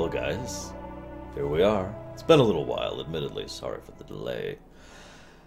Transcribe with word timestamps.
Well, 0.00 0.08
guys, 0.08 0.72
here 1.34 1.46
we 1.46 1.62
are. 1.62 1.94
It's 2.14 2.22
been 2.22 2.40
a 2.40 2.42
little 2.42 2.64
while, 2.64 3.02
admittedly. 3.02 3.46
Sorry 3.48 3.82
for 3.82 3.92
the 3.92 4.04
delay. 4.04 4.56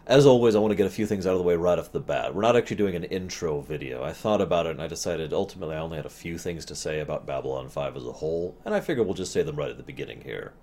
As 0.05 0.27
always, 0.27 0.55
I 0.55 0.59
want 0.59 0.71
to 0.73 0.75
get 0.75 0.85
a 0.85 0.91
few 0.91 1.07
things 1.07 1.25
out 1.25 1.31
of 1.31 1.39
the 1.39 1.43
way 1.43 1.55
right 1.55 1.79
off 1.79 1.91
the 1.91 1.99
bat. 1.99 2.35
We're 2.35 2.43
not 2.43 2.55
actually 2.55 2.75
doing 2.75 2.95
an 2.95 3.03
intro 3.05 3.61
video. 3.61 4.03
I 4.03 4.13
thought 4.13 4.41
about 4.41 4.67
it 4.67 4.73
and 4.73 4.81
I 4.83 4.85
decided 4.85 5.33
ultimately 5.33 5.75
I 5.75 5.79
only 5.79 5.97
had 5.97 6.05
a 6.05 6.09
few 6.09 6.37
things 6.37 6.65
to 6.65 6.75
say 6.75 6.99
about 6.99 7.25
Babylon 7.25 7.67
5 7.67 7.97
as 7.97 8.05
a 8.05 8.11
whole, 8.11 8.55
and 8.63 8.75
I 8.75 8.79
figure 8.79 9.01
we'll 9.01 9.15
just 9.15 9.33
say 9.33 9.41
them 9.41 9.55
right 9.55 9.71
at 9.71 9.77
the 9.77 9.81
beginning 9.81 10.21
here. 10.21 10.53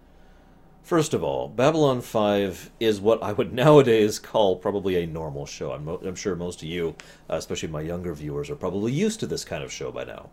First 0.83 1.15
of 1.15 1.23
all, 1.23 1.47
Babylon 1.49 2.01
5 2.01 2.71
is 2.81 3.01
what 3.01 3.23
I 3.23 3.33
would 3.33 3.53
nowadays 3.55 4.19
call 4.19 4.57
probably 4.57 4.97
a 4.97 5.07
normal 5.07 5.47
show. 5.47 5.73
I'm, 5.73 5.87
I'm 5.87 6.17
sure 6.17 6.35
most 6.35 6.63
of 6.63 6.69
you, 6.69 6.97
uh, 7.29 7.37
especially 7.37 7.69
my 7.69 7.83
younger 7.83 8.13
viewers, 8.15 8.51
are 8.51 8.57
probably 8.57 8.93
used 8.93 9.21
to 9.21 9.27
this 9.27 9.45
kind 9.45 9.63
of 9.63 9.73
show 9.73 9.93
by 9.93 10.05
now. 10.05 10.31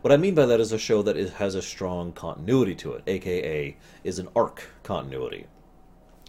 What 0.00 0.12
I 0.12 0.16
mean 0.16 0.34
by 0.34 0.46
that 0.46 0.58
is 0.58 0.72
a 0.72 0.78
show 0.78 1.02
that 1.02 1.16
is, 1.16 1.34
has 1.34 1.54
a 1.54 1.62
strong 1.62 2.12
continuity 2.12 2.74
to 2.76 2.94
it, 2.94 3.04
aka 3.06 3.76
is 4.02 4.18
an 4.18 4.28
arc 4.34 4.64
continuity, 4.82 5.46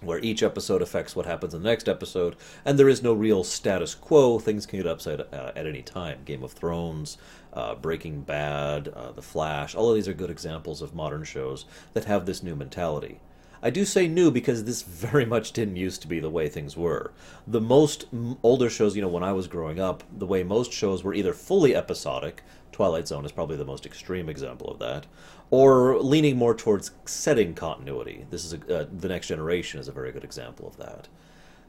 where 0.02 0.19
each 0.19 0.44
episode 0.44 0.81
affects 0.81 1.16
what 1.16 1.25
happens 1.25 1.53
in 1.53 1.63
the 1.63 1.69
next 1.69 1.89
episode, 1.89 2.36
and 2.66 2.77
there 2.77 2.89
is 2.89 3.02
no 3.02 3.14
real 3.14 3.44
status 3.44 3.95
quo. 3.95 4.38
Things 4.38 4.66
can 4.66 4.80
get 4.80 4.88
upside 4.88 5.22
uh, 5.22 5.53
at 5.55 5.66
any 5.66 5.81
time. 5.81 6.19
Game 6.25 6.44
of 6.44 6.52
Thrones, 6.52 7.17
uh, 7.53 7.73
Breaking 7.75 8.22
Bad, 8.22 8.89
uh, 8.89 9.11
The 9.11 9.22
Flash, 9.22 9.73
all 9.73 9.89
of 9.89 9.95
these 9.95 10.08
are 10.08 10.14
good 10.14 10.30
examples 10.30 10.81
of 10.81 10.94
modern 10.94 11.23
shows 11.23 11.66
that 11.94 12.05
have 12.05 12.25
this 12.25 12.44
new 12.44 12.55
mentality. 12.55 13.19
I 13.64 13.70
do 13.70 13.86
say 13.86 14.08
new 14.08 14.31
because 14.31 14.64
this 14.64 14.81
very 14.84 15.26
much 15.26 15.52
didn't 15.52 15.76
used 15.76 16.02
to 16.02 16.08
be 16.08 16.20
the 16.20 16.30
way 16.30 16.50
things 16.50 16.76
were. 16.76 17.12
The 17.48 17.62
most 17.62 18.06
older 18.44 18.70
shows, 18.70 18.95
you 18.95 19.02
know, 19.02 19.08
when 19.08 19.23
I 19.23 19.34
was 19.34 19.48
growing 19.48 19.80
up, 19.80 20.04
the 20.16 20.26
way 20.26 20.44
most 20.44 20.72
shows 20.72 21.04
were 21.04 21.14
either 21.14 21.34
fully 21.34 21.76
episodic, 21.76 22.44
Twilight 22.72 23.08
Zone 23.08 23.26
is 23.26 23.32
probably 23.32 23.58
the 23.58 23.66
most 23.66 23.86
extreme 23.86 24.30
example 24.30 24.70
of 24.70 24.80
that, 24.80 25.06
or 25.50 26.00
leaning 26.00 26.38
more 26.38 26.56
towards 26.56 26.92
setting 27.06 27.54
continuity. 27.54 28.26
This 28.30 28.45
is 28.45 28.54
a, 28.54 28.82
uh, 28.82 28.86
the 28.92 29.09
next 29.09 29.28
generation 29.28 29.80
is 29.80 29.88
a 29.88 29.92
very 29.92 30.12
good 30.12 30.23
example 30.23 30.67
of 30.67 30.78
that. 30.78 31.08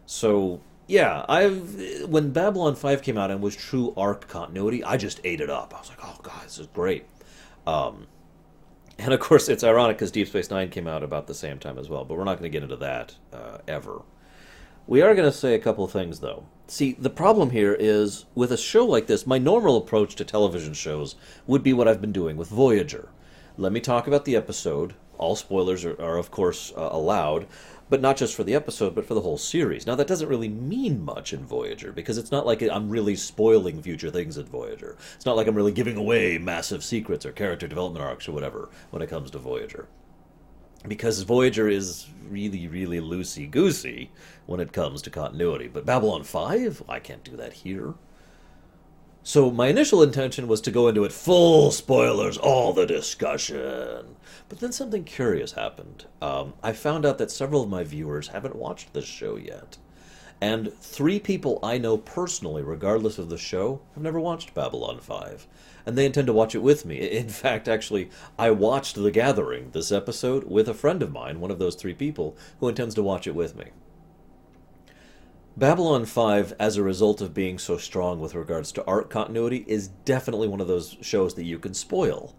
So 0.07 0.61
yeah, 0.87 1.25
I've 1.29 2.09
when 2.09 2.33
Babylon 2.33 2.77
Five 2.77 3.03
came 3.03 3.19
out 3.19 3.31
and 3.31 3.41
was 3.41 3.57
true 3.57 3.93
arc 3.97 4.29
continuity, 4.29 4.83
I 4.85 4.97
just 4.97 5.21
ate 5.25 5.41
it 5.41 5.51
up. 5.51 5.75
I 5.75 5.81
was 5.81 5.89
like, 5.89 6.01
oh 6.03 6.19
god, 6.23 6.45
this 6.45 6.59
is 6.59 6.67
great. 6.69 7.07
Um, 7.67 8.07
and 8.99 9.13
of 9.13 9.21
course, 9.21 9.49
it's 9.49 9.65
ironic 9.65 9.97
because 9.97 10.11
Deep 10.11 10.29
Space 10.29 10.51
Nine 10.51 10.69
came 10.69 10.87
out 10.87 11.03
about 11.03 11.27
the 11.27 11.35
same 11.35 11.59
time 11.59 11.79
as 11.79 11.89
well, 11.89 12.05
but 12.05 12.17
we're 12.17 12.25
not 12.25 12.39
going 12.39 12.51
to 12.51 12.55
get 12.55 12.63
into 12.63 12.77
that 12.77 13.15
uh, 13.33 13.59
ever. 13.67 14.03
We 14.87 15.01
are 15.01 15.15
going 15.15 15.31
to 15.31 15.37
say 15.37 15.55
a 15.55 15.61
couple 15.61 15.87
things, 15.87 16.21
though. 16.21 16.47
See, 16.67 16.97
the 16.99 17.11
problem 17.11 17.51
here 17.51 17.77
is 17.79 18.25
with 18.35 18.51
a 18.51 18.57
show 18.57 18.85
like 18.85 19.07
this, 19.07 19.27
my 19.27 19.39
normal 19.39 19.77
approach 19.77 20.17
to 20.17 20.25
television 20.25 20.75
shows 20.75 21.15
would 21.47 21.63
be 21.63 21.73
what 21.73 21.87
I've 21.87 22.01
been 22.01 22.13
doing 22.13 22.37
with 22.37 22.49
Voyager. 22.49 23.11
Let 23.57 23.73
me 23.73 23.81
talk 23.81 24.07
about 24.07 24.25
the 24.25 24.37
episode. 24.37 24.95
All 25.19 25.37
spoilers 25.37 25.85
are, 25.85 26.01
are 26.01 26.19
of 26.19 26.31
course, 26.31 26.73
uh, 26.77 26.89
allowed 26.91 27.47
but 27.93 28.01
not 28.01 28.17
just 28.17 28.35
for 28.35 28.43
the 28.43 28.55
episode, 28.55 28.95
but 28.95 29.05
for 29.05 29.13
the 29.13 29.21
whole 29.21 29.37
series. 29.37 29.87
Now, 29.87 29.95
that 29.97 30.07
doesn't 30.07 30.31
really 30.31 30.49
mean 30.49 31.05
much 31.05 31.35
in 31.35 31.45
Voyager, 31.45 31.93
because 31.93 32.17
it's 32.17 32.31
not 32.31 32.47
like 32.47 32.63
I'm 32.63 32.89
really 32.89 33.15
spoiling 33.15 33.83
future 33.83 34.11
things 34.11 34.39
in 34.39 34.47
Voyager. 34.47 34.97
It's 35.15 35.27
not 35.27 35.37
like 35.37 35.47
I'm 35.47 35.55
really 35.55 35.73
giving 35.73 35.99
away 35.99 36.39
massive 36.39 36.83
secrets 36.83 37.27
or 37.27 37.33
character 37.33 37.69
development 37.69 38.03
arcs 38.03 38.27
or 38.27 38.33
whatever 38.33 38.71
when 38.93 39.03
it 39.03 39.11
comes 39.11 39.31
to 39.33 39.39
Voyager. 39.39 39.89
Because 40.89 41.21
Voyager 41.21 41.69
is 41.69 42.07
really, 42.31 42.67
really 42.67 42.99
loosey 42.99 43.51
goosey 43.51 44.11
when 44.47 44.59
it 44.59 44.73
comes 44.73 45.03
to 45.03 45.11
continuity. 45.11 45.69
But 45.69 45.85
Babylon 45.85 46.25
5? 46.25 46.85
I 46.89 46.99
can't 46.99 47.23
do 47.23 47.37
that 47.37 47.53
here. 47.53 47.93
So 49.23 49.51
my 49.51 49.67
initial 49.69 50.03
intention 50.03 50.49
was 50.49 50.63
to 50.63 50.71
go 50.71 50.89
into 50.89 51.05
it 51.05 51.13
full 51.13 51.71
spoilers, 51.71 52.39
all 52.39 52.73
the 52.73 52.87
discussion. 52.87 54.17
But 54.53 54.61
then 54.61 54.73
something 54.73 55.05
curious 55.05 55.53
happened. 55.53 56.05
Um, 56.21 56.53
I 56.63 56.75
found 56.75 57.07
out 57.07 57.17
that 57.17 57.31
several 57.31 57.63
of 57.63 57.71
my 57.71 57.85
viewers 57.85 58.29
haven't 58.29 58.55
watched 58.55 58.93
this 58.93 59.07
show 59.07 59.37
yet. 59.37 59.79
And 60.43 60.75
three 60.75 61.19
people 61.19 61.59
I 61.63 61.79
know 61.79 61.97
personally, 61.97 62.63
regardless 62.63 63.17
of 63.17 63.31
the 63.31 63.39
show, 63.39 63.81
have 63.95 64.03
never 64.03 64.21
watched 64.21 64.53
Babylon 64.53 65.01
5. 65.01 65.47
And 65.87 65.97
they 65.97 66.05
intend 66.05 66.27
to 66.27 66.35
watch 66.35 66.55
it 66.55 66.63
with 66.63 66.85
me. 66.85 66.97
In 66.97 67.29
fact, 67.31 67.67
actually, 67.67 68.11
I 68.39 68.51
watched 68.51 68.97
The 68.97 69.11
Gathering, 69.11 69.71
this 69.71 69.91
episode, 69.91 70.45
with 70.45 70.69
a 70.69 70.75
friend 70.75 71.03
of 71.03 71.11
mine, 71.11 71.41
one 71.41 71.51
of 71.51 71.59
those 71.59 71.75
three 71.75 71.95
people, 71.95 72.37
who 72.61 72.69
intends 72.69 72.95
to 72.97 73.03
watch 73.03 73.27
it 73.27 73.35
with 73.35 73.57
me. 73.57 73.71
Babylon 75.57 76.05
5, 76.05 76.57
as 76.61 76.77
a 76.77 76.83
result 76.83 77.23
of 77.23 77.33
being 77.33 77.59
so 77.59 77.79
strong 77.79 78.21
with 78.21 78.35
regards 78.35 78.71
to 78.73 78.85
arc 78.85 79.09
continuity, 79.09 79.65
is 79.67 79.89
definitely 79.89 80.47
one 80.47 80.61
of 80.61 80.69
those 80.69 80.99
shows 81.01 81.37
that 81.37 81.45
you 81.45 81.59
can 81.59 81.73
spoil. 81.73 82.35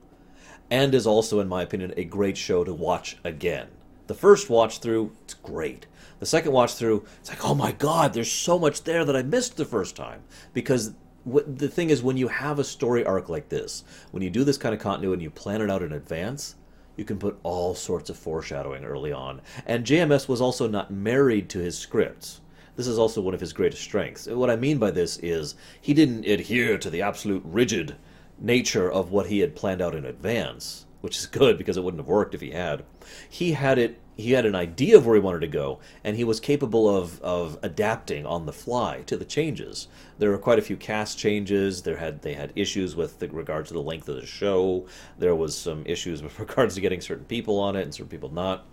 And 0.70 0.96
is 0.96 1.06
also, 1.06 1.40
in 1.40 1.48
my 1.48 1.62
opinion, 1.62 1.94
a 1.98 2.04
great 2.04 2.38
show 2.38 2.64
to 2.64 2.74
watch 2.74 3.18
again. 3.24 3.68
The 4.08 4.14
first 4.14 4.50
watch 4.50 4.80
through, 4.80 5.12
it's 5.24 5.34
great. 5.34 5.86
The 6.20 6.26
second 6.26 6.52
watch 6.52 6.74
through, 6.74 7.06
it's 7.20 7.30
like, 7.30 7.46
oh 7.46 7.56
my 7.56 7.72
god, 7.72 8.14
there's 8.14 8.32
so 8.32 8.58
much 8.58 8.84
there 8.84 9.06
that 9.06 9.16
I 9.16 9.24
missed 9.24 9.58
the 9.58 9.66
first 9.66 9.96
time. 9.96 10.24
Because 10.54 10.94
the 11.26 11.70
thing 11.70 11.90
is, 11.90 12.04
when 12.04 12.18
you 12.18 12.28
have 12.28 12.60
a 12.60 12.64
story 12.64 13.06
arc 13.06 13.30
like 13.30 13.50
this, 13.50 13.84
when 14.12 14.24
you 14.24 14.30
do 14.30 14.44
this 14.44 14.58
kind 14.58 14.74
of 14.74 14.82
continuity 14.82 15.14
and 15.14 15.22
you 15.22 15.30
plan 15.30 15.62
it 15.62 15.70
out 15.70 15.84
in 15.84 15.94
advance, 15.94 16.56
you 16.98 17.06
can 17.06 17.18
put 17.18 17.40
all 17.44 17.76
sorts 17.76 18.10
of 18.10 18.18
foreshadowing 18.18 18.84
early 18.84 19.12
on. 19.12 19.42
And 19.66 19.86
JMS 19.86 20.28
was 20.28 20.42
also 20.42 20.68
not 20.68 20.92
married 20.92 21.50
to 21.50 21.60
his 21.60 21.78
scripts 21.78 22.42
this 22.76 22.88
is 22.88 22.98
also 22.98 23.22
one 23.22 23.34
of 23.34 23.40
his 23.40 23.54
greatest 23.54 23.84
strengths. 23.84 24.28
What 24.28 24.50
I 24.50 24.56
mean 24.56 24.80
by 24.80 24.92
this 24.92 25.18
is 25.18 25.56
he 25.80 25.94
didn't 25.94 26.26
adhere 26.26 26.78
to 26.80 26.90
the 26.90 27.04
absolute 27.04 27.44
rigid 27.46 27.96
nature 28.44 28.92
of 28.92 29.10
what 29.12 29.28
he 29.28 29.40
had 29.40 29.56
planned 29.56 29.82
out 29.82 29.96
in 29.96 30.06
advance, 30.06 30.86
which 31.02 31.18
is 31.18 31.26
good 31.26 31.58
because 31.58 31.78
it 31.78 31.84
wouldn't 31.84 32.02
have 32.02 32.08
worked 32.08 32.36
if 32.36 32.42
he 32.42 32.52
had. 32.52 32.84
He 33.28 33.54
had 33.54 33.80
it 33.80 34.00
he 34.16 34.34
had 34.34 34.46
an 34.46 34.54
idea 34.54 34.98
of 34.98 35.06
where 35.06 35.16
he 35.16 35.22
wanted 35.22 35.42
to 35.42 35.48
go, 35.48 35.80
and 36.04 36.16
he 36.16 36.24
was 36.24 36.40
capable 36.40 36.88
of, 36.96 37.20
of 37.22 37.58
adapting 37.64 38.26
on 38.26 38.46
the 38.46 38.54
fly 38.54 39.02
to 39.08 39.18
the 39.18 39.26
changes. 39.26 39.88
There 40.20 40.30
were 40.30 40.38
quite 40.38 40.60
a 40.60 40.64
few 40.64 40.78
cast 40.78 41.18
changes. 41.18 41.82
There 41.82 41.98
had 41.98 42.22
they 42.22 42.36
had 42.36 42.54
issues 42.56 42.96
with 42.96 43.20
the, 43.20 43.28
regard 43.30 43.66
to 43.68 43.74
the 43.74 43.82
length 43.82 44.08
of 44.08 44.16
the 44.16 44.26
show. 44.26 44.86
There 45.18 45.36
was 45.36 45.58
some 45.58 45.84
issues 45.88 46.22
with 46.22 46.38
regards 46.40 46.76
to 46.76 46.82
getting 46.82 47.02
certain 47.02 47.26
people 47.26 47.60
on 47.60 47.76
it 47.76 47.82
and 47.82 47.94
certain 47.94 48.10
people 48.10 48.32
not 48.32 48.66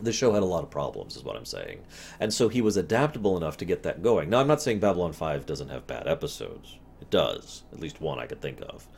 the 0.00 0.12
show 0.12 0.32
had 0.32 0.42
a 0.42 0.46
lot 0.46 0.62
of 0.62 0.70
problems, 0.70 1.16
is 1.16 1.24
what 1.24 1.36
I'm 1.36 1.46
saying. 1.46 1.80
And 2.20 2.34
so 2.34 2.48
he 2.48 2.60
was 2.60 2.76
adaptable 2.76 3.36
enough 3.36 3.56
to 3.58 3.64
get 3.64 3.82
that 3.84 4.02
going. 4.02 4.28
Now, 4.28 4.40
I'm 4.40 4.46
not 4.46 4.60
saying 4.60 4.80
Babylon 4.80 5.14
5 5.14 5.46
doesn't 5.46 5.70
have 5.70 5.86
bad 5.86 6.06
episodes. 6.06 6.76
It 7.06 7.10
does. 7.10 7.62
At 7.72 7.80
least 7.80 8.00
one 8.00 8.18
I 8.18 8.26
could 8.26 8.40
think 8.40 8.60
of. 8.60 8.88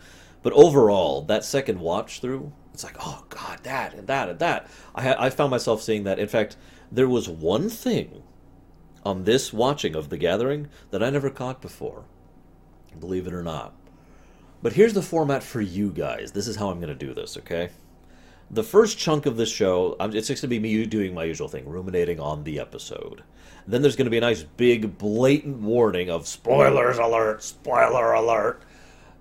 But 0.42 0.52
overall, 0.52 1.22
that 1.22 1.44
second 1.44 1.80
watch 1.80 2.20
through, 2.20 2.52
it's 2.72 2.84
like, 2.84 2.96
oh, 3.00 3.24
God, 3.28 3.60
that 3.64 3.92
and 3.94 4.06
that 4.06 4.28
and 4.28 4.38
that. 4.38 4.68
I, 4.94 5.26
I 5.26 5.30
found 5.30 5.50
myself 5.50 5.82
seeing 5.82 6.04
that. 6.04 6.18
In 6.18 6.28
fact, 6.28 6.56
there 6.90 7.08
was 7.08 7.28
one 7.28 7.68
thing 7.68 8.22
on 9.04 9.24
this 9.24 9.52
watching 9.52 9.94
of 9.94 10.08
The 10.08 10.16
Gathering 10.16 10.68
that 10.90 11.02
I 11.02 11.10
never 11.10 11.30
caught 11.30 11.60
before. 11.60 12.04
Believe 12.98 13.26
it 13.26 13.34
or 13.34 13.42
not. 13.42 13.74
But 14.62 14.72
here's 14.72 14.94
the 14.94 15.02
format 15.02 15.42
for 15.42 15.60
you 15.60 15.90
guys. 15.90 16.32
This 16.32 16.48
is 16.48 16.56
how 16.56 16.70
I'm 16.70 16.80
going 16.80 16.96
to 16.96 17.06
do 17.06 17.14
this, 17.14 17.36
okay? 17.36 17.70
the 18.50 18.62
first 18.62 18.98
chunk 18.98 19.26
of 19.26 19.36
the 19.36 19.46
show, 19.46 19.96
it's 20.00 20.28
just 20.28 20.42
going 20.42 20.48
to 20.48 20.48
be 20.48 20.58
me 20.58 20.86
doing 20.86 21.14
my 21.14 21.24
usual 21.24 21.48
thing, 21.48 21.68
ruminating 21.68 22.18
on 22.18 22.44
the 22.44 22.58
episode. 22.58 23.22
Then 23.68 23.82
there's 23.82 23.96
going 23.96 24.06
to 24.06 24.10
be 24.10 24.16
a 24.18 24.22
nice 24.22 24.42
big 24.42 24.96
blatant 24.96 25.58
warning 25.58 26.10
of 26.10 26.26
spoilers 26.26 26.96
alert, 26.98 27.42
spoiler 27.42 28.14
alert. 28.14 28.62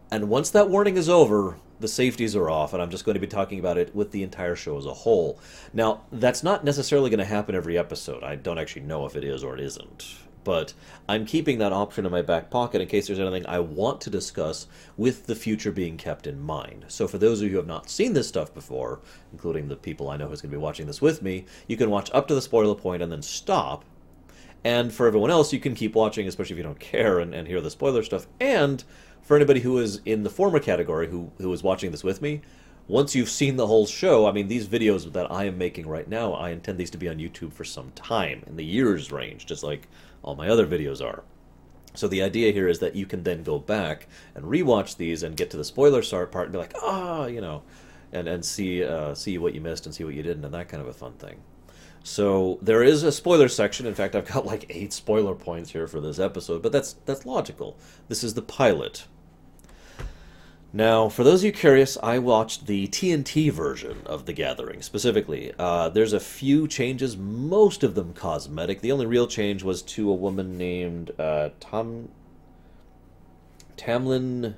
And 0.09 0.29
once 0.29 0.49
that 0.51 0.69
warning 0.69 0.95
is 0.95 1.09
over, 1.09 1.57
the 1.81 1.88
safeties 1.89 2.33
are 2.33 2.49
off, 2.49 2.73
and 2.73 2.81
I'm 2.81 2.89
just 2.89 3.03
going 3.03 3.15
to 3.15 3.19
be 3.19 3.27
talking 3.27 3.59
about 3.59 3.77
it 3.77 3.94
with 3.94 4.11
the 4.11 4.23
entire 4.23 4.55
show 4.55 4.77
as 4.77 4.85
a 4.85 4.94
whole. 4.94 5.39
Now, 5.73 6.03
that's 6.13 6.44
not 6.44 6.63
necessarily 6.63 7.09
going 7.09 7.19
to 7.19 7.25
happen 7.25 7.55
every 7.55 7.77
episode. 7.77 8.23
I 8.23 8.35
don't 8.35 8.57
actually 8.57 8.83
know 8.83 9.05
if 9.05 9.17
it 9.17 9.25
is 9.25 9.44
or 9.44 9.53
it 9.53 9.59
isn't 9.59 10.15
but 10.47 10.73
I'm 11.09 11.25
keeping 11.25 11.57
that 11.57 11.73
option 11.73 12.05
in 12.05 12.11
my 12.13 12.21
back 12.21 12.49
pocket 12.49 12.79
in 12.79 12.88
case 12.88 13.07
there's 13.07 13.19
anything 13.19 13.45
I 13.47 13.59
want 13.59 13.99
to 13.99 14.09
discuss 14.09 14.65
with 14.95 15.25
the 15.25 15.35
future 15.35 15.73
being 15.73 15.97
kept 15.97 16.25
in 16.25 16.39
mind. 16.39 16.85
So, 16.88 17.05
for 17.05 17.17
those 17.17 17.41
of 17.41 17.47
you 17.47 17.51
who 17.51 17.57
have 17.57 17.67
not 17.67 17.89
seen 17.89 18.13
this 18.13 18.29
stuff 18.29 18.53
before, 18.53 19.01
including 19.33 19.67
the 19.67 19.75
people 19.75 20.09
I 20.09 20.15
know 20.15 20.29
who's 20.29 20.39
going 20.39 20.51
to 20.51 20.57
be 20.57 20.63
watching 20.63 20.88
this 20.88 21.01
with 21.01 21.21
me, 21.21 21.44
you 21.67 21.75
can 21.75 21.89
watch 21.89 22.09
up 22.13 22.29
to 22.29 22.33
the 22.33 22.41
spoiler 22.41 22.75
point 22.75 23.03
and 23.03 23.11
then 23.11 23.21
stop. 23.21 23.83
And 24.67 24.91
for 24.91 25.07
everyone 25.07 25.31
else, 25.31 25.53
you 25.53 25.61
can 25.61 25.75
keep 25.75 25.95
watching, 25.95 26.27
especially 26.27 26.55
if 26.55 26.57
you 26.57 26.63
don't 26.63 26.77
care 26.77 27.19
and, 27.19 27.33
and 27.33 27.47
hear 27.47 27.61
the 27.61 27.71
spoiler 27.71 28.03
stuff. 28.03 28.27
And 28.41 28.83
for 29.21 29.37
anybody 29.37 29.61
who 29.61 29.77
is 29.77 30.01
in 30.03 30.23
the 30.23 30.29
former 30.29 30.59
category 30.59 31.07
who, 31.07 31.31
who 31.37 31.53
is 31.53 31.63
watching 31.63 31.91
this 31.91 32.03
with 32.03 32.21
me, 32.21 32.41
once 32.85 33.15
you've 33.15 33.29
seen 33.29 33.55
the 33.55 33.67
whole 33.67 33.85
show, 33.85 34.27
I 34.27 34.33
mean, 34.33 34.49
these 34.49 34.67
videos 34.67 35.09
that 35.13 35.31
I 35.31 35.45
am 35.45 35.57
making 35.57 35.87
right 35.87 36.05
now, 36.05 36.33
I 36.33 36.49
intend 36.49 36.77
these 36.77 36.89
to 36.89 36.97
be 36.97 37.07
on 37.07 37.15
YouTube 37.15 37.53
for 37.53 37.63
some 37.63 37.91
time, 37.91 38.43
in 38.45 38.57
the 38.57 38.65
years 38.65 39.09
range, 39.09 39.45
just 39.45 39.63
like 39.63 39.87
all 40.21 40.35
my 40.35 40.49
other 40.49 40.67
videos 40.67 41.01
are. 41.01 41.23
So 41.93 42.09
the 42.09 42.21
idea 42.21 42.51
here 42.51 42.67
is 42.67 42.79
that 42.79 42.93
you 42.93 43.05
can 43.05 43.23
then 43.23 43.43
go 43.43 43.59
back 43.59 44.09
and 44.35 44.43
rewatch 44.43 44.97
these 44.97 45.23
and 45.23 45.37
get 45.37 45.49
to 45.51 45.57
the 45.57 45.63
spoiler 45.63 46.01
part 46.25 46.47
and 46.47 46.51
be 46.51 46.59
like, 46.59 46.73
ah, 46.83 47.19
oh, 47.21 47.25
you 47.27 47.39
know, 47.39 47.63
and 48.11 48.27
and 48.27 48.43
see 48.43 48.83
uh, 48.83 49.15
see 49.15 49.37
what 49.37 49.53
you 49.53 49.61
missed 49.61 49.85
and 49.85 49.95
see 49.95 50.03
what 50.03 50.13
you 50.13 50.23
didn't 50.23 50.43
and 50.43 50.53
that 50.53 50.67
kind 50.67 50.81
of 50.81 50.89
a 50.89 50.93
fun 50.93 51.13
thing. 51.13 51.37
So 52.07 52.57
there 52.62 52.83
is 52.83 53.04
a 53.04 53.12
spoiler 53.12 53.50
section. 53.50 53.86
In 53.86 53.94
fact, 53.94 54.15
I've 54.15 54.31
got 54.31 54.45
like 54.45 54.65
eight 54.69 54.94
spoiler 54.94 55.36
points 55.36 55.71
here 55.71 55.88
for 55.88 56.00
this 56.00 56.19
episode, 56.19 56.62
but 56.62 56.71
that's 56.71 56.94
that's 57.06 57.25
logical. 57.25 57.77
This 58.07 58.24
is 58.24 58.33
the 58.33 58.42
pilot. 58.42 59.06
Now, 60.71 61.09
for 61.09 61.25
those 61.25 61.42
of 61.42 61.48
you 61.48 61.51
curious, 61.51 61.98
I 62.01 62.19
watched 62.19 62.65
the 62.65 62.88
TNT 62.88 63.51
version 63.51 64.04
of 64.06 64.25
The 64.25 64.31
Gathering 64.31 64.81
specifically. 64.81 65.51
Uh, 65.59 65.89
there's 65.89 66.13
a 66.13 66.19
few 66.21 66.65
changes, 66.65 67.18
most 67.18 67.83
of 67.83 67.94
them 67.94 68.13
cosmetic. 68.13 68.80
The 68.80 68.94
only 68.94 69.06
real 69.06 69.27
change 69.27 69.63
was 69.63 69.81
to 69.83 70.09
a 70.09 70.15
woman 70.15 70.57
named 70.57 71.12
uh, 71.19 71.50
Tom 71.59 72.07
Tamlyn 73.75 74.56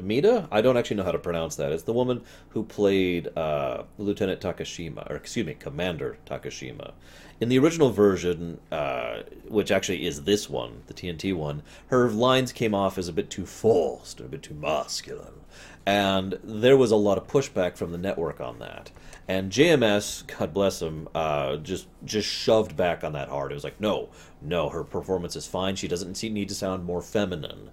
Tomita. 0.00 0.48
I 0.50 0.60
don't 0.60 0.76
actually 0.76 0.96
know 0.96 1.04
how 1.04 1.12
to 1.12 1.18
pronounce 1.18 1.56
that. 1.56 1.72
It's 1.72 1.82
the 1.82 1.92
woman 1.92 2.22
who 2.50 2.64
played 2.64 3.28
uh, 3.36 3.84
Lieutenant 3.98 4.40
Takashima, 4.40 5.10
or 5.10 5.16
excuse 5.16 5.46
me, 5.46 5.54
Commander 5.54 6.18
Takashima. 6.26 6.92
In 7.40 7.48
the 7.48 7.58
original 7.58 7.90
version, 7.90 8.60
uh, 8.70 9.22
which 9.48 9.70
actually 9.70 10.06
is 10.06 10.24
this 10.24 10.48
one, 10.48 10.82
the 10.86 10.94
TNT 10.94 11.34
one, 11.34 11.62
her 11.88 12.10
lines 12.10 12.52
came 12.52 12.74
off 12.74 12.98
as 12.98 13.08
a 13.08 13.12
bit 13.12 13.30
too 13.30 13.46
forced, 13.46 14.20
a 14.20 14.24
bit 14.24 14.42
too 14.42 14.54
masculine 14.54 15.40
and 15.86 16.38
there 16.44 16.76
was 16.76 16.90
a 16.90 16.96
lot 16.96 17.18
of 17.18 17.26
pushback 17.26 17.76
from 17.76 17.92
the 17.92 17.98
network 17.98 18.40
on 18.40 18.58
that. 18.58 18.90
And 19.26 19.50
JMS, 19.50 20.26
God 20.38 20.52
bless 20.52 20.82
him, 20.82 21.08
uh, 21.14 21.56
just 21.56 21.86
just 22.04 22.28
shoved 22.28 22.76
back 22.76 23.04
on 23.04 23.12
that 23.12 23.28
hard. 23.28 23.52
It 23.52 23.54
was 23.54 23.64
like, 23.64 23.80
no, 23.80 24.08
no, 24.40 24.68
her 24.68 24.84
performance 24.84 25.36
is 25.36 25.46
fine. 25.46 25.76
She 25.76 25.88
doesn't 25.88 26.22
need 26.22 26.48
to 26.48 26.54
sound 26.54 26.84
more 26.84 27.02
feminine. 27.02 27.70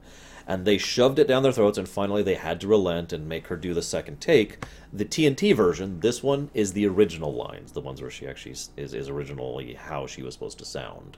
And 0.48 0.64
they 0.64 0.78
shoved 0.78 1.20
it 1.20 1.28
down 1.28 1.44
their 1.44 1.52
throats, 1.52 1.78
and 1.78 1.88
finally 1.88 2.24
they 2.24 2.36
had 2.36 2.62
to 2.62 2.68
relent 2.68 3.12
and 3.12 3.28
make 3.28 3.48
her 3.48 3.58
do 3.58 3.74
the 3.74 3.82
second 3.82 4.22
take. 4.22 4.64
The 4.94 5.04
TNT 5.04 5.54
version, 5.54 6.00
this 6.00 6.24
one, 6.24 6.50
is 6.54 6.72
the 6.72 6.88
original 6.88 7.34
lines, 7.34 7.74
the 7.74 7.82
ones 7.82 8.02
where 8.02 8.10
she 8.10 8.26
actually 8.26 8.54
is, 8.54 8.70
is 8.78 9.10
originally 9.10 9.74
how 9.74 10.08
she 10.08 10.24
was 10.24 10.34
supposed 10.34 10.58
to 10.60 10.66
sound. 10.66 11.18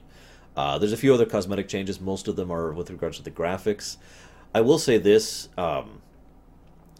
Uh, 0.56 0.78
there's 0.78 0.92
a 0.92 0.96
few 0.96 1.14
other 1.14 1.26
cosmetic 1.26 1.68
changes. 1.68 2.00
Most 2.00 2.26
of 2.26 2.34
them 2.34 2.50
are 2.50 2.72
with 2.72 2.90
regards 2.90 3.18
to 3.18 3.22
the 3.22 3.30
graphics. 3.30 3.98
I 4.52 4.62
will 4.62 4.78
say 4.78 4.98
this. 4.98 5.48
Um, 5.56 6.02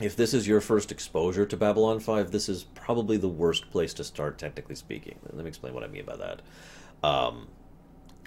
if 0.01 0.17
this 0.17 0.33
is 0.33 0.49
your 0.49 0.61
first 0.61 0.91
exposure 0.91 1.45
to 1.45 1.57
Babylon 1.57 2.01
5, 2.01 2.31
this 2.31 2.49
is 2.49 2.65
probably 2.65 3.19
the 3.19 3.29
worst 3.29 3.71
place 3.71 3.93
to 3.95 4.05
start, 4.05 4.39
technically 4.39 4.75
speaking. 4.75 5.19
Let 5.31 5.45
me 5.45 5.49
explain 5.49 5.75
what 5.75 5.85
I 5.85 5.89
mean 5.89 6.07
by 6.07 6.17
that. 6.17 6.43
Um, 7.03 7.49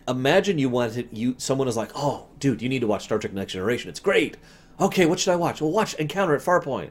imagine 0.08 0.58
you 0.58 0.70
wanted 0.70 1.10
you 1.12 1.36
someone 1.38 1.68
is 1.68 1.78
like, 1.78 1.92
"Oh, 1.96 2.28
dude, 2.40 2.62
you 2.62 2.70
need 2.70 2.82
to 2.82 2.88
watch 2.88 3.04
Star 3.04 3.20
Trek: 3.20 3.34
Next 3.34 3.54
Generation. 3.54 3.90
It's 3.90 4.00
great." 4.00 4.38
Okay, 4.80 5.06
what 5.06 5.20
should 5.20 5.32
I 5.32 5.36
watch? 5.36 5.62
Well, 5.62 5.72
watch 5.72 5.94
Encounter 5.96 6.36
at 6.36 6.42
Farpoint. 6.42 6.90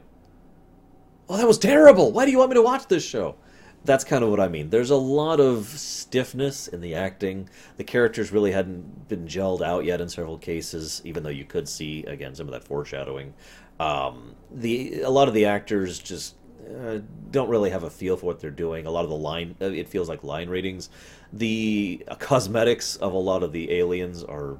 Oh, 1.28 1.36
that 1.36 1.46
was 1.46 1.58
terrible. 1.58 2.12
Why 2.12 2.24
do 2.24 2.30
you 2.30 2.38
want 2.38 2.50
me 2.50 2.54
to 2.54 2.62
watch 2.62 2.86
this 2.88 3.04
show? 3.04 3.36
That's 3.84 4.04
kind 4.04 4.22
of 4.22 4.30
what 4.30 4.38
I 4.38 4.46
mean. 4.46 4.70
There's 4.70 4.90
a 4.90 4.96
lot 4.96 5.40
of 5.40 5.66
stiffness 5.66 6.68
in 6.68 6.80
the 6.80 6.94
acting. 6.94 7.48
The 7.78 7.84
characters 7.84 8.30
really 8.30 8.52
hadn't 8.52 9.08
been 9.08 9.26
gelled 9.26 9.60
out 9.60 9.84
yet 9.84 10.00
in 10.00 10.08
several 10.08 10.38
cases, 10.38 11.02
even 11.04 11.24
though 11.24 11.30
you 11.30 11.44
could 11.44 11.68
see 11.68 12.04
again 12.04 12.34
some 12.34 12.46
of 12.46 12.52
that 12.52 12.64
foreshadowing. 12.64 13.34
Um, 13.80 14.36
the 14.52 15.00
a 15.02 15.10
lot 15.10 15.26
of 15.26 15.34
the 15.34 15.46
actors 15.46 15.98
just 15.98 16.36
uh, 16.72 17.00
don't 17.30 17.48
really 17.48 17.70
have 17.70 17.82
a 17.82 17.90
feel 17.90 18.16
for 18.16 18.26
what 18.26 18.40
they're 18.40 18.50
doing. 18.50 18.86
A 18.86 18.90
lot 18.90 19.04
of 19.04 19.10
the 19.10 19.16
line, 19.16 19.54
uh, 19.60 19.66
it 19.66 19.88
feels 19.88 20.08
like 20.08 20.24
line 20.24 20.48
readings. 20.48 20.88
The 21.32 22.04
uh, 22.08 22.14
cosmetics 22.16 22.96
of 22.96 23.12
a 23.12 23.18
lot 23.18 23.42
of 23.42 23.52
the 23.52 23.72
aliens 23.72 24.22
are 24.24 24.58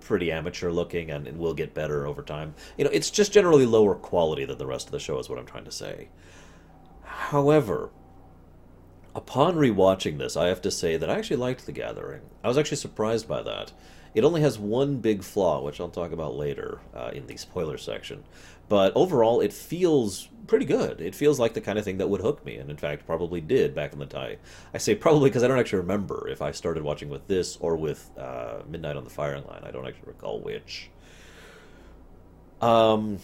pretty 0.00 0.32
amateur 0.32 0.70
looking 0.70 1.10
and, 1.10 1.26
and 1.26 1.38
will 1.38 1.54
get 1.54 1.74
better 1.74 2.06
over 2.06 2.22
time. 2.22 2.54
You 2.76 2.84
know, 2.84 2.90
it's 2.90 3.10
just 3.10 3.32
generally 3.32 3.66
lower 3.66 3.94
quality 3.94 4.44
than 4.44 4.58
the 4.58 4.66
rest 4.66 4.86
of 4.86 4.92
the 4.92 4.98
show, 4.98 5.18
is 5.18 5.28
what 5.28 5.38
I'm 5.38 5.46
trying 5.46 5.66
to 5.66 5.70
say. 5.70 6.08
However, 7.02 7.90
upon 9.14 9.56
rewatching 9.56 10.18
this, 10.18 10.36
I 10.36 10.46
have 10.46 10.62
to 10.62 10.70
say 10.70 10.96
that 10.96 11.10
I 11.10 11.18
actually 11.18 11.36
liked 11.36 11.66
The 11.66 11.72
Gathering. 11.72 12.22
I 12.42 12.48
was 12.48 12.56
actually 12.56 12.78
surprised 12.78 13.28
by 13.28 13.42
that. 13.42 13.72
It 14.14 14.24
only 14.24 14.40
has 14.40 14.58
one 14.58 14.96
big 14.96 15.22
flaw, 15.22 15.62
which 15.62 15.80
I'll 15.80 15.88
talk 15.88 16.12
about 16.12 16.36
later 16.36 16.80
uh, 16.94 17.10
in 17.12 17.26
the 17.26 17.36
spoiler 17.36 17.78
section. 17.78 18.24
But 18.68 18.92
overall, 18.94 19.40
it 19.40 19.52
feels 19.52 20.28
pretty 20.46 20.64
good. 20.64 21.00
It 21.00 21.14
feels 21.14 21.38
like 21.38 21.54
the 21.54 21.60
kind 21.60 21.78
of 21.78 21.84
thing 21.84 21.98
that 21.98 22.08
would 22.08 22.20
hook 22.20 22.44
me, 22.44 22.56
and 22.56 22.70
in 22.70 22.76
fact, 22.76 23.06
probably 23.06 23.40
did 23.40 23.74
back 23.74 23.92
in 23.92 23.98
the 23.98 24.06
day. 24.06 24.38
I 24.74 24.78
say 24.78 24.94
probably 24.94 25.30
because 25.30 25.42
I 25.42 25.48
don't 25.48 25.58
actually 25.58 25.80
remember 25.80 26.28
if 26.28 26.42
I 26.42 26.50
started 26.50 26.82
watching 26.82 27.08
with 27.08 27.26
this 27.28 27.56
or 27.60 27.76
with 27.76 28.10
uh, 28.18 28.62
Midnight 28.68 28.96
on 28.96 29.04
the 29.04 29.10
Firing 29.10 29.44
Line. 29.44 29.62
I 29.64 29.70
don't 29.70 29.86
actually 29.86 30.08
recall 30.08 30.40
which. 30.40 30.90
Um, 32.60 33.18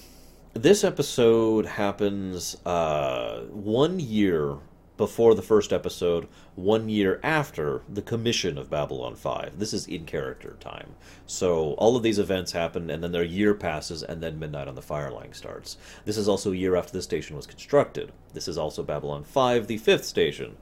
this 0.52 0.84
episode 0.84 1.66
happens 1.66 2.56
uh, 2.64 3.40
one 3.50 3.98
year 3.98 4.56
before 4.96 5.34
the 5.34 5.42
first 5.42 5.72
episode, 5.72 6.28
one 6.54 6.88
year 6.88 7.18
after 7.22 7.82
the 7.88 8.02
commission 8.02 8.56
of 8.56 8.70
Babylon 8.70 9.16
5. 9.16 9.58
This 9.58 9.72
is 9.72 9.86
in 9.86 10.04
character 10.04 10.56
time. 10.60 10.94
So 11.26 11.72
all 11.72 11.96
of 11.96 12.02
these 12.02 12.18
events 12.18 12.52
happen, 12.52 12.90
and 12.90 13.02
then 13.02 13.12
their 13.12 13.24
year 13.24 13.54
passes, 13.54 14.02
and 14.02 14.22
then 14.22 14.38
Midnight 14.38 14.68
on 14.68 14.76
the 14.76 14.82
Fireline 14.82 15.34
starts. 15.34 15.76
This 16.04 16.16
is 16.16 16.28
also 16.28 16.52
a 16.52 16.56
year 16.56 16.76
after 16.76 16.92
the 16.92 17.02
station 17.02 17.34
was 17.34 17.46
constructed. 17.46 18.12
This 18.32 18.46
is 18.46 18.56
also 18.56 18.82
Babylon 18.82 19.24
5, 19.24 19.66
the 19.66 19.78
fifth 19.78 20.04
station. 20.04 20.56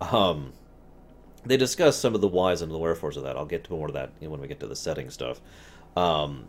Um, 0.00 0.52
they 1.44 1.56
discuss 1.56 1.98
some 1.98 2.14
of 2.14 2.20
the 2.20 2.28
whys 2.28 2.60
and 2.60 2.70
the 2.70 2.78
wherefores 2.78 3.16
of 3.16 3.22
that. 3.22 3.36
I'll 3.36 3.46
get 3.46 3.64
to 3.64 3.72
more 3.72 3.88
of 3.88 3.94
that 3.94 4.12
when 4.20 4.40
we 4.40 4.48
get 4.48 4.60
to 4.60 4.66
the 4.66 4.76
setting 4.76 5.08
stuff. 5.08 5.40
Um, 5.96 6.48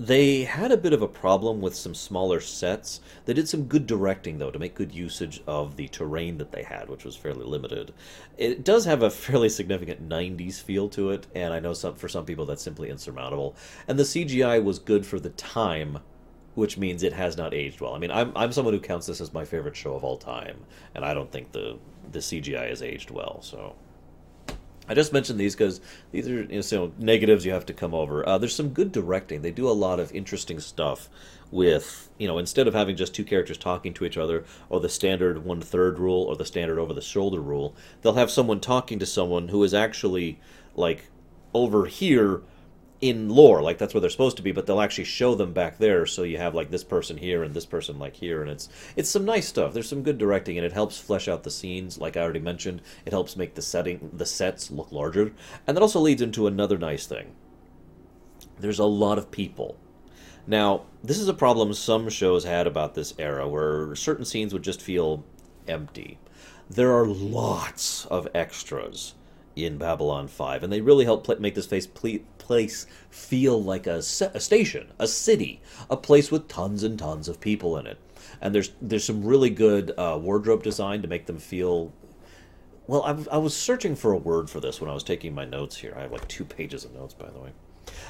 they 0.00 0.44
had 0.44 0.72
a 0.72 0.78
bit 0.78 0.94
of 0.94 1.02
a 1.02 1.08
problem 1.08 1.60
with 1.60 1.76
some 1.76 1.94
smaller 1.94 2.40
sets. 2.40 3.02
They 3.26 3.34
did 3.34 3.50
some 3.50 3.64
good 3.64 3.86
directing, 3.86 4.38
though, 4.38 4.50
to 4.50 4.58
make 4.58 4.74
good 4.74 4.94
usage 4.94 5.42
of 5.46 5.76
the 5.76 5.88
terrain 5.88 6.38
that 6.38 6.52
they 6.52 6.62
had, 6.62 6.88
which 6.88 7.04
was 7.04 7.16
fairly 7.16 7.44
limited. 7.44 7.92
It 8.38 8.64
does 8.64 8.86
have 8.86 9.02
a 9.02 9.10
fairly 9.10 9.50
significant 9.50 10.08
90s 10.08 10.58
feel 10.58 10.88
to 10.90 11.10
it, 11.10 11.26
and 11.34 11.52
I 11.52 11.60
know 11.60 11.74
some, 11.74 11.96
for 11.96 12.08
some 12.08 12.24
people 12.24 12.46
that's 12.46 12.62
simply 12.62 12.88
insurmountable. 12.88 13.54
And 13.86 13.98
the 13.98 14.04
CGI 14.04 14.64
was 14.64 14.78
good 14.78 15.04
for 15.04 15.20
the 15.20 15.30
time, 15.30 15.98
which 16.54 16.78
means 16.78 17.02
it 17.02 17.12
has 17.12 17.36
not 17.36 17.52
aged 17.52 17.82
well. 17.82 17.94
I 17.94 17.98
mean, 17.98 18.10
I'm, 18.10 18.32
I'm 18.34 18.52
someone 18.52 18.72
who 18.72 18.80
counts 18.80 19.06
this 19.06 19.20
as 19.20 19.34
my 19.34 19.44
favorite 19.44 19.76
show 19.76 19.94
of 19.96 20.02
all 20.02 20.16
time, 20.16 20.64
and 20.94 21.04
I 21.04 21.12
don't 21.12 21.30
think 21.30 21.52
the, 21.52 21.78
the 22.10 22.20
CGI 22.20 22.70
has 22.70 22.82
aged 22.82 23.10
well, 23.10 23.42
so. 23.42 23.74
I 24.90 24.94
just 24.94 25.12
mentioned 25.12 25.38
these 25.38 25.54
because 25.54 25.80
these 26.10 26.26
are 26.26 26.42
you 26.42 26.62
know, 26.72 26.92
negatives 26.98 27.46
you 27.46 27.52
have 27.52 27.64
to 27.66 27.72
come 27.72 27.94
over. 27.94 28.28
Uh, 28.28 28.38
there's 28.38 28.56
some 28.56 28.70
good 28.70 28.90
directing. 28.90 29.42
They 29.42 29.52
do 29.52 29.68
a 29.68 29.70
lot 29.70 30.00
of 30.00 30.12
interesting 30.12 30.58
stuff 30.58 31.08
with 31.52 32.08
you 32.18 32.26
know 32.26 32.38
instead 32.38 32.66
of 32.66 32.74
having 32.74 32.96
just 32.96 33.14
two 33.14 33.22
characters 33.22 33.56
talking 33.56 33.94
to 33.94 34.04
each 34.04 34.16
other 34.16 34.44
or 34.68 34.80
the 34.80 34.88
standard 34.88 35.44
one 35.44 35.60
third 35.60 35.98
rule 36.00 36.22
or 36.24 36.34
the 36.34 36.44
standard 36.44 36.76
over 36.80 36.92
the 36.92 37.00
shoulder 37.00 37.40
rule, 37.40 37.72
they'll 38.02 38.14
have 38.14 38.32
someone 38.32 38.58
talking 38.58 38.98
to 38.98 39.06
someone 39.06 39.46
who 39.46 39.62
is 39.62 39.72
actually 39.72 40.40
like 40.74 41.04
over 41.54 41.86
here 41.86 42.42
in 43.00 43.30
lore 43.30 43.62
like 43.62 43.78
that's 43.78 43.94
where 43.94 44.00
they're 44.00 44.10
supposed 44.10 44.36
to 44.36 44.42
be 44.42 44.52
but 44.52 44.66
they'll 44.66 44.80
actually 44.80 45.04
show 45.04 45.34
them 45.34 45.52
back 45.52 45.78
there. 45.78 46.06
So 46.06 46.22
you 46.22 46.38
have 46.38 46.54
like 46.54 46.70
this 46.70 46.84
person 46.84 47.16
here 47.16 47.42
and 47.42 47.54
this 47.54 47.66
person 47.66 47.98
like 47.98 48.16
here 48.16 48.42
and 48.42 48.50
it's 48.50 48.68
it's 48.96 49.08
some 49.08 49.24
nice 49.24 49.48
stuff. 49.48 49.72
There's 49.72 49.88
some 49.88 50.02
good 50.02 50.18
directing 50.18 50.58
and 50.58 50.66
it 50.66 50.72
helps 50.72 50.98
flesh 50.98 51.28
out 51.28 51.42
the 51.42 51.50
scenes 51.50 51.98
like 51.98 52.16
i 52.16 52.20
already 52.20 52.40
mentioned. 52.40 52.82
It 53.06 53.12
helps 53.12 53.36
make 53.36 53.54
the 53.54 53.62
setting 53.62 54.10
the 54.12 54.26
sets 54.26 54.70
look 54.70 54.92
larger. 54.92 55.32
And 55.66 55.76
that 55.76 55.82
also 55.82 56.00
leads 56.00 56.22
into 56.22 56.46
another 56.46 56.78
nice 56.78 57.06
thing. 57.06 57.34
There's 58.58 58.78
a 58.78 58.84
lot 58.84 59.18
of 59.18 59.30
people. 59.30 59.76
Now 60.46 60.82
this 61.02 61.18
is 61.18 61.28
a 61.28 61.34
problem 61.34 61.72
some 61.72 62.08
shows 62.10 62.44
had 62.44 62.66
about 62.66 62.94
this 62.94 63.14
era 63.18 63.48
where 63.48 63.94
certain 63.94 64.24
scenes 64.24 64.52
would 64.52 64.62
just 64.62 64.82
feel 64.82 65.24
empty. 65.66 66.18
There 66.68 66.92
are 66.92 67.06
lots 67.06 68.06
of 68.06 68.28
extras 68.34 69.14
in 69.56 69.78
Babylon 69.78 70.28
5, 70.28 70.62
and 70.62 70.72
they 70.72 70.80
really 70.80 71.04
help 71.04 71.28
make 71.40 71.54
this 71.54 71.66
face 71.66 71.86
ple- 71.86 72.20
place 72.50 72.84
feel 73.10 73.62
like 73.62 73.86
a, 73.86 73.98
a 73.98 74.40
station, 74.40 74.88
a 74.98 75.06
city, 75.06 75.62
a 75.88 75.96
place 75.96 76.32
with 76.32 76.48
tons 76.48 76.82
and 76.82 76.98
tons 76.98 77.28
of 77.28 77.40
people 77.40 77.76
in 77.76 77.86
it. 77.86 77.96
And 78.40 78.52
there's 78.52 78.72
there's 78.82 79.04
some 79.04 79.24
really 79.24 79.50
good 79.50 79.92
uh, 79.96 80.18
wardrobe 80.20 80.64
design 80.64 81.00
to 81.02 81.06
make 81.06 81.26
them 81.26 81.38
feel. 81.38 81.92
Well, 82.88 83.04
I, 83.04 83.36
I 83.36 83.38
was 83.38 83.54
searching 83.54 83.94
for 83.94 84.10
a 84.10 84.16
word 84.16 84.50
for 84.50 84.58
this 84.58 84.80
when 84.80 84.90
I 84.90 84.94
was 84.94 85.04
taking 85.04 85.32
my 85.32 85.44
notes 85.44 85.76
here. 85.76 85.94
I 85.96 86.00
have 86.00 86.10
like 86.10 86.26
two 86.26 86.44
pages 86.44 86.84
of 86.84 86.92
notes, 86.92 87.14
by 87.14 87.30
the 87.30 87.38
way. 87.38 87.50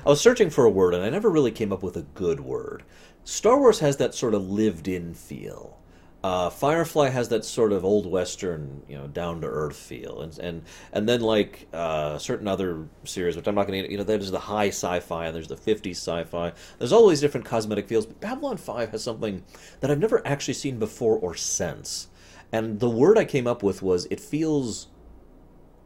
I 0.07 0.09
was 0.09 0.23
searching 0.23 0.49
for 0.49 0.65
a 0.65 0.71
word, 0.71 0.95
and 0.95 1.05
I 1.05 1.11
never 1.11 1.29
really 1.29 1.51
came 1.51 1.71
up 1.71 1.83
with 1.83 1.99
a 1.99 2.07
good 2.15 2.41
word. 2.41 2.83
Star 3.25 3.59
Wars 3.59 3.81
has 3.81 3.99
that 3.99 4.15
sort 4.15 4.33
of 4.33 4.49
lived 4.49 4.89
in 4.89 5.13
feel 5.13 5.77
uh, 6.23 6.51
Firefly 6.51 7.09
has 7.09 7.31
that 7.31 7.45
sort 7.45 7.73
of 7.73 7.85
old 7.85 8.05
western, 8.05 8.83
you 8.87 8.97
know, 8.97 9.07
down 9.07 9.41
to 9.41 9.47
earth 9.47 9.77
feel, 9.77 10.21
and 10.21 10.39
and 10.39 10.63
and 10.93 11.09
then 11.09 11.23
like 11.23 11.67
uh, 11.73 12.19
certain 12.19 12.47
other 12.47 12.87
series, 13.05 13.37
which 13.37 13.47
I'm 13.47 13.55
not 13.55 13.67
going 13.67 13.85
to, 13.85 13.91
you 13.91 13.97
know, 13.97 14.05
there's 14.05 14.31
the 14.31 14.39
high 14.39 14.69
sci-fi 14.69 15.27
and 15.27 15.35
there's 15.35 15.49
the 15.49 15.57
50s 15.57 15.93
sci-fi. 15.93 16.53
There's 16.79 16.93
all 16.93 17.09
these 17.09 17.23
different 17.23 17.47
cosmetic 17.47 17.89
feels, 17.89 18.05
but 18.05 18.21
Babylon 18.21 18.59
5 18.59 18.91
has 18.91 19.03
something 19.03 19.45
that 19.81 19.91
I've 19.91 19.99
never 19.99 20.27
actually 20.27 20.55
seen 20.55 20.79
before 20.79 21.17
or 21.19 21.35
since, 21.35 22.09
and 22.53 22.81
the 22.81 22.91
word 22.91 23.17
I 23.17 23.25
came 23.25 23.47
up 23.47 23.63
with 23.63 23.81
was 23.83 24.07
it 24.11 24.21
feels 24.21 24.89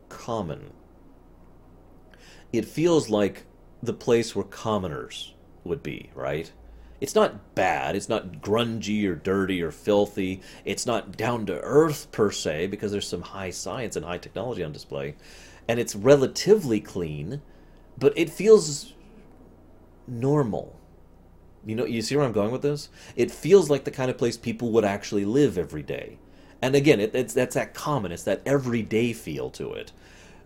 common. 0.08 0.72
It 2.52 2.64
feels 2.64 3.08
like 3.08 3.46
the 3.82 3.92
place 3.92 4.34
where 4.34 4.44
commoners 4.44 5.34
would 5.62 5.82
be, 5.82 6.10
right? 6.14 6.50
It's 7.00 7.14
not 7.14 7.54
bad. 7.54 7.96
It's 7.96 8.08
not 8.08 8.40
grungy 8.40 9.06
or 9.06 9.14
dirty 9.14 9.62
or 9.62 9.70
filthy. 9.70 10.40
It's 10.64 10.86
not 10.86 11.16
down 11.16 11.46
to 11.46 11.60
earth 11.60 12.10
per 12.12 12.30
se 12.30 12.68
because 12.68 12.92
there's 12.92 13.08
some 13.08 13.22
high 13.22 13.50
science 13.50 13.96
and 13.96 14.04
high 14.04 14.18
technology 14.18 14.62
on 14.62 14.72
display. 14.72 15.16
And 15.68 15.80
it's 15.80 15.96
relatively 15.96 16.80
clean, 16.80 17.42
but 17.98 18.16
it 18.16 18.30
feels 18.30 18.94
normal. 20.06 20.78
You 21.66 21.74
know, 21.76 21.86
you 21.86 22.02
see 22.02 22.16
where 22.16 22.24
I'm 22.24 22.32
going 22.32 22.50
with 22.50 22.62
this? 22.62 22.90
It 23.16 23.30
feels 23.30 23.70
like 23.70 23.84
the 23.84 23.90
kind 23.90 24.10
of 24.10 24.18
place 24.18 24.36
people 24.36 24.70
would 24.72 24.84
actually 24.84 25.24
live 25.24 25.56
every 25.56 25.82
day. 25.82 26.18
And 26.60 26.74
again, 26.74 27.00
it, 27.00 27.14
it's 27.14 27.34
that's 27.34 27.54
that 27.54 27.74
common, 27.74 28.12
it's 28.12 28.22
that 28.22 28.42
everyday 28.46 29.12
feel 29.12 29.50
to 29.50 29.72
it, 29.72 29.92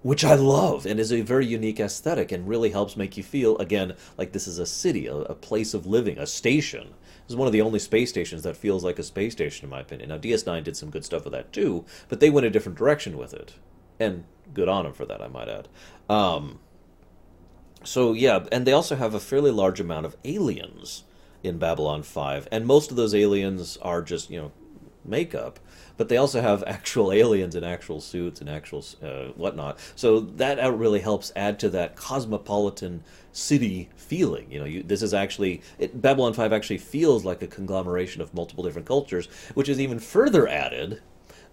which 0.03 0.25
I 0.25 0.35
love 0.35 0.87
and 0.87 1.01
is 1.01 1.13
a 1.13 1.23
very 1.23 1.47
unique 1.47 1.81
aesthetic 1.81 2.31
and 2.31 2.49
really 2.49 2.71
helps 2.71 2.97
make 2.97 3.17
you 3.17 3.23
feel 3.23 3.57
again 3.59 3.95
like 4.17 4.33
this 4.33 4.47
is 4.47 4.59
a 4.59 4.67
city, 4.67 5.07
a, 5.07 5.15
a 5.15 5.35
place 5.35 5.75
of 5.75 5.87
living, 5.87 6.19
a 6.19 6.27
station. 6.27 6.95
This 7.27 7.35
is 7.35 7.37
one 7.37 7.47
of 7.47 7.53
the 7.53 7.63
only 7.63 7.79
space 7.79 8.11
stations 8.11 8.43
that 8.45 8.57
feels 8.57 8.85
like 8.85 8.99
a 8.99 9.03
space 9.03 9.33
station, 9.33 9.65
in 9.65 9.71
my 9.71 9.81
opinion. 9.81 10.09
Now, 10.09 10.19
DS9 10.19 10.65
did 10.65 10.77
some 10.77 10.91
good 10.91 11.05
stuff 11.05 11.25
with 11.25 11.33
that 11.33 11.53
too, 11.53 11.85
but 12.09 12.21
they 12.21 12.31
went 12.31 12.47
a 12.47 12.51
different 12.51 12.79
direction 12.79 13.19
with 13.19 13.35
it, 13.35 13.55
and 13.99 14.25
good 14.55 14.69
on 14.69 14.85
them 14.85 14.93
for 14.93 15.05
that, 15.05 15.21
I 15.21 15.29
might 15.29 15.49
add. 15.49 15.69
Um, 16.09 16.61
so 17.85 18.13
yeah, 18.13 18.47
and 18.51 18.67
they 18.67 18.73
also 18.73 18.97
have 18.97 19.15
a 19.15 19.21
fairly 19.21 19.51
large 19.51 19.81
amount 19.81 20.07
of 20.07 20.17
aliens 20.25 21.05
in 21.43 21.59
Babylon 21.59 22.03
5, 22.03 22.49
and 22.51 22.67
most 22.67 22.91
of 22.91 22.97
those 22.97 23.15
aliens 23.15 23.77
are 23.83 24.03
just, 24.03 24.31
you 24.31 24.41
know, 24.41 24.53
makeup, 25.05 25.59
but 25.99 26.09
they 26.09 26.17
also 26.17 26.41
have 26.41 26.65
actual 26.67 27.13
aliens 27.23 27.55
in 27.55 27.63
actual 27.65 28.01
suits 28.01 28.41
and 28.41 28.49
actual 28.49 28.83
uh, 29.03 29.27
whatnot. 29.37 29.79
So 29.95 30.21
that 30.21 30.57
really 30.75 31.01
helps 31.01 31.31
add 31.37 31.59
to 31.61 31.69
that 31.71 31.97
cosmopolitan 31.97 33.03
city 33.33 33.91
feeling. 33.97 34.51
You 34.51 34.61
know, 34.61 34.65
you, 34.65 34.83
this 34.83 35.03
is 35.03 35.13
actually 35.13 35.61
it, 35.79 36.01
Babylon 36.01 36.33
5 36.33 36.53
actually 36.53 36.79
feels 36.79 37.25
like 37.25 37.43
a 37.43 37.47
conglomeration 37.47 38.23
of 38.23 38.33
multiple 38.33 38.65
different 38.65 38.89
cultures, 38.89 39.27
which 39.53 39.69
is 39.69 39.79
even 39.79 39.99
further 39.99 40.49
added 40.49 41.03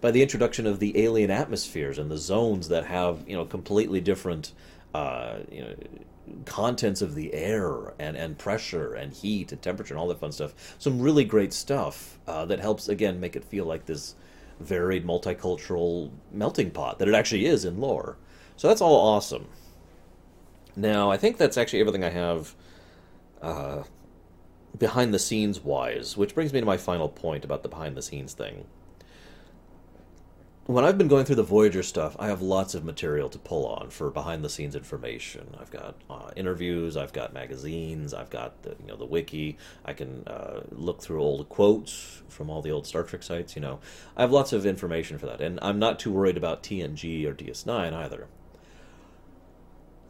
by 0.00 0.10
the 0.10 0.22
introduction 0.22 0.66
of 0.66 0.78
the 0.78 0.98
alien 1.04 1.30
atmospheres 1.30 1.98
and 1.98 2.10
the 2.10 2.18
zones 2.18 2.68
that 2.68 2.86
have 2.86 3.28
you 3.28 3.36
know 3.36 3.44
completely 3.44 4.00
different 4.00 4.52
uh, 4.94 5.38
you 5.50 5.62
know 5.62 5.74
contents 6.44 7.02
of 7.02 7.14
the 7.14 7.32
air 7.34 7.94
and, 7.98 8.16
and 8.16 8.38
pressure 8.38 8.94
and 8.94 9.12
heat 9.12 9.52
and 9.52 9.62
temperature 9.62 9.94
and 9.94 10.00
all 10.00 10.08
that 10.08 10.20
fun 10.20 10.32
stuff. 10.32 10.74
Some 10.78 11.00
really 11.00 11.24
great 11.24 11.52
stuff 11.52 12.18
uh, 12.26 12.44
that 12.46 12.60
helps, 12.60 12.88
again, 12.88 13.20
make 13.20 13.36
it 13.36 13.44
feel 13.44 13.64
like 13.64 13.86
this 13.86 14.14
varied 14.60 15.06
multicultural 15.06 16.10
melting 16.32 16.70
pot 16.70 16.98
that 16.98 17.08
it 17.08 17.14
actually 17.14 17.46
is 17.46 17.64
in 17.64 17.80
lore. 17.80 18.16
So 18.56 18.68
that's 18.68 18.80
all 18.80 19.14
awesome. 19.14 19.48
Now, 20.74 21.10
I 21.10 21.16
think 21.16 21.36
that's 21.36 21.56
actually 21.56 21.80
everything 21.80 22.04
I 22.04 22.10
have 22.10 22.54
uh, 23.42 23.82
behind 24.78 25.12
the 25.12 25.18
scenes 25.18 25.60
wise, 25.60 26.16
which 26.16 26.34
brings 26.34 26.52
me 26.52 26.60
to 26.60 26.66
my 26.66 26.76
final 26.76 27.08
point 27.08 27.44
about 27.44 27.62
the 27.62 27.68
behind 27.68 27.96
the 27.96 28.02
scenes 28.02 28.34
thing 28.34 28.66
when 30.66 30.84
I've 30.84 30.98
been 30.98 31.06
going 31.06 31.24
through 31.24 31.36
the 31.36 31.44
Voyager 31.44 31.84
stuff, 31.84 32.16
I 32.18 32.26
have 32.26 32.42
lots 32.42 32.74
of 32.74 32.84
material 32.84 33.28
to 33.28 33.38
pull 33.38 33.66
on 33.66 33.90
for 33.90 34.10
behind 34.10 34.44
the 34.44 34.48
scenes 34.48 34.74
information. 34.74 35.54
I've 35.60 35.70
got 35.70 35.94
uh, 36.10 36.30
interviews, 36.34 36.96
I've 36.96 37.12
got 37.12 37.32
magazines, 37.32 38.12
I've 38.12 38.30
got 38.30 38.62
the 38.62 38.70
you 38.80 38.88
know 38.88 38.96
the 38.96 39.04
wiki. 39.04 39.58
I 39.84 39.92
can 39.92 40.24
uh, 40.26 40.62
look 40.72 41.00
through 41.00 41.22
old 41.22 41.48
quotes 41.48 42.22
from 42.28 42.50
all 42.50 42.62
the 42.62 42.72
old 42.72 42.86
Star 42.86 43.04
Trek 43.04 43.22
sites. 43.22 43.54
You 43.54 43.62
know, 43.62 43.78
I 44.16 44.22
have 44.22 44.32
lots 44.32 44.52
of 44.52 44.66
information 44.66 45.18
for 45.18 45.26
that, 45.26 45.40
and 45.40 45.60
I'm 45.62 45.78
not 45.78 46.00
too 46.00 46.10
worried 46.10 46.36
about 46.36 46.64
TNG 46.64 47.24
or 47.26 47.32
DS9 47.34 47.92
either. 47.92 48.26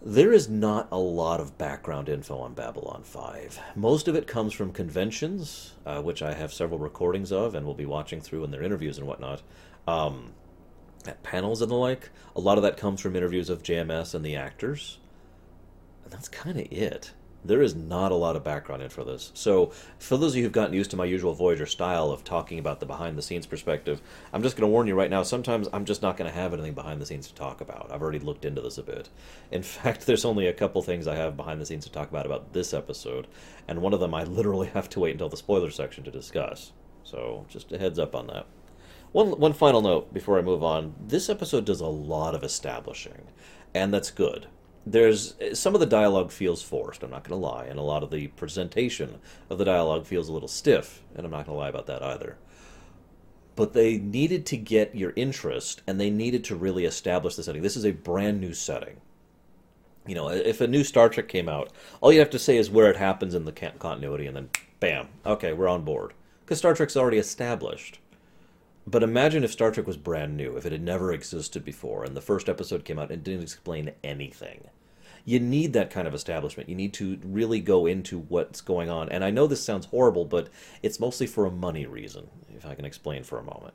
There 0.03 0.33
is 0.33 0.49
not 0.49 0.89
a 0.91 0.99
lot 0.99 1.41
of 1.41 1.59
background 1.59 2.09
info 2.09 2.39
on 2.39 2.55
Babylon 2.55 3.03
5. 3.03 3.61
Most 3.75 4.09
of 4.09 4.15
it 4.15 4.27
comes 4.27 4.53
from 4.53 4.73
conventions, 4.73 5.75
uh, 5.85 6.01
which 6.01 6.23
I 6.23 6.33
have 6.33 6.53
several 6.53 6.79
recordings 6.79 7.33
of 7.33 7.55
and 7.55 7.67
will 7.67 7.75
be 7.75 7.87
watching 7.87 8.21
through 8.21 8.45
in 8.45 8.53
their 8.53 8.63
interviews 8.63 8.99
and 8.99 9.07
whatnot. 9.07 9.43
Um, 9.89 10.33
panels 11.23 11.63
and 11.63 11.71
the 11.71 11.75
like. 11.75 12.11
A 12.35 12.41
lot 12.41 12.59
of 12.59 12.63
that 12.63 12.77
comes 12.77 13.01
from 13.01 13.17
interviews 13.17 13.51
of 13.51 13.63
JMS 13.63 14.15
and 14.15 14.25
the 14.25 14.37
actors. 14.37 14.99
And 16.05 16.13
that's 16.13 16.29
kind 16.29 16.59
of 16.59 16.71
it. 16.71 17.13
There 17.47 17.63
is 17.63 17.77
not 17.77 18.11
a 18.11 18.17
lot 18.17 18.35
of 18.35 18.43
background 18.43 18.83
info 18.83 19.05
for 19.05 19.11
this. 19.11 19.31
So, 19.35 19.71
for 20.01 20.17
those 20.17 20.33
of 20.33 20.39
you 20.39 20.43
who've 20.43 20.53
gotten 20.53 20.75
used 20.75 20.91
to 20.91 20.97
my 20.97 21.05
usual 21.05 21.33
Voyager 21.33 21.67
style 21.67 22.11
of 22.11 22.25
talking 22.25 22.59
about 22.59 22.81
the 22.81 22.87
behind 22.87 23.17
the 23.17 23.23
scenes 23.23 23.47
perspective, 23.47 24.01
I'm 24.33 24.43
just 24.43 24.57
going 24.57 24.69
to 24.69 24.73
warn 24.73 24.89
you 24.89 24.97
right 24.97 25.11
now 25.11 25.23
sometimes 25.23 25.69
I'm 25.73 25.85
just 25.85 26.03
not 26.03 26.17
going 26.17 26.29
to 26.29 26.37
have 26.37 26.53
anything 26.53 26.75
behind 26.75 27.01
the 27.01 27.07
scenes 27.07 27.29
to 27.29 27.35
talk 27.35 27.61
about. 27.61 27.93
I've 27.93 28.03
already 28.03 28.19
looked 28.19 28.45
into 28.45 28.61
this 28.61 28.79
a 28.79 28.83
bit. 28.83 29.11
In 29.53 29.63
fact, 29.65 30.07
there's 30.07 30.25
only 30.25 30.49
a 30.49 30.53
couple 30.53 30.83
things 30.83 31.07
I 31.07 31.15
have 31.15 31.37
behind 31.37 31.61
the 31.61 31.67
scenes 31.67 31.85
to 31.85 31.93
talk 31.93 32.11
about 32.11 32.27
about 32.27 32.53
this 32.53 32.75
episode, 32.75 33.29
and 33.69 33.81
one 33.81 33.95
of 33.95 34.01
them 34.01 34.15
I 34.15 34.25
literally 34.25 34.67
have 34.75 34.89
to 34.91 35.01
wait 35.01 35.13
until 35.13 35.29
the 35.29 35.37
spoiler 35.37 35.71
section 35.71 36.03
to 36.05 36.11
discuss. 36.11 36.73
So, 37.05 37.47
just 37.49 37.71
a 37.71 37.79
heads 37.79 38.01
up 38.01 38.17
on 38.17 38.27
that. 38.27 38.47
One 39.13 39.39
one 39.39 39.53
final 39.53 39.81
note 39.81 40.13
before 40.13 40.39
I 40.39 40.43
move 40.43 40.63
on. 40.63 40.95
This 41.01 41.29
episode 41.29 41.65
does 41.65 41.81
a 41.81 41.87
lot 41.87 42.35
of 42.35 42.43
establishing, 42.43 43.29
and 43.75 43.93
that's 43.93 44.11
good. 44.11 44.47
There's 44.85 45.35
some 45.55 45.75
of 45.75 45.81
the 45.81 45.87
dialogue 45.87 46.31
feels 46.31 46.63
forced. 46.63 47.03
I'm 47.03 47.11
not 47.11 47.25
going 47.25 47.41
to 47.41 47.47
lie, 47.47 47.65
and 47.65 47.79
a 47.79 47.83
lot 47.83 48.03
of 48.03 48.11
the 48.11 48.29
presentation 48.29 49.19
of 49.51 49.59
the 49.59 49.65
dialogue 49.65 50.07
feels 50.07 50.29
a 50.29 50.33
little 50.33 50.49
stiff, 50.49 51.03
and 51.15 51.25
I'm 51.25 51.33
not 51.33 51.47
going 51.47 51.57
to 51.57 51.61
lie 51.61 51.69
about 51.69 51.87
that 51.87 52.03
either. 52.03 52.37
But 53.57 53.73
they 53.73 53.97
needed 53.97 54.47
to 54.47 54.57
get 54.57 54.95
your 54.95 55.13
interest, 55.17 55.83
and 55.87 55.99
they 55.99 56.11
needed 56.11 56.45
to 56.45 56.57
really 56.57 56.85
establish 56.85 57.35
the 57.35 57.43
setting. 57.43 57.63
This 57.63 57.77
is 57.77 57.87
a 57.87 57.93
brand 57.93 58.41
new 58.41 58.53
setting. 58.53 59.01
You 60.07 60.15
know, 60.15 60.29
if 60.29 60.61
a 60.61 60.69
new 60.69 60.85
Star 60.85 61.09
Trek 61.09 61.27
came 61.27 61.49
out, 61.49 61.73
all 62.01 62.13
you 62.13 62.21
have 62.21 62.31
to 62.31 62.39
say 62.39 62.57
is 62.57 62.71
where 62.71 62.91
it 62.91 62.97
happens 62.97 63.35
in 63.35 63.45
the 63.45 63.53
continuity, 63.53 64.27
and 64.27 64.37
then 64.37 64.51
bam, 64.79 65.09
okay, 65.25 65.53
we're 65.53 65.69
on 65.69 65.83
board. 65.83 66.13
Because 66.45 66.59
Star 66.59 66.75
Trek's 66.75 66.97
already 66.97 67.19
established. 67.19 67.99
But 68.87 69.03
imagine 69.03 69.43
if 69.43 69.51
Star 69.51 69.73
Trek 69.73 69.87
was 69.87 69.97
brand 69.97 70.37
new, 70.37 70.57
if 70.57 70.65
it 70.65 70.73
had 70.73 70.83
never 70.83 71.13
existed 71.13 71.65
before, 71.65 72.05
and 72.05 72.17
the 72.17 72.21
first 72.21 72.49
episode 72.49 72.85
came 72.85 72.99
out 72.99 73.11
and 73.11 73.25
didn't 73.25 73.43
explain 73.43 73.93
anything. 74.05 74.69
You 75.25 75.41
need 75.41 75.73
that 75.73 75.91
kind 75.91 76.07
of 76.07 76.15
establishment. 76.15 76.69
You 76.69 76.77
need 76.77 76.95
to 76.95 77.19
really 77.25 77.59
go 77.59 77.87
into 77.87 78.21
what's 78.21 78.61
going 78.61 78.89
on. 78.89 79.09
And 79.09 79.25
I 79.25 79.31
know 79.31 79.49
this 79.49 79.65
sounds 79.65 79.87
horrible, 79.87 80.25
but 80.25 80.49
it's 80.85 81.01
mostly 81.01 81.27
for 81.27 81.47
a 81.47 81.51
money 81.51 81.85
reason, 81.85 82.29
if 82.57 82.65
I 82.65 82.77
can 82.77 82.85
explain 82.85 83.25
for 83.25 83.39
a 83.39 83.43
moment. 83.43 83.75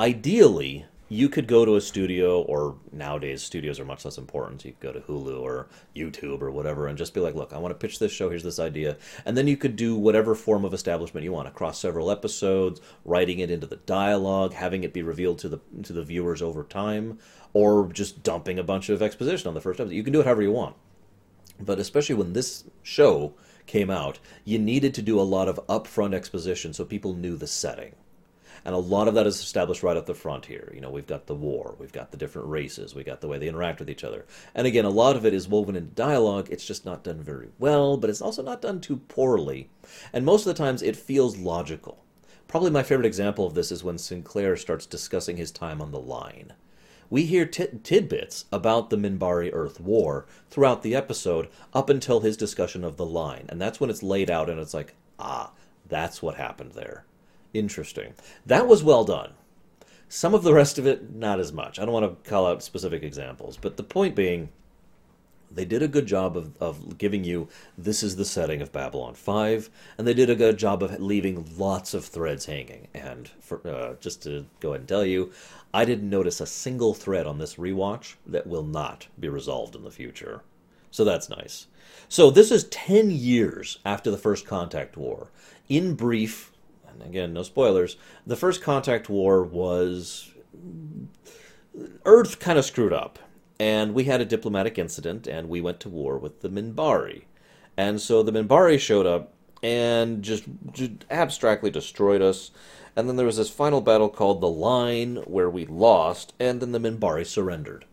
Ideally, 0.00 0.86
you 1.08 1.28
could 1.28 1.46
go 1.46 1.64
to 1.64 1.76
a 1.76 1.80
studio, 1.80 2.42
or 2.42 2.76
nowadays 2.90 3.42
studios 3.42 3.78
are 3.78 3.84
much 3.84 4.04
less 4.04 4.16
important. 4.16 4.64
You 4.64 4.72
could 4.72 4.80
go 4.80 4.92
to 4.92 5.06
Hulu 5.06 5.40
or 5.40 5.68
YouTube 5.94 6.40
or 6.40 6.50
whatever 6.50 6.86
and 6.86 6.96
just 6.96 7.12
be 7.12 7.20
like, 7.20 7.34
look, 7.34 7.52
I 7.52 7.58
want 7.58 7.72
to 7.72 7.78
pitch 7.78 7.98
this 7.98 8.12
show, 8.12 8.30
here's 8.30 8.42
this 8.42 8.58
idea. 8.58 8.96
And 9.26 9.36
then 9.36 9.46
you 9.46 9.56
could 9.56 9.76
do 9.76 9.96
whatever 9.96 10.34
form 10.34 10.64
of 10.64 10.72
establishment 10.72 11.24
you 11.24 11.32
want 11.32 11.48
across 11.48 11.78
several 11.78 12.10
episodes, 12.10 12.80
writing 13.04 13.38
it 13.38 13.50
into 13.50 13.66
the 13.66 13.76
dialogue, 13.76 14.54
having 14.54 14.82
it 14.82 14.94
be 14.94 15.02
revealed 15.02 15.38
to 15.40 15.48
the 15.48 15.60
to 15.82 15.92
the 15.92 16.02
viewers 16.02 16.40
over 16.40 16.64
time, 16.64 17.18
or 17.52 17.90
just 17.92 18.22
dumping 18.22 18.58
a 18.58 18.64
bunch 18.64 18.88
of 18.88 19.02
exposition 19.02 19.48
on 19.48 19.54
the 19.54 19.60
first 19.60 19.80
episode. 19.80 19.94
You 19.94 20.04
can 20.04 20.12
do 20.12 20.20
it 20.20 20.26
however 20.26 20.42
you 20.42 20.52
want. 20.52 20.74
But 21.60 21.78
especially 21.78 22.16
when 22.16 22.32
this 22.32 22.64
show 22.82 23.34
came 23.66 23.90
out, 23.90 24.18
you 24.44 24.58
needed 24.58 24.94
to 24.94 25.02
do 25.02 25.20
a 25.20 25.22
lot 25.22 25.48
of 25.48 25.60
upfront 25.68 26.14
exposition 26.14 26.72
so 26.72 26.84
people 26.84 27.14
knew 27.14 27.36
the 27.36 27.46
setting 27.46 27.94
and 28.64 28.74
a 28.74 28.78
lot 28.78 29.08
of 29.08 29.14
that 29.14 29.26
is 29.26 29.40
established 29.40 29.82
right 29.82 29.96
at 29.96 30.06
the 30.06 30.14
front 30.14 30.46
here. 30.46 30.72
You 30.74 30.80
know, 30.80 30.90
we've 30.90 31.06
got 31.06 31.26
the 31.26 31.34
war, 31.34 31.76
we've 31.78 31.92
got 31.92 32.10
the 32.10 32.16
different 32.16 32.48
races, 32.48 32.94
we 32.94 33.04
got 33.04 33.20
the 33.20 33.28
way 33.28 33.38
they 33.38 33.48
interact 33.48 33.78
with 33.78 33.90
each 33.90 34.04
other. 34.04 34.24
And 34.54 34.66
again, 34.66 34.84
a 34.84 34.90
lot 34.90 35.16
of 35.16 35.26
it 35.26 35.34
is 35.34 35.48
woven 35.48 35.76
into 35.76 35.94
dialogue. 35.94 36.48
It's 36.50 36.66
just 36.66 36.84
not 36.84 37.04
done 37.04 37.22
very 37.22 37.48
well, 37.58 37.96
but 37.96 38.10
it's 38.10 38.22
also 38.22 38.42
not 38.42 38.62
done 38.62 38.80
too 38.80 38.96
poorly. 38.96 39.68
And 40.12 40.24
most 40.24 40.46
of 40.46 40.56
the 40.56 40.62
times 40.62 40.82
it 40.82 40.96
feels 40.96 41.36
logical. 41.36 42.04
Probably 42.48 42.70
my 42.70 42.82
favorite 42.82 43.06
example 43.06 43.46
of 43.46 43.54
this 43.54 43.72
is 43.72 43.84
when 43.84 43.98
Sinclair 43.98 44.56
starts 44.56 44.86
discussing 44.86 45.36
his 45.36 45.50
time 45.50 45.82
on 45.82 45.90
the 45.90 46.00
line. 46.00 46.52
We 47.10 47.26
hear 47.26 47.46
t- 47.46 47.66
tidbits 47.82 48.46
about 48.50 48.90
the 48.90 48.96
Minbari 48.96 49.50
Earth 49.52 49.80
War 49.80 50.26
throughout 50.50 50.82
the 50.82 50.94
episode 50.94 51.48
up 51.72 51.90
until 51.90 52.20
his 52.20 52.36
discussion 52.36 52.82
of 52.82 52.96
the 52.96 53.06
line. 53.06 53.46
And 53.48 53.60
that's 53.60 53.78
when 53.78 53.90
it's 53.90 54.02
laid 54.02 54.30
out 54.30 54.48
and 54.48 54.58
it's 54.58 54.74
like, 54.74 54.94
ah, 55.18 55.52
that's 55.86 56.22
what 56.22 56.36
happened 56.36 56.72
there. 56.72 57.04
Interesting. 57.54 58.14
That 58.44 58.66
was 58.66 58.82
well 58.82 59.04
done. 59.04 59.32
Some 60.08 60.34
of 60.34 60.42
the 60.42 60.52
rest 60.52 60.78
of 60.78 60.86
it, 60.86 61.14
not 61.14 61.40
as 61.40 61.52
much. 61.52 61.78
I 61.78 61.84
don't 61.84 61.94
want 61.94 62.24
to 62.24 62.30
call 62.30 62.46
out 62.46 62.62
specific 62.62 63.02
examples, 63.02 63.56
but 63.56 63.76
the 63.76 63.82
point 63.82 64.14
being, 64.14 64.50
they 65.50 65.64
did 65.64 65.82
a 65.82 65.88
good 65.88 66.06
job 66.06 66.36
of, 66.36 66.56
of 66.60 66.98
giving 66.98 67.24
you 67.24 67.48
this 67.78 68.02
is 68.02 68.16
the 68.16 68.24
setting 68.24 68.60
of 68.60 68.72
Babylon 68.72 69.14
5, 69.14 69.70
and 69.96 70.06
they 70.06 70.14
did 70.14 70.28
a 70.28 70.34
good 70.34 70.58
job 70.58 70.82
of 70.82 71.00
leaving 71.00 71.48
lots 71.56 71.94
of 71.94 72.04
threads 72.04 72.46
hanging. 72.46 72.88
And 72.92 73.28
for, 73.40 73.66
uh, 73.66 73.94
just 74.00 74.22
to 74.24 74.46
go 74.60 74.70
ahead 74.70 74.80
and 74.80 74.88
tell 74.88 75.06
you, 75.06 75.32
I 75.72 75.84
didn't 75.84 76.10
notice 76.10 76.40
a 76.40 76.46
single 76.46 76.92
thread 76.92 77.26
on 77.26 77.38
this 77.38 77.54
rewatch 77.54 78.14
that 78.26 78.46
will 78.46 78.64
not 78.64 79.06
be 79.18 79.28
resolved 79.28 79.76
in 79.76 79.84
the 79.84 79.90
future. 79.90 80.42
So 80.90 81.04
that's 81.04 81.28
nice. 81.28 81.66
So 82.08 82.30
this 82.30 82.50
is 82.50 82.64
10 82.64 83.10
years 83.10 83.78
after 83.84 84.10
the 84.10 84.18
First 84.18 84.46
Contact 84.46 84.96
War. 84.96 85.28
In 85.68 85.94
brief, 85.94 86.52
and 86.94 87.08
again, 87.08 87.32
no 87.32 87.42
spoilers, 87.42 87.96
the 88.26 88.36
first 88.36 88.62
contact 88.62 89.08
war 89.08 89.42
was. 89.42 90.30
Earth 92.04 92.38
kind 92.38 92.58
of 92.58 92.64
screwed 92.64 92.92
up, 92.92 93.18
and 93.58 93.94
we 93.94 94.04
had 94.04 94.20
a 94.20 94.24
diplomatic 94.24 94.78
incident, 94.78 95.26
and 95.26 95.48
we 95.48 95.60
went 95.60 95.80
to 95.80 95.88
war 95.88 96.18
with 96.18 96.40
the 96.40 96.48
Minbari. 96.48 97.24
And 97.76 98.00
so 98.00 98.22
the 98.22 98.32
Minbari 98.32 98.78
showed 98.78 99.06
up 99.06 99.32
and 99.62 100.22
just, 100.22 100.44
just 100.72 101.04
abstractly 101.10 101.70
destroyed 101.70 102.22
us. 102.22 102.50
And 102.94 103.08
then 103.08 103.16
there 103.16 103.26
was 103.26 103.38
this 103.38 103.50
final 103.50 103.80
battle 103.80 104.08
called 104.08 104.40
the 104.40 104.48
Line, 104.48 105.16
where 105.26 105.50
we 105.50 105.66
lost, 105.66 106.32
and 106.38 106.60
then 106.60 106.72
the 106.72 106.78
Minbari 106.78 107.26
surrendered. 107.26 107.86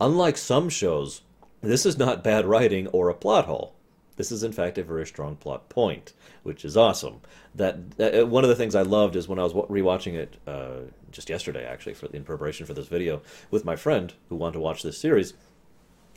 Unlike 0.00 0.36
some 0.38 0.68
shows 0.68 1.22
This 1.60 1.86
is 1.86 1.96
not 1.96 2.24
bad 2.24 2.44
writing 2.44 2.88
or 2.88 3.08
a 3.08 3.14
plot 3.14 3.44
hole. 3.44 3.76
This 4.16 4.30
is, 4.30 4.42
in 4.42 4.52
fact, 4.52 4.78
a 4.78 4.82
very 4.82 5.06
strong 5.06 5.36
plot 5.36 5.68
point, 5.68 6.12
which 6.42 6.64
is 6.64 6.76
awesome. 6.76 7.20
That 7.54 7.76
uh, 7.98 8.26
one 8.26 8.44
of 8.44 8.50
the 8.50 8.56
things 8.56 8.74
I 8.74 8.82
loved 8.82 9.16
is 9.16 9.28
when 9.28 9.38
I 9.38 9.44
was 9.44 9.52
rewatching 9.52 10.14
it 10.14 10.36
uh, 10.46 10.80
just 11.10 11.30
yesterday, 11.30 11.64
actually, 11.64 11.94
for 11.94 12.06
in 12.06 12.24
preparation 12.24 12.66
for 12.66 12.74
this 12.74 12.88
video 12.88 13.22
with 13.50 13.64
my 13.64 13.76
friend 13.76 14.12
who 14.28 14.36
wanted 14.36 14.54
to 14.54 14.60
watch 14.60 14.82
this 14.82 14.98
series. 14.98 15.34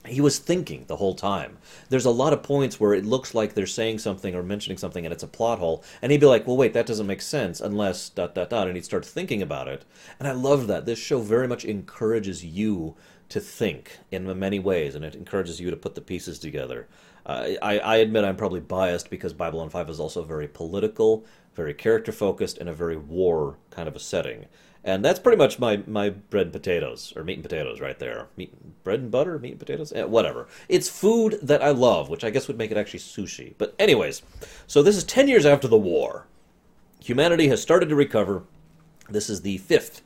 He 0.06 0.22
was 0.22 0.38
thinking 0.38 0.86
the 0.86 0.98
whole 0.98 1.16
time. 1.16 1.58
There's 1.90 2.06
a 2.06 2.12
lot 2.12 2.32
of 2.32 2.44
points 2.44 2.80
where 2.80 2.94
it 2.94 3.06
looks 3.06 3.34
like 3.34 3.54
they're 3.56 3.66
saying 3.66 3.98
something 4.00 4.36
or 4.36 4.44
mentioning 4.44 4.78
something 4.78 5.04
and 5.04 5.12
it's 5.12 5.24
a 5.24 5.28
plot 5.28 5.58
hole, 5.58 5.84
and 6.00 6.12
he'd 6.12 6.22
be 6.22 6.28
like, 6.28 6.46
"Well, 6.46 6.58
wait, 6.58 6.74
that 6.74 6.86
doesn't 6.86 7.08
make 7.08 7.24
sense 7.24 7.60
unless 7.60 8.10
dot 8.10 8.36
dot 8.36 8.52
dot," 8.52 8.68
and 8.68 8.76
he'd 8.76 8.86
start 8.86 9.04
thinking 9.04 9.42
about 9.42 9.68
it. 9.68 9.84
And 10.20 10.28
I 10.28 10.32
love 10.34 10.68
that. 10.68 10.86
This 10.86 11.00
show 11.00 11.22
very 11.22 11.48
much 11.48 11.66
encourages 11.66 12.46
you 12.46 12.96
to 13.30 13.40
think 13.40 14.00
in 14.12 14.40
many 14.40 14.60
ways, 14.60 14.96
and 14.96 15.04
it 15.04 15.16
encourages 15.16 15.60
you 15.60 15.70
to 15.72 15.78
put 15.78 15.96
the 15.96 16.02
pieces 16.02 16.40
together. 16.40 16.88
Uh, 17.26 17.50
I, 17.62 17.80
I 17.80 17.96
admit 17.98 18.24
I'm 18.24 18.36
probably 18.36 18.60
biased 18.60 19.10
because 19.10 19.34
Babylon 19.34 19.70
5 19.70 19.90
is 19.90 20.00
also 20.00 20.24
very 20.24 20.48
political, 20.48 21.26
very 21.56 21.74
character 21.74 22.12
focused, 22.12 22.58
and 22.60 22.70
a 22.70 22.74
very 22.74 22.98
war 22.98 23.58
kind 23.72 23.88
of 23.88 23.96
a 23.96 24.00
setting. 24.00 24.46
And 24.84 25.04
that's 25.04 25.20
pretty 25.20 25.38
much 25.38 25.58
my, 25.58 25.82
my 25.88 26.12
bread 26.12 26.48
and 26.48 26.54
potatoes, 26.54 27.12
or 27.16 27.24
meat 27.24 27.34
and 27.34 27.44
potatoes 27.44 27.82
right 27.82 27.98
there. 27.98 28.28
Meat, 28.38 28.54
bread 28.84 29.00
and 29.00 29.10
butter, 29.10 29.40
meat 29.40 29.52
and 29.52 29.60
potatoes, 29.60 29.92
eh, 29.94 30.04
whatever. 30.04 30.48
It's 30.70 30.88
food 30.88 31.40
that 31.42 31.64
I 31.64 31.72
love, 31.72 32.10
which 32.10 32.24
I 32.24 32.30
guess 32.30 32.48
would 32.48 32.60
make 32.60 32.70
it 32.70 32.78
actually 32.78 33.00
sushi. 33.00 33.56
But, 33.58 33.74
anyways, 33.80 34.22
so 34.68 34.84
this 34.84 34.96
is 34.96 35.04
10 35.04 35.28
years 35.28 35.48
after 35.48 35.68
the 35.68 35.78
war. 35.78 36.28
Humanity 37.00 37.48
has 37.48 37.64
started 37.64 37.90
to 37.90 37.96
recover. 37.96 38.44
This 39.10 39.28
is 39.28 39.42
the 39.42 39.58
fifth 39.58 40.04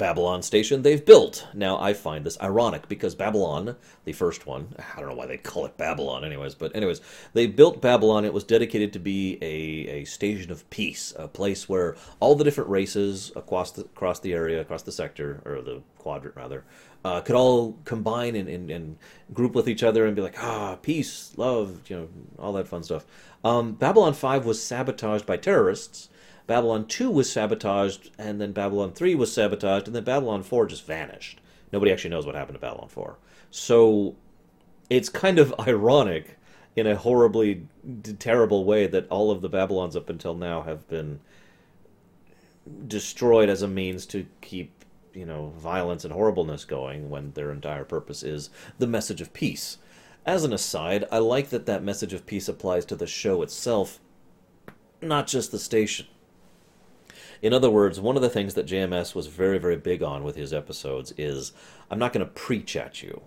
Babylon 0.00 0.40
station 0.40 0.80
they've 0.80 1.04
built. 1.04 1.46
Now, 1.52 1.78
I 1.78 1.92
find 1.92 2.24
this 2.24 2.40
ironic 2.40 2.88
because 2.88 3.14
Babylon, 3.14 3.76
the 4.06 4.14
first 4.14 4.46
one, 4.46 4.74
I 4.96 4.98
don't 4.98 5.10
know 5.10 5.14
why 5.14 5.26
they 5.26 5.36
call 5.36 5.66
it 5.66 5.76
Babylon, 5.76 6.24
anyways, 6.24 6.54
but 6.54 6.74
anyways, 6.74 7.02
they 7.34 7.46
built 7.46 7.82
Babylon. 7.82 8.24
It 8.24 8.32
was 8.32 8.42
dedicated 8.42 8.94
to 8.94 8.98
be 8.98 9.36
a, 9.42 10.00
a 10.00 10.04
station 10.06 10.50
of 10.50 10.68
peace, 10.70 11.12
a 11.18 11.28
place 11.28 11.68
where 11.68 11.96
all 12.18 12.34
the 12.34 12.44
different 12.44 12.70
races 12.70 13.30
across 13.36 13.72
the, 13.72 13.82
across 13.82 14.20
the 14.20 14.32
area, 14.32 14.62
across 14.62 14.82
the 14.82 14.90
sector, 14.90 15.42
or 15.44 15.60
the 15.60 15.82
quadrant 15.98 16.34
rather, 16.34 16.64
uh, 17.04 17.20
could 17.20 17.36
all 17.36 17.76
combine 17.84 18.36
and, 18.36 18.48
and, 18.48 18.70
and, 18.70 18.96
group 19.34 19.54
with 19.54 19.68
each 19.68 19.82
other 19.82 20.06
and 20.06 20.16
be 20.16 20.22
like, 20.22 20.42
ah, 20.42 20.76
peace, 20.80 21.34
love, 21.36 21.90
you 21.90 21.96
know, 21.96 22.08
all 22.38 22.54
that 22.54 22.66
fun 22.66 22.82
stuff. 22.82 23.04
Um, 23.44 23.74
Babylon 23.74 24.14
5 24.14 24.46
was 24.46 24.62
sabotaged 24.62 25.26
by 25.26 25.36
terrorists 25.36 26.08
Babylon 26.50 26.86
2 26.86 27.12
was 27.12 27.30
sabotaged, 27.30 28.10
and 28.18 28.40
then 28.40 28.50
Babylon 28.50 28.90
3 28.90 29.14
was 29.14 29.32
sabotaged, 29.32 29.86
and 29.86 29.94
then 29.94 30.02
Babylon 30.02 30.42
4 30.42 30.66
just 30.66 30.84
vanished. 30.84 31.40
Nobody 31.72 31.92
actually 31.92 32.10
knows 32.10 32.26
what 32.26 32.34
happened 32.34 32.56
to 32.56 32.60
Babylon 32.60 32.88
4. 32.88 33.16
So 33.52 34.16
it's 34.90 35.08
kind 35.08 35.38
of 35.38 35.54
ironic 35.60 36.38
in 36.74 36.88
a 36.88 36.96
horribly 36.96 37.68
terrible 38.18 38.64
way 38.64 38.88
that 38.88 39.06
all 39.10 39.30
of 39.30 39.42
the 39.42 39.48
Babylons 39.48 39.94
up 39.94 40.10
until 40.10 40.34
now 40.34 40.62
have 40.62 40.88
been 40.88 41.20
destroyed 42.88 43.48
as 43.48 43.62
a 43.62 43.68
means 43.68 44.04
to 44.06 44.26
keep 44.40 44.84
you 45.14 45.26
know 45.26 45.52
violence 45.56 46.04
and 46.04 46.12
horribleness 46.12 46.64
going 46.64 47.10
when 47.10 47.30
their 47.34 47.52
entire 47.52 47.84
purpose 47.84 48.24
is 48.24 48.50
the 48.76 48.88
message 48.88 49.20
of 49.20 49.32
peace. 49.32 49.78
As 50.26 50.42
an 50.42 50.52
aside, 50.52 51.04
I 51.12 51.18
like 51.18 51.50
that 51.50 51.66
that 51.66 51.84
message 51.84 52.12
of 52.12 52.26
peace 52.26 52.48
applies 52.48 52.84
to 52.86 52.96
the 52.96 53.06
show 53.06 53.42
itself, 53.42 54.00
not 55.00 55.28
just 55.28 55.52
the 55.52 55.58
station. 55.60 56.06
In 57.42 57.54
other 57.54 57.70
words, 57.70 57.98
one 57.98 58.16
of 58.16 58.22
the 58.22 58.28
things 58.28 58.54
that 58.54 58.66
JMS 58.66 59.14
was 59.14 59.26
very, 59.26 59.58
very 59.58 59.76
big 59.76 60.02
on 60.02 60.24
with 60.24 60.36
his 60.36 60.52
episodes 60.52 61.14
is 61.16 61.52
I'm 61.90 61.98
not 61.98 62.12
going 62.12 62.26
to 62.26 62.32
preach 62.32 62.76
at 62.76 63.02
you. 63.02 63.22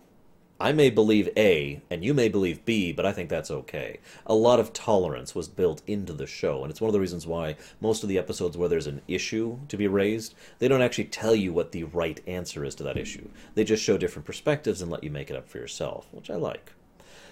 I 0.59 0.71
may 0.71 0.91
believe 0.91 1.29
A, 1.35 1.81
and 1.89 2.05
you 2.05 2.13
may 2.13 2.29
believe 2.29 2.63
B, 2.63 2.93
but 2.93 3.07
I 3.07 3.11
think 3.11 3.29
that's 3.29 3.49
okay. 3.49 3.99
A 4.27 4.35
lot 4.35 4.59
of 4.59 4.71
tolerance 4.71 5.33
was 5.33 5.47
built 5.47 5.81
into 5.87 6.13
the 6.13 6.27
show, 6.27 6.61
and 6.61 6.69
it's 6.69 6.79
one 6.79 6.87
of 6.89 6.93
the 6.93 6.99
reasons 6.99 7.25
why 7.25 7.57
most 7.81 8.03
of 8.03 8.07
the 8.07 8.19
episodes 8.19 8.55
where 8.55 8.69
there's 8.69 8.87
an 8.87 9.01
issue 9.07 9.57
to 9.67 9.77
be 9.77 9.87
raised, 9.87 10.35
they 10.59 10.67
don't 10.67 10.83
actually 10.83 11.05
tell 11.05 11.35
you 11.35 11.51
what 11.51 11.71
the 11.71 11.83
right 11.85 12.21
answer 12.27 12.63
is 12.63 12.75
to 12.75 12.83
that 12.83 12.97
issue. 12.97 13.27
They 13.55 13.63
just 13.63 13.83
show 13.83 13.97
different 13.97 14.27
perspectives 14.27 14.81
and 14.81 14.91
let 14.91 15.03
you 15.03 15.09
make 15.09 15.31
it 15.31 15.35
up 15.35 15.49
for 15.49 15.57
yourself, 15.57 16.07
which 16.11 16.29
I 16.29 16.35
like. 16.35 16.71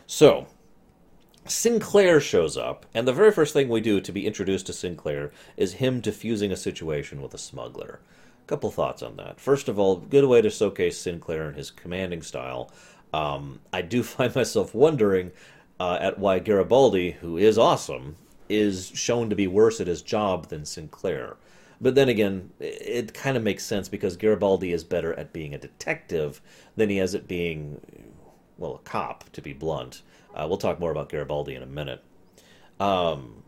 So, 0.08 0.48
Sinclair 1.48 2.22
shows 2.22 2.56
up, 2.56 2.86
and 2.94 3.08
the 3.08 3.14
very 3.14 3.32
first 3.32 3.54
thing 3.54 3.68
we 3.68 3.82
do 3.82 4.00
to 4.00 4.12
be 4.12 4.28
introduced 4.28 4.68
to 4.68 4.74
Sinclair 4.74 5.32
is 5.58 5.74
him 5.74 6.00
diffusing 6.00 6.52
a 6.52 6.56
situation 6.56 7.22
with 7.22 7.34
a 7.34 7.40
smuggler. 7.40 8.00
A 8.46 8.48
couple 8.48 8.70
thoughts 8.70 9.02
on 9.02 9.16
that. 9.18 9.40
First 9.40 9.68
of 9.68 9.80
all, 9.80 9.98
good 9.98 10.26
way 10.26 10.42
to 10.42 10.52
showcase 10.52 11.00
Sinclair 11.00 11.48
and 11.48 11.58
his 11.58 11.72
commanding 11.72 12.22
style. 12.22 12.72
Um, 13.12 13.60
I 13.74 13.82
do 13.82 14.04
find 14.04 14.36
myself 14.36 14.76
wondering 14.76 15.32
uh, 15.80 15.98
at 16.00 16.20
why 16.20 16.38
Garibaldi, 16.38 17.12
who 17.12 17.38
is 17.38 17.58
awesome, 17.58 18.18
is 18.48 18.92
shown 18.94 19.30
to 19.32 19.36
be 19.36 19.48
worse 19.48 19.82
at 19.82 19.88
his 19.88 20.04
job 20.04 20.50
than 20.50 20.64
Sinclair. 20.64 21.38
But 21.80 21.96
then 21.96 22.08
again, 22.08 22.52
it, 22.60 22.82
it 22.86 23.14
kind 23.16 23.36
of 23.36 23.42
makes 23.42 23.66
sense 23.66 23.90
because 23.90 24.16
Garibaldi 24.16 24.74
is 24.74 24.84
better 24.84 25.16
at 25.16 25.34
being 25.34 25.56
a 25.56 25.58
detective 25.58 26.40
than 26.76 26.90
he 26.90 27.00
is 27.00 27.16
at 27.16 27.28
being, 27.28 27.82
well, 28.60 28.76
a 28.76 28.80
cop, 28.88 29.32
to 29.32 29.42
be 29.42 29.54
blunt. 29.54 30.04
Uh, 30.34 30.46
we'll 30.48 30.58
talk 30.58 30.80
more 30.80 30.92
about 30.92 31.10
Garibaldi 31.10 31.56
in 31.56 31.64
a 31.64 31.68
minute. 31.68 32.04
Um, 32.80 33.44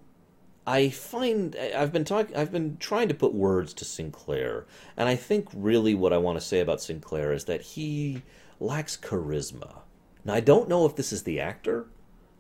I 0.65 0.89
find 0.89 1.55
I've 1.55 1.91
been 1.91 2.05
talking 2.05 2.35
I've 2.35 2.51
been 2.51 2.77
trying 2.77 3.09
to 3.09 3.13
put 3.13 3.33
words 3.33 3.73
to 3.75 3.85
Sinclair, 3.85 4.65
and 4.95 5.09
I 5.09 5.15
think 5.15 5.49
really 5.53 5.93
what 5.93 6.13
I 6.13 6.17
want 6.17 6.39
to 6.39 6.45
say 6.45 6.59
about 6.59 6.81
Sinclair 6.81 7.33
is 7.33 7.45
that 7.45 7.61
he 7.61 8.21
lacks 8.59 8.95
charisma. 8.95 9.79
Now 10.23 10.35
I 10.35 10.39
don't 10.39 10.69
know 10.69 10.85
if 10.85 10.95
this 10.95 11.11
is 11.11 11.23
the 11.23 11.39
actor 11.39 11.87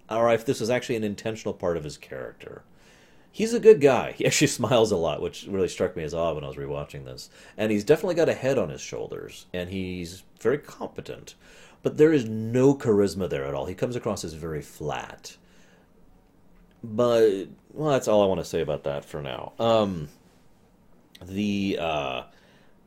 or 0.09 0.31
if 0.31 0.45
this 0.45 0.61
is 0.61 0.69
actually 0.69 0.95
an 0.95 1.03
intentional 1.03 1.53
part 1.53 1.75
of 1.75 1.83
his 1.83 1.97
character. 1.97 2.63
He's 3.31 3.53
a 3.53 3.59
good 3.59 3.81
guy. 3.81 4.11
He 4.17 4.25
actually 4.25 4.47
smiles 4.47 4.91
a 4.91 4.97
lot, 4.97 5.21
which 5.21 5.47
really 5.49 5.67
struck 5.67 5.95
me 5.95 6.03
as 6.03 6.13
odd 6.13 6.35
when 6.35 6.43
I 6.43 6.47
was 6.47 6.57
rewatching 6.57 7.03
this. 7.05 7.29
And 7.57 7.71
he's 7.71 7.83
definitely 7.83 8.15
got 8.15 8.29
a 8.29 8.33
head 8.33 8.59
on 8.59 8.69
his 8.69 8.81
shoulders, 8.81 9.47
and 9.53 9.69
he's 9.69 10.23
very 10.39 10.59
competent 10.59 11.33
but 11.83 11.97
there 11.97 12.13
is 12.13 12.25
no 12.25 12.73
charisma 12.73 13.29
there 13.29 13.45
at 13.45 13.53
all. 13.53 13.65
He 13.65 13.75
comes 13.75 13.95
across 13.95 14.23
as 14.23 14.33
very 14.33 14.61
flat. 14.61 15.37
But 16.81 17.49
well, 17.73 17.91
that's 17.91 18.07
all 18.07 18.23
I 18.23 18.25
want 18.25 18.39
to 18.39 18.45
say 18.45 18.61
about 18.61 18.85
that 18.85 19.05
for 19.05 19.21
now. 19.21 19.53
Um, 19.59 20.09
the 21.21 21.77
uh, 21.79 22.23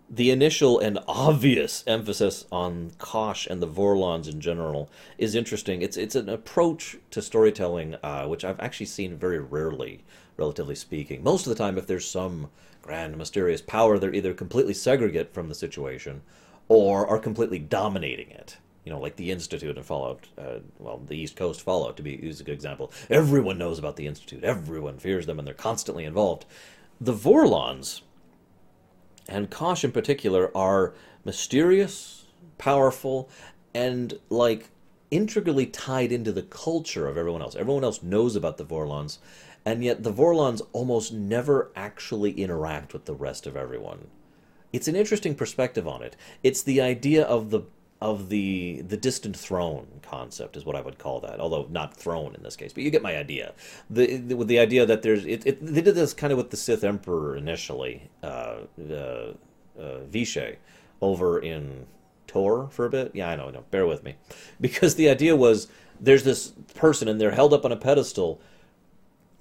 the 0.09 0.31
initial 0.31 0.79
and 0.79 0.99
obvious 1.07 1.85
emphasis 1.87 2.47
on 2.51 2.93
Kosh 2.99 3.47
and 3.47 3.63
the 3.63 3.69
Vorlons 3.69 4.29
in 4.29 4.41
general 4.41 4.91
is 5.19 5.35
interesting. 5.35 5.83
It's 5.83 5.97
it's 5.97 6.15
an 6.15 6.29
approach 6.29 6.97
to 7.11 7.21
storytelling 7.21 7.97
uh, 8.03 8.27
which 8.27 8.45
I've 8.45 8.61
actually 8.61 8.87
seen 8.87 9.17
very 9.17 9.39
rarely, 9.39 10.05
relatively 10.37 10.75
speaking. 10.75 11.23
Most 11.23 11.47
of 11.47 11.51
the 11.51 11.63
time, 11.63 11.77
if 11.77 11.87
there's 11.87 12.09
some 12.09 12.49
grand 12.81 13.17
mysterious 13.17 13.61
power, 13.61 13.99
they're 13.99 14.15
either 14.15 14.33
completely 14.33 14.75
segregate 14.75 15.35
from 15.35 15.49
the 15.49 15.55
situation, 15.55 16.23
or 16.69 17.07
are 17.07 17.19
completely 17.19 17.59
dominating 17.59 18.31
it 18.31 18.59
you 18.87 18.93
know, 18.93 19.01
like 19.01 19.17
the 19.17 19.33
Institute 19.33 19.77
and 19.77 19.85
Fallout, 19.85 20.29
uh, 20.39 20.61
well, 20.79 21.03
the 21.05 21.17
East 21.17 21.35
Coast 21.35 21.61
Fallout, 21.61 21.97
to 21.97 22.05
be 22.05 22.13
use 22.13 22.41
a 22.41 22.45
good 22.45 22.53
example. 22.55 22.93
Everyone 23.11 23.59
knows 23.59 23.81
about 23.81 23.97
the 23.97 24.07
Institute. 24.07 24.45
Everyone 24.45 24.99
fears 24.99 25.27
them, 25.27 25.41
and 25.41 25.47
they're 25.47 25.55
constantly 25.55 26.05
involved. 26.05 26.47
The 27.01 27.13
Vorlons, 27.13 28.03
and 29.29 29.51
Kosh 29.51 29.83
in 29.83 29.91
particular, 29.91 30.57
are 30.57 30.95
mysterious, 31.25 32.27
powerful, 32.59 33.29
and 33.75 34.21
like 34.31 34.69
intricately 35.11 35.67
tied 35.67 36.13
into 36.13 36.31
the 36.31 36.43
culture 36.43 37.09
of 37.09 37.19
everyone 37.19 37.43
else. 37.43 37.57
Everyone 37.57 37.83
else 37.83 38.05
knows 38.05 38.37
about 38.37 38.57
the 38.57 38.65
Vorlons, 38.65 39.19
and 39.65 39.83
yet 39.83 40.05
the 40.05 40.13
Vorlons 40.13 40.63
almost 40.73 41.13
never 41.13 41.73
actually 41.75 42.31
interact 42.41 42.93
with 42.93 43.07
the 43.07 43.15
rest 43.15 43.49
of 43.49 43.57
everyone. 43.57 44.07
It's 44.73 44.87
an 44.87 44.95
interesting 44.95 45.35
perspective 45.35 45.89
on 45.89 46.03
it. 46.03 46.15
It's 46.45 46.63
the 46.63 46.81
idea 46.81 47.25
of 47.25 47.51
the 47.51 47.63
of 48.01 48.29
the 48.29 48.83
the 48.83 48.97
distant 48.97 49.37
throne 49.37 49.87
concept 50.03 50.57
is 50.57 50.65
what 50.65 50.77
I 50.77 50.81
would 50.81 50.99
call 50.99 51.21
that, 51.21 51.41
although 51.41 51.67
not 51.71 51.97
throne 51.97 52.35
in 52.35 52.43
this 52.43 52.57
case. 52.57 52.73
But 52.73 52.83
you 52.83 52.91
get 52.91 53.03
my 53.03 53.17
idea. 53.17 53.55
The, 53.89 54.19
the 54.19 54.35
with 54.35 54.49
the 54.49 54.59
idea 54.59 54.85
that 54.85 55.03
there's 55.03 55.25
it, 55.25 55.47
it, 55.47 55.65
they 55.65 55.81
did 55.81 55.95
this 55.95 56.13
kind 56.13 56.33
of 56.33 56.37
with 56.37 56.51
the 56.51 56.57
Sith 56.57 56.85
Emperor 56.85 57.37
initially, 57.37 58.11
uh, 58.23 58.59
uh, 58.91 59.33
uh, 59.81 60.51
over 61.01 61.39
in 61.39 61.87
Tor 62.27 62.69
for 62.71 62.85
a 62.85 62.91
bit. 62.91 63.13
Yeah, 63.15 63.31
I 63.31 63.37
know, 63.37 63.51
no, 63.51 63.65
bear 63.71 63.87
with 63.87 64.05
me, 64.05 64.17
because 64.61 64.97
the 64.97 65.09
idea 65.09 65.35
was 65.35 65.69
there's 65.99 66.25
this 66.25 66.53
person 66.75 67.09
and 67.09 67.19
they're 67.19 67.31
held 67.31 67.55
up 67.55 67.65
on 67.65 67.73
a 67.73 67.77
pedestal, 67.77 68.41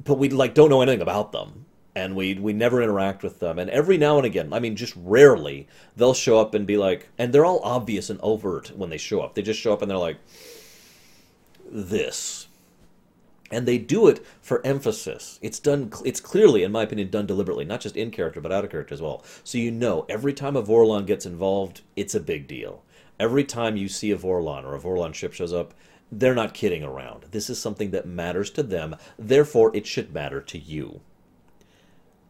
but 0.02 0.18
we 0.18 0.30
like 0.30 0.54
don't 0.54 0.70
know 0.70 0.82
anything 0.82 1.02
about 1.02 1.34
them 1.34 1.66
and 1.96 2.16
we 2.16 2.34
we 2.36 2.54
never 2.54 2.82
interact 2.82 3.24
with 3.24 3.40
them. 3.40 3.58
And 3.58 3.70
every 3.70 3.98
now 3.98 4.18
and 4.18 4.26
again, 4.26 4.52
I 4.52 4.60
mean, 4.60 4.76
just 4.76 4.94
rarely, 4.98 5.68
they'll 5.96 6.14
show 6.14 6.40
up 6.40 6.54
and 6.54 6.68
be 6.68 6.78
like, 6.78 7.08
and 7.18 7.34
they're 7.34 7.46
all 7.46 7.62
obvious 7.64 8.10
and 8.10 8.20
overt 8.22 8.76
when 8.76 8.90
they 8.90 8.98
show 8.98 9.22
up. 9.22 9.34
They 9.34 9.42
just 9.42 9.60
show 9.60 9.74
up 9.74 9.82
and 9.82 9.90
they're 9.90 9.98
like, 9.98 10.18
this. 11.72 12.48
And 13.52 13.68
they 13.68 13.78
do 13.78 14.08
it 14.08 14.26
for 14.42 14.66
emphasis. 14.66 15.40
It's 15.42 15.60
done. 15.60 15.92
It's 16.04 16.20
clearly, 16.20 16.64
in 16.64 16.72
my 16.72 16.84
opinion, 16.84 17.10
done 17.10 17.28
deliberately, 17.28 17.64
not 17.64 17.80
just 17.80 17.96
in 17.96 18.12
character 18.12 18.42
but 18.42 18.52
out 18.52 18.66
of 18.66 18.72
character 18.72 18.94
as 18.94 19.02
well. 19.02 19.24
So 19.44 19.58
you 19.58 19.72
know, 19.72 20.06
every 20.10 20.34
time 20.34 20.56
a 20.56 20.64
Vorlon 20.64 21.06
gets 21.06 21.26
involved, 21.26 21.82
it's 21.96 22.16
a 22.16 22.20
big 22.20 22.48
deal. 22.48 22.84
Every 23.20 23.46
time 23.46 23.78
you 23.78 23.88
see 23.88 24.12
a 24.12 24.18
Vorlon 24.18 24.66
or 24.66 24.76
a 24.76 24.80
Vorlon 24.80 25.14
ship 25.14 25.32
shows 25.32 25.54
up, 25.54 25.74
they're 26.12 26.36
not 26.36 26.54
kidding 26.54 26.84
around. 26.84 27.26
This 27.32 27.50
is 27.50 27.60
something 27.60 27.92
that 27.92 28.06
matters 28.06 28.50
to 28.52 28.64
them, 28.64 28.96
therefore, 29.18 29.76
it 29.76 29.88
should 29.88 30.14
matter 30.14 30.42
to 30.42 30.58
you. 30.58 31.02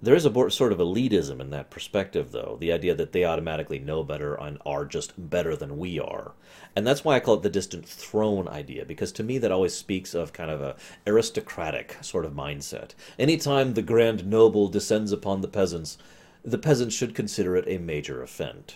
There 0.06 0.14
is 0.14 0.28
a 0.28 0.52
sort 0.52 0.72
of 0.72 0.78
elitism 0.78 1.40
in 1.40 1.50
that 1.50 1.72
perspective, 1.72 2.32
though, 2.32 2.58
the 2.60 2.72
idea 2.72 2.94
that 2.94 3.12
they 3.12 3.26
automatically 3.26 3.80
know 3.80 4.04
better 4.04 4.36
and 4.36 4.60
are 4.64 4.86
just 4.86 5.14
better 5.18 5.56
than 5.56 5.80
we 5.80 6.00
are. 6.00 6.34
And 6.76 6.86
that's 6.86 7.04
why 7.04 7.16
I 7.16 7.20
call 7.20 7.34
it 7.34 7.42
the 7.42 7.50
distant 7.50 7.88
throne 7.88 8.48
idea, 8.48 8.86
because 8.86 9.12
to 9.14 9.24
me 9.24 9.40
that 9.40 9.52
always 9.52 9.74
speaks 9.74 10.14
of 10.14 10.32
kind 10.32 10.52
of 10.52 10.62
a 10.62 10.76
aristocratic 11.08 11.98
sort 12.02 12.24
of 12.24 12.34
mindset. 12.34 12.92
Anytime 13.18 13.74
the 13.74 13.82
grand 13.82 14.28
noble 14.28 14.68
descends 14.68 15.12
upon 15.12 15.42
the 15.42 15.48
peasants, 15.48 15.98
the 16.44 16.60
peasants 16.60 16.94
should 16.96 17.16
consider 17.16 17.56
it 17.56 17.66
a 17.68 17.80
major 17.80 18.22
offense. 18.22 18.76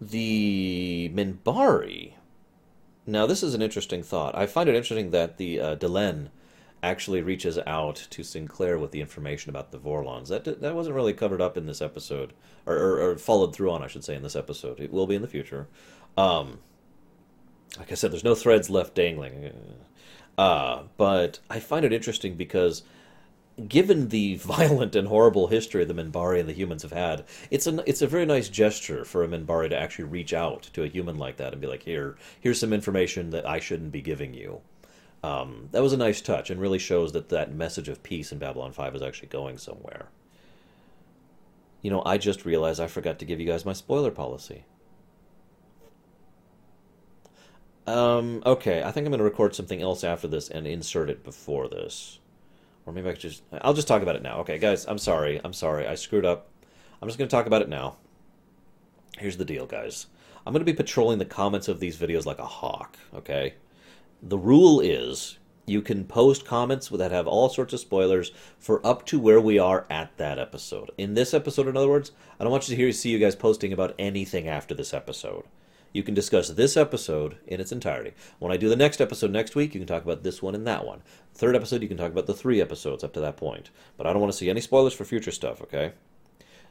The 0.00 1.12
Minbari. 1.14 2.14
Now, 3.06 3.26
this 3.26 3.42
is 3.42 3.52
an 3.52 3.60
interesting 3.60 4.02
thought. 4.02 4.34
I 4.34 4.46
find 4.46 4.70
it 4.70 4.74
interesting 4.74 5.10
that 5.10 5.36
the 5.36 5.60
uh, 5.60 5.76
Delenn 5.76 6.30
actually 6.82 7.22
reaches 7.22 7.58
out 7.66 7.96
to 8.10 8.22
Sinclair 8.22 8.78
with 8.78 8.90
the 8.90 9.00
information 9.00 9.50
about 9.50 9.70
the 9.70 9.78
Vorlons. 9.78 10.28
That 10.28 10.60
that 10.60 10.74
wasn't 10.74 10.96
really 10.96 11.12
covered 11.12 11.40
up 11.40 11.56
in 11.56 11.66
this 11.66 11.82
episode, 11.82 12.32
or, 12.66 12.76
or, 12.76 13.00
or, 13.00 13.18
followed 13.18 13.54
through 13.54 13.70
on, 13.70 13.82
I 13.82 13.86
should 13.86 14.04
say, 14.04 14.14
in 14.14 14.22
this 14.22 14.36
episode. 14.36 14.80
It 14.80 14.92
will 14.92 15.06
be 15.06 15.14
in 15.14 15.22
the 15.22 15.28
future. 15.28 15.68
Um, 16.16 16.58
like 17.78 17.92
I 17.92 17.94
said, 17.94 18.12
there's 18.12 18.24
no 18.24 18.34
threads 18.34 18.70
left 18.70 18.94
dangling. 18.94 19.52
Uh, 20.38 20.84
but 20.96 21.40
I 21.50 21.60
find 21.60 21.84
it 21.84 21.92
interesting 21.92 22.34
because, 22.34 22.82
given 23.68 24.08
the 24.08 24.36
violent 24.36 24.96
and 24.96 25.08
horrible 25.08 25.48
history 25.48 25.84
the 25.84 25.94
Minbari 25.94 26.40
and 26.40 26.48
the 26.48 26.54
humans 26.54 26.82
have 26.82 26.92
had, 26.92 27.24
it's 27.50 27.66
a 27.66 27.82
it's 27.88 28.02
a 28.02 28.06
very 28.06 28.24
nice 28.24 28.48
gesture 28.48 29.04
for 29.04 29.22
a 29.22 29.28
Minbari 29.28 29.68
to 29.68 29.78
actually 29.78 30.06
reach 30.06 30.32
out 30.32 30.62
to 30.72 30.82
a 30.82 30.88
human 30.88 31.18
like 31.18 31.36
that 31.36 31.52
and 31.52 31.60
be 31.60 31.68
like, 31.68 31.82
here, 31.82 32.16
here's 32.40 32.58
some 32.58 32.72
information 32.72 33.30
that 33.30 33.46
I 33.46 33.60
shouldn't 33.60 33.92
be 33.92 34.00
giving 34.00 34.32
you. 34.32 34.62
Um, 35.22 35.68
that 35.72 35.82
was 35.82 35.92
a 35.92 35.98
nice 35.98 36.20
touch 36.20 36.50
and 36.50 36.60
really 36.60 36.78
shows 36.78 37.12
that 37.12 37.28
that 37.28 37.52
message 37.52 37.88
of 37.88 38.02
peace 38.02 38.32
in 38.32 38.38
Babylon 38.38 38.72
5 38.72 38.96
is 38.96 39.02
actually 39.02 39.28
going 39.28 39.58
somewhere. 39.58 40.08
You 41.82 41.90
know, 41.90 42.02
I 42.04 42.18
just 42.18 42.44
realized 42.44 42.80
I 42.80 42.86
forgot 42.86 43.18
to 43.18 43.24
give 43.24 43.40
you 43.40 43.46
guys 43.46 43.64
my 43.64 43.72
spoiler 43.72 44.10
policy. 44.10 44.64
Um, 47.86 48.42
okay, 48.46 48.82
I 48.82 48.92
think 48.92 49.06
I'm 49.06 49.10
going 49.10 49.18
to 49.18 49.24
record 49.24 49.54
something 49.54 49.80
else 49.80 50.04
after 50.04 50.28
this 50.28 50.48
and 50.48 50.66
insert 50.66 51.10
it 51.10 51.24
before 51.24 51.68
this. 51.68 52.18
Or 52.86 52.92
maybe 52.92 53.08
I 53.08 53.12
could 53.12 53.20
just. 53.20 53.42
I'll 53.62 53.74
just 53.74 53.88
talk 53.88 54.02
about 54.02 54.16
it 54.16 54.22
now. 54.22 54.38
Okay, 54.40 54.58
guys, 54.58 54.86
I'm 54.86 54.98
sorry. 54.98 55.40
I'm 55.42 55.52
sorry. 55.52 55.86
I 55.86 55.94
screwed 55.94 56.24
up. 56.24 56.48
I'm 57.00 57.08
just 57.08 57.18
going 57.18 57.28
to 57.28 57.34
talk 57.34 57.46
about 57.46 57.62
it 57.62 57.68
now. 57.68 57.96
Here's 59.18 59.36
the 59.36 59.44
deal, 59.44 59.66
guys. 59.66 60.06
I'm 60.46 60.52
going 60.52 60.64
to 60.64 60.72
be 60.72 60.76
patrolling 60.76 61.18
the 61.18 61.24
comments 61.24 61.68
of 61.68 61.80
these 61.80 61.96
videos 61.96 62.26
like 62.26 62.38
a 62.38 62.46
hawk, 62.46 62.96
okay? 63.14 63.54
The 64.22 64.38
rule 64.38 64.80
is 64.80 65.38
you 65.66 65.80
can 65.80 66.04
post 66.04 66.44
comments 66.44 66.88
that 66.88 67.12
have 67.12 67.26
all 67.26 67.48
sorts 67.48 67.72
of 67.72 67.80
spoilers 67.80 68.32
for 68.58 68.84
up 68.86 69.06
to 69.06 69.18
where 69.18 69.40
we 69.40 69.58
are 69.58 69.86
at 69.88 70.16
that 70.18 70.38
episode. 70.38 70.90
In 70.98 71.14
this 71.14 71.32
episode, 71.32 71.68
in 71.68 71.76
other 71.76 71.88
words, 71.88 72.12
I 72.38 72.44
don't 72.44 72.50
want 72.50 72.68
you 72.68 72.76
to 72.76 72.82
hear 72.82 72.92
see 72.92 73.10
you 73.10 73.18
guys 73.18 73.36
posting 73.36 73.72
about 73.72 73.94
anything 73.98 74.48
after 74.48 74.74
this 74.74 74.92
episode. 74.92 75.44
You 75.92 76.02
can 76.02 76.14
discuss 76.14 76.50
this 76.50 76.76
episode 76.76 77.38
in 77.46 77.60
its 77.60 77.72
entirety. 77.72 78.12
When 78.38 78.52
I 78.52 78.56
do 78.56 78.68
the 78.68 78.76
next 78.76 79.00
episode 79.00 79.30
next 79.30 79.54
week, 79.56 79.74
you 79.74 79.80
can 79.80 79.88
talk 79.88 80.04
about 80.04 80.22
this 80.22 80.42
one 80.42 80.54
and 80.54 80.66
that 80.66 80.86
one. 80.86 81.02
Third 81.34 81.56
episode, 81.56 81.82
you 81.82 81.88
can 81.88 81.96
talk 81.96 82.12
about 82.12 82.26
the 82.26 82.34
three 82.34 82.60
episodes 82.60 83.02
up 83.02 83.12
to 83.14 83.20
that 83.20 83.36
point. 83.36 83.70
But 83.96 84.06
I 84.06 84.12
don't 84.12 84.20
want 84.20 84.32
to 84.32 84.38
see 84.38 84.50
any 84.50 84.60
spoilers 84.60 84.92
for 84.92 85.04
future 85.04 85.32
stuff, 85.32 85.60
okay? 85.62 85.92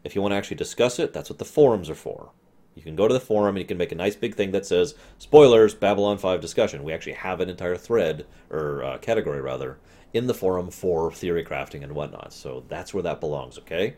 If 0.04 0.16
you 0.16 0.22
want 0.22 0.32
to 0.32 0.38
actually 0.38 0.58
discuss 0.58 1.00
it, 1.00 1.12
that's 1.12 1.30
what 1.30 1.40
the 1.40 1.46
forums 1.46 1.90
are 1.90 1.96
for. 1.96 2.32
You 2.80 2.86
can 2.86 2.96
go 2.96 3.10
to 3.10 3.14
the 3.14 3.20
forum 3.20 3.58
and 3.58 3.62
you 3.62 3.68
can 3.68 3.78
make 3.78 3.92
a 3.92 3.96
nice 3.96 4.16
big 4.16 4.36
thing 4.36 4.52
that 4.52 4.66
says 4.66 4.96
spoilers 5.18 5.74
Babylon 5.74 6.18
5 6.18 6.40
discussion. 6.40 6.82
We 6.82 6.94
actually 6.94 7.12
have 7.14 7.42
an 7.42 7.50
entire 7.50 7.76
thread 7.76 8.26
or 8.50 8.82
uh, 8.82 8.98
category 9.00 9.42
rather 9.42 9.80
in 10.14 10.28
the 10.28 10.34
forum 10.34 10.72
for 10.72 11.12
theory 11.12 11.44
crafting 11.44 11.84
and 11.84 11.92
whatnot. 11.92 12.32
So 12.32 12.64
that's 12.70 12.94
where 12.94 13.04
that 13.04 13.20
belongs, 13.20 13.58
okay? 13.58 13.98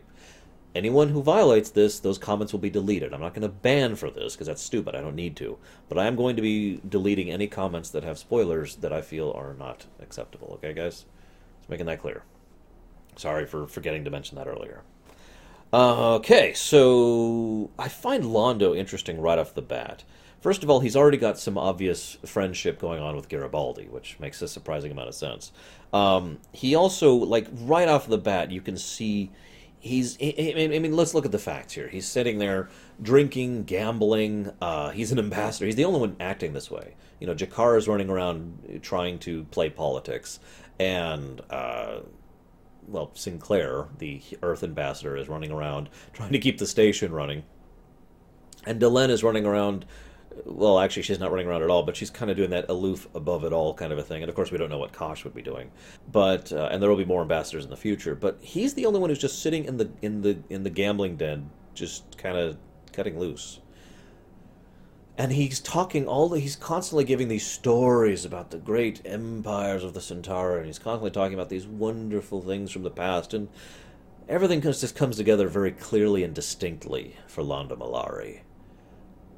Anyone 0.74 1.10
who 1.10 1.22
violates 1.22 1.70
this, 1.70 2.00
those 2.00 2.18
comments 2.18 2.52
will 2.52 2.58
be 2.58 2.70
deleted. 2.70 3.14
I'm 3.14 3.20
not 3.20 3.34
going 3.34 3.42
to 3.42 3.48
ban 3.48 3.94
for 3.94 4.10
this 4.10 4.34
because 4.34 4.48
that's 4.48 4.60
stupid. 4.62 4.96
I 4.96 5.00
don't 5.00 5.14
need 5.14 5.36
to. 5.36 5.58
But 5.88 6.00
I 6.00 6.06
am 6.06 6.16
going 6.16 6.34
to 6.34 6.42
be 6.42 6.80
deleting 6.88 7.30
any 7.30 7.46
comments 7.46 7.90
that 7.90 8.02
have 8.02 8.18
spoilers 8.18 8.74
that 8.76 8.92
I 8.92 9.00
feel 9.00 9.30
are 9.30 9.54
not 9.54 9.86
acceptable. 10.00 10.54
Okay, 10.54 10.72
guys? 10.72 11.04
Just 11.60 11.70
making 11.70 11.86
that 11.86 12.00
clear. 12.00 12.24
Sorry 13.14 13.46
for 13.46 13.68
forgetting 13.68 14.02
to 14.04 14.10
mention 14.10 14.36
that 14.38 14.48
earlier. 14.48 14.82
Uh, 15.72 16.16
okay, 16.16 16.52
so 16.52 17.70
I 17.78 17.88
find 17.88 18.24
Londo 18.24 18.76
interesting 18.76 19.20
right 19.20 19.38
off 19.38 19.54
the 19.54 19.62
bat. 19.62 20.04
First 20.40 20.62
of 20.62 20.68
all, 20.68 20.80
he's 20.80 20.96
already 20.96 21.16
got 21.16 21.38
some 21.38 21.56
obvious 21.56 22.18
friendship 22.26 22.78
going 22.78 23.00
on 23.00 23.16
with 23.16 23.28
Garibaldi, 23.28 23.86
which 23.86 24.18
makes 24.20 24.42
a 24.42 24.48
surprising 24.48 24.90
amount 24.90 25.08
of 25.08 25.14
sense. 25.14 25.52
Um, 25.92 26.38
he 26.52 26.74
also, 26.74 27.14
like, 27.14 27.46
right 27.52 27.88
off 27.88 28.06
the 28.06 28.18
bat, 28.18 28.50
you 28.50 28.60
can 28.60 28.76
see 28.76 29.30
he's. 29.78 30.18
I 30.20 30.52
mean, 30.68 30.94
let's 30.94 31.14
look 31.14 31.24
at 31.24 31.32
the 31.32 31.38
facts 31.38 31.72
here. 31.72 31.88
He's 31.88 32.06
sitting 32.06 32.38
there 32.38 32.68
drinking, 33.00 33.64
gambling. 33.64 34.50
Uh, 34.60 34.90
he's 34.90 35.12
an 35.12 35.18
ambassador. 35.18 35.64
He's 35.66 35.76
the 35.76 35.84
only 35.84 36.00
one 36.00 36.16
acting 36.20 36.52
this 36.52 36.70
way. 36.70 36.96
You 37.20 37.28
know, 37.28 37.34
G'Kar 37.34 37.78
is 37.78 37.88
running 37.88 38.10
around 38.10 38.80
trying 38.82 39.20
to 39.20 39.44
play 39.44 39.70
politics, 39.70 40.38
and. 40.78 41.40
Uh, 41.48 42.00
well, 42.92 43.10
Sinclair, 43.14 43.88
the 43.98 44.22
Earth 44.42 44.62
ambassador, 44.62 45.16
is 45.16 45.28
running 45.28 45.50
around 45.50 45.88
trying 46.12 46.32
to 46.32 46.38
keep 46.38 46.58
the 46.58 46.66
station 46.66 47.12
running. 47.12 47.42
And 48.66 48.80
Delenn 48.80 49.08
is 49.08 49.24
running 49.24 49.46
around. 49.46 49.86
Well, 50.44 50.78
actually, 50.78 51.02
she's 51.02 51.18
not 51.18 51.30
running 51.30 51.46
around 51.46 51.62
at 51.62 51.70
all, 51.70 51.82
but 51.82 51.96
she's 51.96 52.10
kind 52.10 52.30
of 52.30 52.36
doing 52.36 52.50
that 52.50 52.68
aloof, 52.68 53.08
above 53.14 53.44
it 53.44 53.52
all 53.52 53.74
kind 53.74 53.92
of 53.92 53.98
a 53.98 54.02
thing. 54.02 54.22
And 54.22 54.28
of 54.28 54.34
course, 54.34 54.50
we 54.50 54.58
don't 54.58 54.70
know 54.70 54.78
what 54.78 54.92
Kosh 54.92 55.24
would 55.24 55.34
be 55.34 55.42
doing, 55.42 55.70
but 56.10 56.52
uh, 56.52 56.68
and 56.70 56.82
there 56.82 56.88
will 56.88 56.96
be 56.96 57.04
more 57.04 57.22
ambassadors 57.22 57.64
in 57.64 57.70
the 57.70 57.76
future. 57.76 58.14
But 58.14 58.38
he's 58.40 58.74
the 58.74 58.86
only 58.86 59.00
one 59.00 59.10
who's 59.10 59.18
just 59.18 59.42
sitting 59.42 59.64
in 59.64 59.78
the 59.78 59.90
in 60.00 60.22
the 60.22 60.38
in 60.48 60.62
the 60.62 60.70
gambling 60.70 61.16
den, 61.16 61.50
just 61.74 62.16
kind 62.18 62.36
of 62.36 62.56
cutting 62.92 63.18
loose 63.18 63.61
and 65.18 65.32
he's 65.32 65.60
talking 65.60 66.06
all 66.06 66.28
the, 66.28 66.40
he's 66.40 66.56
constantly 66.56 67.04
giving 67.04 67.28
these 67.28 67.46
stories 67.46 68.24
about 68.24 68.50
the 68.50 68.58
great 68.58 69.02
empires 69.04 69.84
of 69.84 69.94
the 69.94 70.00
Centauri, 70.00 70.58
and 70.58 70.66
he's 70.66 70.78
constantly 70.78 71.10
talking 71.10 71.34
about 71.34 71.50
these 71.50 71.66
wonderful 71.66 72.40
things 72.40 72.70
from 72.70 72.82
the 72.82 72.90
past, 72.90 73.34
and 73.34 73.48
everything 74.28 74.62
just 74.62 74.96
comes 74.96 75.16
together 75.16 75.48
very 75.48 75.70
clearly 75.70 76.24
and 76.24 76.34
distinctly 76.34 77.16
for 77.26 77.42
Londo 77.42 77.76
Mollari. 77.76 78.40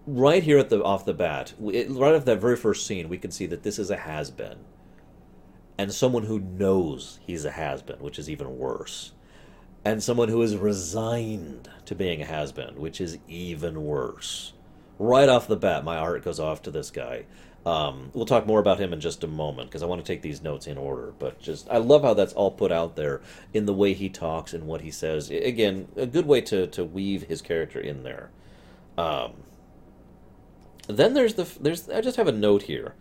Right 0.06 0.42
here 0.42 0.58
at 0.58 0.68
the 0.68 0.82
off 0.84 1.04
the 1.04 1.14
bat, 1.14 1.54
it, 1.72 1.90
right 1.90 2.14
off 2.14 2.24
that 2.26 2.40
very 2.40 2.56
first 2.56 2.86
scene, 2.86 3.08
we 3.08 3.18
can 3.18 3.30
see 3.30 3.46
that 3.46 3.62
this 3.62 3.78
is 3.78 3.90
a 3.90 3.96
has 3.96 4.30
been, 4.30 4.58
and 5.76 5.92
someone 5.92 6.24
who 6.24 6.38
knows 6.38 7.18
he's 7.26 7.44
a 7.44 7.50
has 7.50 7.82
been, 7.82 7.98
which 7.98 8.18
is 8.18 8.30
even 8.30 8.58
worse, 8.58 9.12
and 9.84 10.00
someone 10.00 10.28
who 10.28 10.40
is 10.40 10.56
resigned 10.56 11.68
to 11.86 11.96
being 11.96 12.22
a 12.22 12.26
has 12.26 12.52
been, 12.52 12.78
which 12.78 13.00
is 13.00 13.18
even 13.26 13.82
worse 13.82 14.52
right 14.98 15.28
off 15.28 15.46
the 15.48 15.56
bat, 15.56 15.84
my 15.84 15.98
heart 15.98 16.24
goes 16.24 16.40
off 16.40 16.62
to 16.62 16.70
this 16.70 16.90
guy. 16.90 17.24
Um, 17.66 18.10
we'll 18.12 18.26
talk 18.26 18.46
more 18.46 18.60
about 18.60 18.78
him 18.78 18.92
in 18.92 19.00
just 19.00 19.24
a 19.24 19.26
moment 19.26 19.70
because 19.70 19.82
I 19.82 19.86
want 19.86 20.04
to 20.04 20.06
take 20.06 20.20
these 20.20 20.42
notes 20.42 20.66
in 20.66 20.76
order. 20.76 21.14
But 21.18 21.40
just, 21.40 21.68
I 21.70 21.78
love 21.78 22.02
how 22.02 22.12
that's 22.12 22.34
all 22.34 22.50
put 22.50 22.70
out 22.70 22.94
there 22.94 23.22
in 23.54 23.64
the 23.64 23.72
way 23.72 23.94
he 23.94 24.10
talks 24.10 24.52
and 24.52 24.66
what 24.66 24.82
he 24.82 24.90
says. 24.90 25.30
Again, 25.30 25.88
a 25.96 26.06
good 26.06 26.26
way 26.26 26.42
to, 26.42 26.66
to 26.66 26.84
weave 26.84 27.22
his 27.22 27.40
character 27.40 27.80
in 27.80 28.02
there. 28.02 28.30
Um, 28.98 29.32
then 30.86 31.14
there's 31.14 31.34
the 31.34 31.48
there's 31.60 31.88
I 31.88 32.00
just 32.00 32.16
have 32.16 32.28
a 32.28 32.32
note 32.32 32.62
here. 32.62 32.94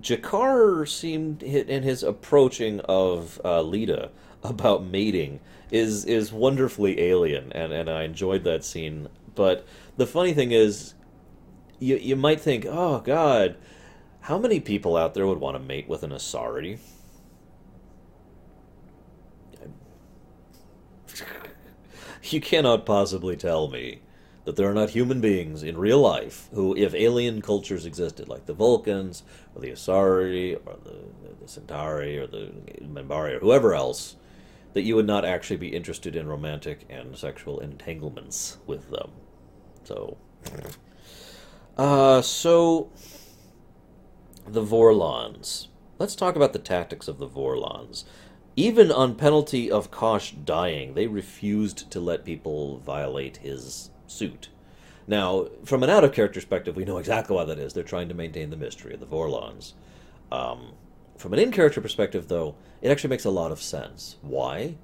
G'Kar 0.00 0.88
seemed 0.88 1.42
in 1.42 1.82
his 1.82 2.02
approaching 2.02 2.80
of 2.80 3.40
uh, 3.44 3.62
Lyta 3.62 4.10
about 4.42 4.84
mating 4.84 5.40
is 5.70 6.04
is 6.04 6.32
wonderfully 6.32 7.00
alien, 7.00 7.52
and 7.52 7.72
and 7.72 7.90
I 7.90 8.02
enjoyed 8.04 8.44
that 8.44 8.64
scene. 8.64 9.08
But 9.34 9.66
the 9.96 10.06
funny 10.06 10.32
thing 10.32 10.52
is, 10.52 10.94
you 11.78 11.96
you 11.96 12.16
might 12.16 12.40
think, 12.40 12.66
oh 12.66 13.00
God, 13.00 13.56
how 14.20 14.38
many 14.38 14.60
people 14.60 14.96
out 14.96 15.14
there 15.14 15.26
would 15.26 15.40
want 15.40 15.56
to 15.56 15.62
mate 15.62 15.88
with 15.88 16.02
an 16.02 16.10
Asari? 16.10 16.78
you 22.22 22.40
cannot 22.40 22.86
possibly 22.86 23.36
tell 23.36 23.68
me 23.68 24.00
that 24.44 24.56
there 24.56 24.70
are 24.70 24.74
not 24.74 24.90
human 24.90 25.20
beings 25.20 25.62
in 25.62 25.76
real 25.76 26.00
life 26.00 26.48
who, 26.52 26.76
if 26.76 26.94
alien 26.94 27.42
cultures 27.42 27.84
existed, 27.84 28.28
like 28.28 28.46
the 28.46 28.54
Vulcans, 28.54 29.24
or 29.54 29.60
the 29.60 29.70
Asari, 29.70 30.54
or 30.64 30.76
the, 30.84 30.94
the 31.40 31.48
Centauri, 31.48 32.16
or 32.16 32.28
the 32.28 32.52
Minbari 32.80 33.34
or 33.34 33.40
whoever 33.40 33.74
else, 33.74 34.16
that 34.72 34.82
you 34.82 34.94
would 34.94 35.06
not 35.06 35.24
actually 35.24 35.56
be 35.56 35.68
interested 35.68 36.14
in 36.14 36.28
romantic 36.28 36.86
and 36.88 37.16
sexual 37.16 37.58
entanglements 37.58 38.58
with 38.66 38.90
them. 38.90 39.10
So, 39.82 40.16
uh, 41.76 42.22
so 42.22 42.90
the 44.46 44.62
Vorlons. 44.62 45.68
Let's 45.98 46.14
talk 46.14 46.36
about 46.36 46.52
the 46.52 46.58
tactics 46.58 47.08
of 47.08 47.18
the 47.18 47.28
Vorlons. 47.28 48.04
Even 48.54 48.90
on 48.90 49.16
penalty 49.16 49.70
of 49.70 49.90
Kosh 49.90 50.32
dying, 50.32 50.94
they 50.94 51.06
refused 51.06 51.90
to 51.90 52.00
let 52.00 52.24
people 52.24 52.78
violate 52.78 53.38
his 53.38 53.90
suit. 54.06 54.48
Now, 55.06 55.48
from 55.64 55.82
an 55.82 55.90
out 55.90 56.04
of 56.04 56.12
character 56.12 56.40
perspective, 56.40 56.74
we 56.74 56.84
know 56.84 56.98
exactly 56.98 57.36
why 57.36 57.44
that 57.44 57.58
is. 57.58 57.72
They're 57.72 57.84
trying 57.84 58.08
to 58.08 58.14
maintain 58.14 58.50
the 58.50 58.56
mystery 58.56 58.94
of 58.94 59.00
the 59.00 59.06
Vorlons. 59.06 59.74
Um, 60.32 60.72
from 61.16 61.32
an 61.32 61.38
in 61.38 61.52
character 61.52 61.80
perspective, 61.80 62.28
though, 62.28 62.56
it 62.82 62.90
actually 62.90 63.10
makes 63.10 63.24
a 63.24 63.30
lot 63.30 63.52
of 63.52 63.62
sense. 63.62 64.16
Why? 64.22 64.76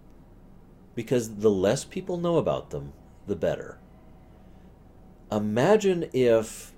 Because 0.95 1.37
the 1.37 1.51
less 1.51 1.85
people 1.85 2.19
know 2.19 2.37
about 2.37 2.71
them, 2.71 2.93
the 3.27 3.37
better. 3.37 3.79
Imagine 5.31 6.09
if 6.13 6.72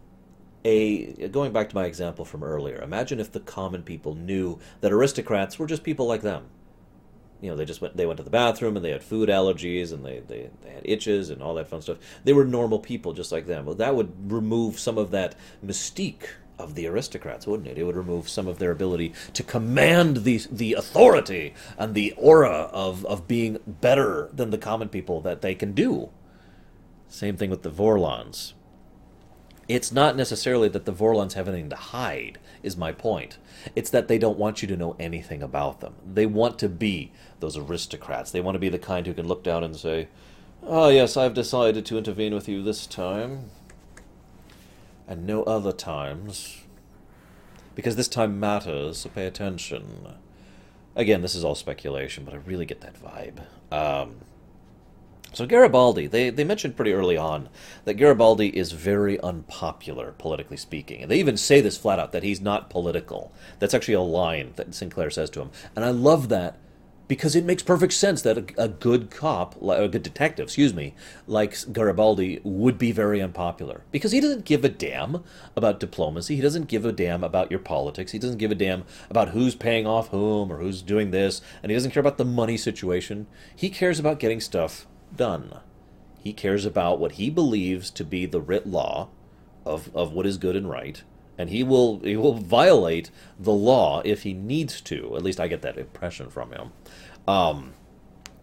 a 0.64 1.28
going 1.28 1.52
back 1.52 1.68
to 1.68 1.74
my 1.74 1.84
example 1.84 2.24
from 2.24 2.42
earlier, 2.42 2.80
imagine 2.80 3.20
if 3.20 3.32
the 3.32 3.40
common 3.40 3.82
people 3.82 4.14
knew 4.14 4.58
that 4.80 4.92
aristocrats 4.92 5.58
were 5.58 5.66
just 5.66 5.82
people 5.82 6.06
like 6.06 6.22
them. 6.22 6.46
You 7.40 7.50
know, 7.50 7.56
they 7.56 7.66
just 7.66 7.82
went 7.82 7.96
they 7.96 8.06
went 8.06 8.16
to 8.16 8.22
the 8.22 8.30
bathroom 8.30 8.76
and 8.76 8.84
they 8.84 8.90
had 8.90 9.02
food 9.02 9.28
allergies 9.28 9.92
and 9.92 10.04
they, 10.04 10.20
they, 10.20 10.48
they 10.62 10.70
had 10.70 10.82
itches 10.84 11.28
and 11.28 11.42
all 11.42 11.54
that 11.54 11.68
fun 11.68 11.82
stuff. 11.82 11.98
They 12.24 12.32
were 12.32 12.44
normal 12.44 12.78
people 12.78 13.12
just 13.12 13.32
like 13.32 13.46
them. 13.46 13.66
Well 13.66 13.74
that 13.74 13.94
would 13.94 14.32
remove 14.32 14.78
some 14.78 14.96
of 14.96 15.10
that 15.10 15.34
mystique 15.64 16.26
of 16.58 16.76
the 16.76 16.86
aristocrats, 16.86 17.46
wouldn't 17.46 17.68
it? 17.68 17.76
It 17.76 17.84
would 17.84 17.96
remove 17.96 18.28
some 18.28 18.46
of 18.46 18.58
their 18.58 18.70
ability 18.70 19.12
to 19.34 19.42
command 19.42 20.18
the 20.18 20.40
the 20.50 20.72
authority 20.74 21.52
and 21.76 21.94
the 21.94 22.12
aura 22.16 22.70
of, 22.72 23.04
of 23.04 23.28
being 23.28 23.58
better 23.66 24.30
than 24.32 24.50
the 24.50 24.58
common 24.58 24.88
people 24.88 25.20
that 25.20 25.42
they 25.42 25.54
can 25.54 25.72
do. 25.72 26.10
Same 27.08 27.36
thing 27.36 27.50
with 27.50 27.62
the 27.62 27.70
Vorlons 27.70 28.54
it's 29.68 29.92
not 29.92 30.16
necessarily 30.16 30.68
that 30.68 30.84
the 30.84 30.92
Vorlons 30.92 31.32
have 31.34 31.48
anything 31.48 31.70
to 31.70 31.76
hide, 31.76 32.38
is 32.62 32.76
my 32.76 32.92
point. 32.92 33.38
It's 33.74 33.90
that 33.90 34.08
they 34.08 34.18
don't 34.18 34.38
want 34.38 34.62
you 34.62 34.68
to 34.68 34.76
know 34.76 34.96
anything 34.98 35.42
about 35.42 35.80
them. 35.80 35.94
They 36.04 36.26
want 36.26 36.58
to 36.60 36.68
be 36.68 37.12
those 37.40 37.56
aristocrats. 37.56 38.30
They 38.30 38.40
want 38.40 38.56
to 38.56 38.60
be 38.60 38.68
the 38.68 38.78
kind 38.78 39.06
who 39.06 39.14
can 39.14 39.26
look 39.26 39.42
down 39.42 39.64
and 39.64 39.76
say, 39.76 40.08
Oh, 40.62 40.88
yes, 40.88 41.16
I've 41.16 41.34
decided 41.34 41.84
to 41.86 41.98
intervene 41.98 42.34
with 42.34 42.48
you 42.48 42.62
this 42.62 42.86
time. 42.86 43.50
And 45.06 45.26
no 45.26 45.42
other 45.42 45.72
times. 45.72 46.62
Because 47.74 47.96
this 47.96 48.08
time 48.08 48.40
matters, 48.40 48.98
so 48.98 49.10
pay 49.10 49.26
attention. 49.26 50.14
Again, 50.96 51.22
this 51.22 51.34
is 51.34 51.44
all 51.44 51.54
speculation, 51.54 52.24
but 52.24 52.32
I 52.32 52.38
really 52.38 52.64
get 52.64 52.80
that 52.80 52.94
vibe. 53.02 53.40
Um, 53.70 54.16
so 55.34 55.46
Garibaldi, 55.46 56.06
they, 56.06 56.30
they 56.30 56.44
mentioned 56.44 56.76
pretty 56.76 56.92
early 56.92 57.16
on 57.16 57.48
that 57.84 57.94
Garibaldi 57.94 58.56
is 58.56 58.72
very 58.72 59.20
unpopular, 59.20 60.12
politically 60.18 60.56
speaking. 60.56 61.02
And 61.02 61.10
they 61.10 61.18
even 61.18 61.36
say 61.36 61.60
this 61.60 61.76
flat 61.76 61.98
out, 61.98 62.12
that 62.12 62.22
he's 62.22 62.40
not 62.40 62.70
political. 62.70 63.32
That's 63.58 63.74
actually 63.74 63.94
a 63.94 64.00
line 64.00 64.52
that 64.56 64.74
Sinclair 64.74 65.10
says 65.10 65.30
to 65.30 65.40
him. 65.40 65.50
And 65.74 65.84
I 65.84 65.90
love 65.90 66.28
that 66.28 66.58
because 67.06 67.36
it 67.36 67.44
makes 67.44 67.62
perfect 67.62 67.92
sense 67.92 68.22
that 68.22 68.38
a, 68.38 68.64
a 68.64 68.68
good 68.68 69.10
cop, 69.10 69.60
a 69.62 69.88
good 69.88 70.02
detective, 70.02 70.44
excuse 70.44 70.72
me, 70.72 70.94
like 71.26 71.56
Garibaldi 71.72 72.40
would 72.44 72.78
be 72.78 72.92
very 72.92 73.20
unpopular. 73.20 73.82
Because 73.90 74.12
he 74.12 74.20
doesn't 74.20 74.44
give 74.44 74.64
a 74.64 74.68
damn 74.68 75.22
about 75.56 75.80
diplomacy. 75.80 76.36
He 76.36 76.42
doesn't 76.42 76.68
give 76.68 76.84
a 76.84 76.92
damn 76.92 77.22
about 77.22 77.50
your 77.50 77.60
politics. 77.60 78.12
He 78.12 78.18
doesn't 78.18 78.38
give 78.38 78.50
a 78.50 78.56
damn 78.56 78.84
about 79.10 79.30
who's 79.30 79.54
paying 79.54 79.86
off 79.86 80.08
whom 80.08 80.50
or 80.50 80.58
who's 80.58 80.80
doing 80.80 81.10
this. 81.10 81.42
And 81.62 81.70
he 81.70 81.76
doesn't 81.76 81.90
care 81.90 82.00
about 82.00 82.18
the 82.18 82.24
money 82.24 82.56
situation. 82.56 83.26
He 83.54 83.68
cares 83.68 83.98
about 83.98 84.18
getting 84.18 84.40
stuff 84.40 84.86
done. 85.16 85.58
He 86.22 86.32
cares 86.32 86.64
about 86.64 86.98
what 86.98 87.12
he 87.12 87.28
believes 87.28 87.90
to 87.90 88.04
be 88.04 88.24
the 88.24 88.40
writ 88.40 88.66
law 88.66 89.08
of, 89.66 89.94
of 89.94 90.12
what 90.12 90.26
is 90.26 90.38
good 90.38 90.56
and 90.56 90.68
right, 90.68 91.02
and 91.36 91.50
he 91.50 91.62
will 91.62 92.00
he 92.00 92.16
will 92.16 92.34
violate 92.34 93.10
the 93.38 93.52
law 93.52 94.00
if 94.04 94.22
he 94.22 94.32
needs 94.32 94.80
to. 94.82 95.16
At 95.16 95.22
least 95.22 95.40
I 95.40 95.48
get 95.48 95.62
that 95.62 95.76
impression 95.76 96.30
from 96.30 96.52
him. 96.52 96.72
Um, 97.28 97.74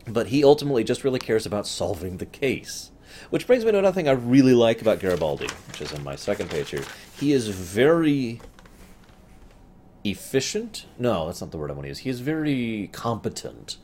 but 0.07 0.27
he 0.27 0.43
ultimately 0.43 0.83
just 0.83 1.03
really 1.03 1.19
cares 1.19 1.45
about 1.45 1.67
solving 1.67 2.17
the 2.17 2.25
case. 2.25 2.91
Which 3.29 3.45
brings 3.45 3.65
me 3.65 3.71
to 3.71 3.79
another 3.79 3.93
thing 3.93 4.07
I 4.07 4.13
really 4.13 4.53
like 4.53 4.81
about 4.81 4.99
Garibaldi, 4.99 5.47
which 5.67 5.81
is 5.81 5.91
in 5.91 6.03
my 6.03 6.15
second 6.15 6.49
page 6.49 6.69
here. 6.69 6.83
He 7.19 7.33
is 7.33 7.49
very 7.49 8.41
efficient. 10.03 10.85
No, 10.97 11.25
that's 11.25 11.41
not 11.41 11.51
the 11.51 11.57
word 11.57 11.71
I 11.71 11.73
want 11.73 11.85
to 11.85 11.89
use. 11.89 11.99
He 11.99 12.09
is 12.09 12.21
very 12.21 12.89
competent, 12.93 13.77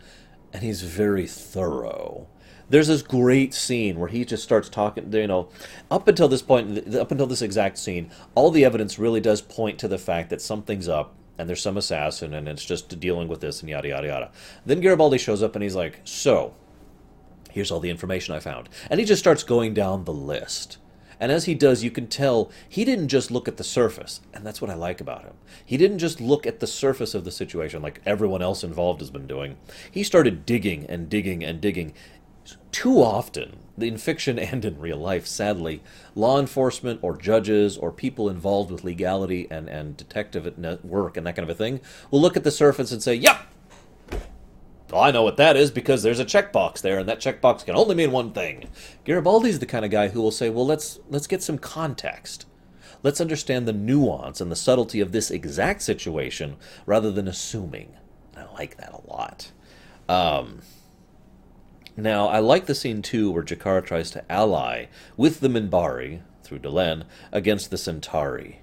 and 0.53 0.63
he's 0.63 0.81
very 0.81 1.27
thorough 1.27 2.27
there's 2.69 2.87
this 2.87 3.01
great 3.01 3.53
scene 3.53 3.99
where 3.99 4.09
he 4.09 4.25
just 4.25 4.43
starts 4.43 4.69
talking 4.69 5.11
you 5.13 5.27
know 5.27 5.49
up 5.89 6.07
until 6.07 6.27
this 6.27 6.41
point 6.41 6.95
up 6.95 7.11
until 7.11 7.27
this 7.27 7.41
exact 7.41 7.77
scene 7.77 8.09
all 8.35 8.51
the 8.51 8.65
evidence 8.65 8.99
really 8.99 9.21
does 9.21 9.41
point 9.41 9.79
to 9.79 9.87
the 9.87 9.97
fact 9.97 10.29
that 10.29 10.41
something's 10.41 10.87
up 10.87 11.13
and 11.37 11.47
there's 11.47 11.61
some 11.61 11.77
assassin 11.77 12.33
and 12.33 12.47
it's 12.47 12.65
just 12.65 12.99
dealing 12.99 13.27
with 13.27 13.41
this 13.41 13.61
and 13.61 13.69
yada 13.69 13.87
yada 13.87 14.07
yada 14.07 14.31
then 14.65 14.81
garibaldi 14.81 15.17
shows 15.17 15.43
up 15.43 15.55
and 15.55 15.63
he's 15.63 15.75
like 15.75 16.01
so 16.03 16.53
here's 17.51 17.71
all 17.71 17.79
the 17.79 17.89
information 17.89 18.33
i 18.35 18.39
found 18.39 18.69
and 18.89 18.99
he 18.99 19.05
just 19.05 19.19
starts 19.19 19.43
going 19.43 19.73
down 19.73 20.03
the 20.03 20.13
list 20.13 20.77
and 21.19 21.31
as 21.31 21.45
he 21.45 21.55
does, 21.55 21.83
you 21.83 21.91
can 21.91 22.07
tell 22.07 22.51
he 22.67 22.85
didn't 22.85 23.07
just 23.07 23.31
look 23.31 23.47
at 23.47 23.57
the 23.57 23.63
surface. 23.63 24.21
And 24.33 24.45
that's 24.45 24.61
what 24.61 24.69
I 24.69 24.75
like 24.75 25.01
about 25.01 25.23
him. 25.23 25.33
He 25.65 25.77
didn't 25.77 25.99
just 25.99 26.21
look 26.21 26.45
at 26.45 26.59
the 26.59 26.67
surface 26.67 27.15
of 27.15 27.25
the 27.25 27.31
situation 27.31 27.81
like 27.81 28.01
everyone 28.05 28.41
else 28.41 28.63
involved 28.63 29.01
has 29.01 29.09
been 29.09 29.27
doing. 29.27 29.57
He 29.91 30.03
started 30.03 30.45
digging 30.45 30.85
and 30.85 31.09
digging 31.09 31.43
and 31.43 31.59
digging 31.59 31.93
too 32.71 33.01
often, 33.01 33.57
in 33.77 33.97
fiction 33.97 34.39
and 34.39 34.65
in 34.65 34.79
real 34.79 34.97
life, 34.97 35.27
sadly, 35.27 35.81
law 36.15 36.39
enforcement 36.39 36.99
or 37.01 37.15
judges 37.15 37.77
or 37.77 37.91
people 37.91 38.29
involved 38.29 38.71
with 38.71 38.83
legality 38.83 39.47
and, 39.49 39.69
and 39.69 39.97
detective 39.97 40.57
work 40.83 41.17
and 41.17 41.27
that 41.27 41.35
kind 41.35 41.49
of 41.49 41.55
a 41.55 41.57
thing 41.57 41.79
will 42.11 42.21
look 42.21 42.37
at 42.37 42.43
the 42.43 42.51
surface 42.51 42.91
and 42.91 43.01
say, 43.01 43.13
Yep, 43.13 43.39
well, 44.91 45.01
I 45.01 45.11
know 45.11 45.23
what 45.23 45.37
that 45.37 45.57
is 45.57 45.69
because 45.69 46.01
there's 46.01 46.19
a 46.19 46.25
checkbox 46.25 46.81
there, 46.81 46.97
and 46.99 47.09
that 47.09 47.19
checkbox 47.19 47.65
can 47.65 47.75
only 47.75 47.95
mean 47.95 48.11
one 48.11 48.31
thing. 48.31 48.69
Garibaldi's 49.03 49.59
the 49.59 49.65
kind 49.65 49.83
of 49.83 49.91
guy 49.91 50.07
who 50.07 50.21
will 50.21 50.31
say, 50.31 50.49
"Well, 50.49 50.65
let's 50.65 50.99
let's 51.09 51.27
get 51.27 51.43
some 51.43 51.57
context. 51.57 52.45
Let's 53.03 53.19
understand 53.19 53.67
the 53.67 53.73
nuance 53.73 54.39
and 54.39 54.49
the 54.49 54.55
subtlety 54.55 55.01
of 55.01 55.11
this 55.11 55.29
exact 55.29 55.81
situation 55.81 56.55
rather 56.85 57.11
than 57.11 57.27
assuming." 57.27 57.95
I 58.35 58.45
like 58.53 58.77
that 58.77 58.93
a 58.93 59.09
lot. 59.09 59.51
Um, 60.07 60.61
now, 61.97 62.27
I 62.27 62.37
like 62.37 62.67
the 62.67 62.75
scene 62.75 63.01
too 63.01 63.31
where 63.31 63.43
G'Kar 63.43 63.83
tries 63.83 64.11
to 64.11 64.31
ally 64.31 64.85
with 65.17 65.39
the 65.39 65.47
Minbari, 65.47 66.21
through 66.43 66.59
Delenn, 66.59 67.05
against 67.31 67.71
the 67.71 67.77
Centauri. 67.77 68.59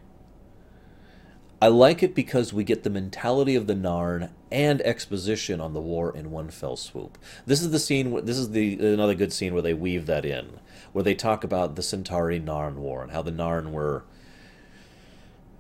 I 1.61 1.67
like 1.67 2.03
it 2.03 2.15
because 2.15 2.53
we 2.53 2.63
get 2.63 2.85
the 2.85 2.91
mentality 2.91 3.57
of 3.57 3.67
the 3.67 3.75
Narn 3.75 4.31
and 4.53 4.81
exposition 4.83 5.61
on 5.61 5.73
the 5.73 5.81
war 5.81 6.15
in 6.15 6.31
one 6.31 6.51
fell 6.51 6.77
swoop. 6.77 7.19
This 7.45 7.61
is 7.61 7.73
the 7.73 7.81
scene. 7.81 8.25
This 8.25 8.39
is 8.39 8.51
the 8.51 8.75
another 8.93 9.15
good 9.15 9.33
scene 9.33 9.53
where 9.53 9.63
they 9.63 9.75
weave 9.75 10.07
that 10.07 10.25
in, 10.25 10.61
where 10.93 11.03
they 11.03 11.15
talk 11.15 11.43
about 11.43 11.75
the 11.75 11.83
Centauri 11.83 12.39
Narn 12.39 12.77
war 12.77 13.03
and 13.03 13.11
how 13.11 13.23
the 13.23 13.33
Narn 13.33 13.73
were. 13.73 14.05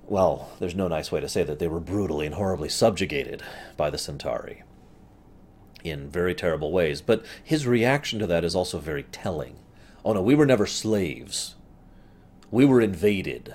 Well, 0.07 0.53
there's 0.61 0.77
no 0.77 0.87
nice 0.87 1.11
way 1.11 1.21
to 1.21 1.29
say 1.29 1.43
that 1.43 1.59
they 1.59 1.69
were 1.69 1.81
brutally 1.81 2.27
and 2.27 2.35
horribly 2.37 2.69
subjugated 2.69 3.43
by 3.77 3.91
the 3.91 3.99
Centauri 3.99 4.63
in 5.85 6.09
very 6.09 6.35
terrible 6.35 6.73
ways. 6.73 7.01
But 7.01 7.25
his 7.43 7.67
reaction 7.67 8.19
to 8.19 8.27
that 8.27 8.45
is 8.45 8.57
also 8.57 8.79
very 8.79 9.05
telling. 9.05 9.57
Oh 10.05 10.15
no, 10.15 10.23
we 10.23 10.35
were 10.35 10.47
never 10.47 10.67
slaves. 10.67 11.55
We 12.51 12.65
were 12.65 12.81
invaded. 12.81 13.55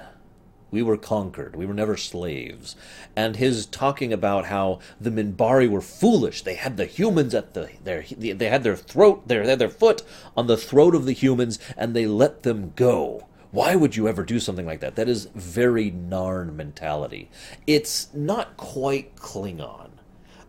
We 0.71 0.83
were 0.83 0.97
conquered. 0.97 1.55
We 1.55 1.65
were 1.65 1.73
never 1.73 1.97
slaves. 1.97 2.75
And 3.15 3.35
his 3.35 3.65
talking 3.65 4.13
about 4.13 4.45
how 4.45 4.79
the 5.01 5.09
Minbari 5.09 5.67
were 5.67 5.81
foolish. 5.81 6.43
They 6.43 6.53
had 6.53 6.77
the 6.77 6.85
humans 6.85 7.33
at 7.33 7.55
the 7.55 7.71
their 7.83 8.05
they 8.15 8.49
had 8.49 8.63
their 8.63 8.75
throat 8.75 9.27
their 9.27 9.43
they 9.43 9.49
had 9.49 9.59
their 9.59 9.69
foot 9.69 10.03
on 10.37 10.47
the 10.47 10.57
throat 10.57 10.93
of 10.93 11.05
the 11.05 11.13
humans 11.13 11.57
and 11.75 11.95
they 11.95 12.05
let 12.05 12.43
them 12.43 12.73
go. 12.75 13.25
Why 13.51 13.75
would 13.75 13.95
you 13.95 14.07
ever 14.07 14.23
do 14.23 14.39
something 14.39 14.67
like 14.67 14.79
that? 14.81 14.95
That 14.95 15.09
is 15.09 15.25
very 15.33 15.89
Narn 15.89 16.53
mentality. 16.55 17.31
It's 17.65 18.13
not 18.13 18.55
quite 18.57 19.15
Klingon. 19.15 19.89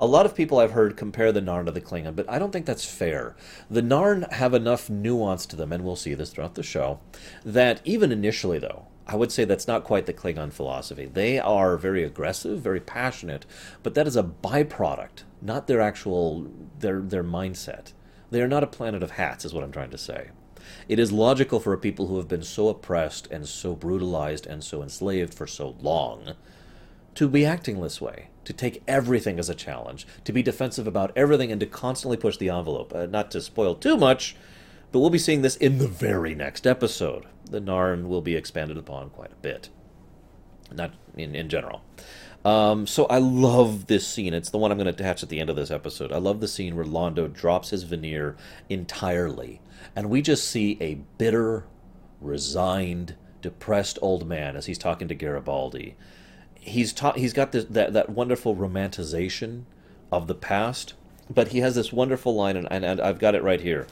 A 0.03 0.07
lot 0.07 0.25
of 0.25 0.35
people 0.35 0.59
I've 0.59 0.73
heard 0.73 0.97
compare 0.97 1.31
the 1.31 1.43
Narn 1.43 1.67
to 1.67 1.73
the 1.73 1.81
Klingon, 1.81 2.17
but 2.17 2.29
I 2.29 2.39
don't 2.39 2.53
think 2.53 2.65
that's 2.65 2.87
fair. 2.87 3.37
The 3.71 3.83
Narn 3.83 4.33
have 4.33 4.55
enough 4.55 4.89
nuance 4.89 5.45
to 5.45 5.57
them, 5.57 5.73
and 5.73 5.85
we'll 5.85 5.95
see 5.95 6.15
this 6.15 6.31
throughout 6.31 6.55
the 6.55 6.63
show, 6.63 7.01
that 7.45 7.83
even 7.85 8.11
initially, 8.11 8.59
though, 8.59 8.87
I 9.07 9.17
would 9.17 9.31
say 9.31 9.45
that's 9.45 9.69
not 9.69 9.85
quite 9.85 10.07
the 10.07 10.15
Klingon 10.15 10.55
philosophy. 10.55 11.05
They 11.05 11.39
are 11.39 11.77
very 11.77 12.03
aggressive, 12.03 12.61
very 12.63 12.81
passionate, 12.81 13.45
but 13.83 13.93
that 13.93 14.07
is 14.07 14.17
a 14.17 14.23
byproduct, 14.23 15.25
not 15.43 15.67
their 15.67 15.83
actual 15.83 16.51
their 16.79 17.03
their 17.03 17.25
mindset. 17.25 17.93
They 18.31 18.41
are 18.41 18.49
not 18.49 18.65
a 18.65 18.69
planet 18.69 19.03
of 19.03 19.13
hats, 19.13 19.45
is 19.45 19.53
what 19.53 19.65
I'm 19.65 19.73
trying 19.73 19.91
to 19.91 19.99
say. 19.99 20.31
It 20.89 20.99
is 20.99 21.13
logical 21.13 21.61
for 21.61 21.75
a 21.75 21.79
people 21.79 22.07
who 22.07 22.17
have 22.17 22.29
been 22.29 22.43
so 22.43 22.69
oppressed 22.69 23.27
and 23.31 23.47
so 23.47 23.75
brutalized 23.75 24.47
and 24.47 24.65
so 24.65 24.83
enslaved 24.83 25.35
for 25.35 25.47
so 25.47 25.77
long 25.83 26.37
to 27.15 27.29
be 27.29 27.45
acting 27.45 27.81
this 27.81 28.01
way 28.01 28.29
to 28.45 28.53
take 28.53 28.83
everything 28.89 29.39
as 29.39 29.49
a 29.49 29.55
challenge, 29.55 30.07
to 30.25 30.33
be 30.33 30.43
defensive 30.43 30.87
about 30.87 31.13
everything, 31.15 31.53
and 31.53 31.61
to 31.61 31.67
constantly 31.67 32.17
push 32.17 32.37
the 32.37 32.49
envelope. 32.49 32.93
Uh, 32.95 33.07
not 33.07 33.31
to 33.31 33.41
spoil 33.41 33.75
too 33.75 33.97
much, 33.97 34.35
but 34.91 35.01
we'll 35.01 35.11
be 35.11 35.19
seeing 35.19 35.43
this 35.43 35.57
in 35.57 35.79
the 35.79 35.87
very 35.87 36.35
next 36.35 36.67
episode. 36.67 37.27
The 37.45 37.61
Narn 37.61 38.09
will 38.09 38.23
be 38.23 38.35
expanded 38.35 38.77
upon 38.77 39.11
quite 39.11 39.33
a 39.33 39.37
bit, 39.37 39.69
not 40.73 40.93
in, 41.17 41.35
in 41.35 41.49
general. 41.49 41.83
Um, 42.45 42.87
so 42.87 43.05
I 43.07 43.19
love 43.19 43.87
this 43.87 44.07
scene. 44.07 44.33
It's 44.33 44.51
the 44.51 44.59
one 44.59 44.73
I'm 44.73 44.79
going 44.79 44.93
to 44.93 45.03
attach 45.03 45.23
at 45.23 45.29
the 45.29 45.41
end 45.41 45.51
of 45.51 45.57
this 45.57 45.71
episode. 45.71 46.11
I 46.11 46.19
love 46.19 46.41
the 46.41 46.49
scene 46.49 46.75
where 46.75 46.87
Londo 46.87 47.33
drops 47.33 47.71
his 47.71 47.83
veneer 47.83 48.37
entirely, 48.69 49.61
and 49.95 50.09
we 50.09 50.23
just 50.23 50.49
see 50.49 50.79
a 50.81 50.95
bitter, 51.19 51.67
resigned, 52.21 53.17
depressed 53.43 53.99
old 54.01 54.27
man 54.27 54.57
as 54.57 54.67
he's 54.67 54.79
talking 54.79 55.07
to 55.09 55.15
Garibaldi. 55.15 55.97
He's 56.61 56.93
ta- 56.93 57.15
he's 57.15 57.33
got 57.33 57.53
this, 57.53 57.65
that 57.65 57.93
that 57.95 58.11
wonderful 58.11 58.55
romanticization 58.55 59.65
of 60.13 60.27
the 60.27 60.35
past, 60.35 60.95
but 61.29 61.49
he 61.49 61.59
has 61.59 61.75
this 61.75 61.93
wonderful 61.93 62.35
line, 62.35 62.57
and, 62.57 62.69
and, 62.71 62.85
and 62.85 63.01
I've 63.01 63.19
got 63.19 63.35
it 63.35 63.43
right 63.43 63.61
here. 63.61 63.87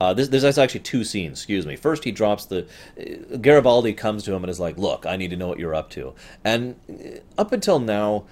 Uh, 0.00 0.12
this, 0.12 0.28
there's 0.28 0.58
actually 0.58 0.80
two 0.80 1.04
scenes. 1.04 1.38
Excuse 1.38 1.66
me. 1.66 1.76
First, 1.76 2.04
he 2.04 2.10
drops 2.10 2.46
the. 2.46 2.66
Uh, 2.98 3.36
Garibaldi 3.36 3.92
comes 3.92 4.24
to 4.24 4.34
him 4.34 4.42
and 4.42 4.50
is 4.50 4.60
like, 4.60 4.76
"Look, 4.76 5.06
I 5.06 5.16
need 5.16 5.30
to 5.30 5.36
know 5.36 5.48
what 5.48 5.58
you're 5.58 5.74
up 5.74 5.90
to." 5.90 6.14
And 6.44 6.76
uh, 6.90 7.20
up 7.40 7.52
until 7.52 7.78
now, 7.78 8.24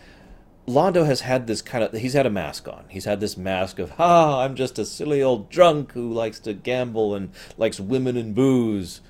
Londo 0.67 1.07
has 1.07 1.21
had 1.21 1.47
this 1.47 1.63
kind 1.63 1.85
of. 1.85 1.93
He's 1.93 2.15
had 2.15 2.27
a 2.27 2.31
mask 2.31 2.69
on. 2.69 2.85
He's 2.89 3.05
had 3.05 3.21
this 3.21 3.37
mask 3.37 3.79
of, 3.79 3.93
"Ha, 3.93 4.43
I'm 4.43 4.57
just 4.57 4.79
a 4.79 4.85
silly 4.85 5.23
old 5.23 5.51
drunk 5.51 5.93
who 5.93 6.13
likes 6.13 6.41
to 6.41 6.53
gamble 6.53 7.15
and 7.15 7.31
likes 7.57 7.79
women 7.79 8.17
and 8.17 8.35
booze," 8.35 9.01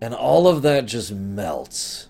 and 0.00 0.12
all 0.12 0.48
of 0.48 0.62
that 0.62 0.86
just 0.86 1.12
melts 1.12 2.08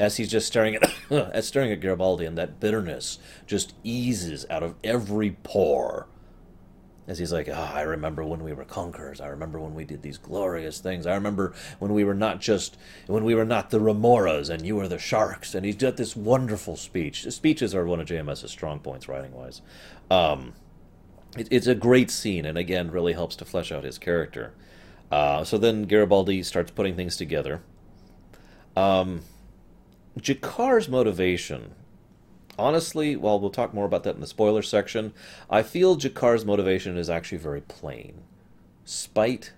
as 0.00 0.16
he's 0.16 0.30
just 0.30 0.48
staring 0.48 0.74
at 0.74 0.92
as 1.10 1.46
staring 1.46 1.70
at 1.70 1.80
Garibaldi, 1.80 2.24
and 2.24 2.36
that 2.36 2.58
bitterness 2.58 3.20
just 3.46 3.74
eases 3.84 4.44
out 4.50 4.64
of 4.64 4.74
every 4.82 5.36
pore 5.44 6.08
as 7.10 7.18
he's 7.18 7.32
like, 7.32 7.48
oh, 7.48 7.70
I 7.74 7.82
remember 7.82 8.24
when 8.24 8.44
we 8.44 8.52
were 8.52 8.64
conquerors. 8.64 9.20
I 9.20 9.26
remember 9.26 9.58
when 9.58 9.74
we 9.74 9.84
did 9.84 10.00
these 10.00 10.16
glorious 10.16 10.78
things. 10.78 11.06
I 11.06 11.14
remember 11.14 11.52
when 11.80 11.92
we 11.92 12.04
were 12.04 12.14
not 12.14 12.40
just 12.40 12.76
when 13.08 13.24
we 13.24 13.34
were 13.34 13.44
not 13.44 13.70
the 13.70 13.80
remoras 13.80 14.48
and 14.48 14.64
you 14.64 14.76
were 14.76 14.86
the 14.86 14.98
sharks. 14.98 15.54
And 15.54 15.66
he's 15.66 15.74
got 15.76 15.96
this 15.96 16.14
wonderful 16.14 16.76
speech. 16.76 17.26
Speeches 17.30 17.74
are 17.74 17.84
one 17.84 17.98
of 17.98 18.06
JMS's 18.06 18.52
strong 18.52 18.78
points, 18.78 19.08
writing 19.08 19.32
wise. 19.32 19.60
Um, 20.08 20.54
it, 21.36 21.48
it's 21.50 21.66
a 21.66 21.74
great 21.74 22.12
scene, 22.12 22.44
and 22.46 22.56
again, 22.56 22.92
really 22.92 23.12
helps 23.12 23.34
to 23.36 23.44
flesh 23.44 23.72
out 23.72 23.82
his 23.82 23.98
character. 23.98 24.54
Uh, 25.10 25.42
so 25.42 25.58
then 25.58 25.86
Garibaldi 25.86 26.44
starts 26.44 26.70
putting 26.70 26.94
things 26.94 27.16
together. 27.16 27.60
Um, 28.76 29.22
G'Kar's 30.20 30.88
motivation 30.88 31.74
honestly, 32.60 33.16
well, 33.16 33.40
we'll 33.40 33.50
talk 33.50 33.72
more 33.72 33.86
about 33.86 34.04
that 34.04 34.14
in 34.14 34.20
the 34.20 34.26
spoiler 34.26 34.62
section. 34.62 35.12
I 35.48 35.62
feel 35.62 35.96
G'Kar's 35.96 36.44
motivation 36.44 36.96
is 36.96 37.10
actually 37.10 37.38
very 37.38 37.62
plain 37.62 38.22
spite, 38.84 39.52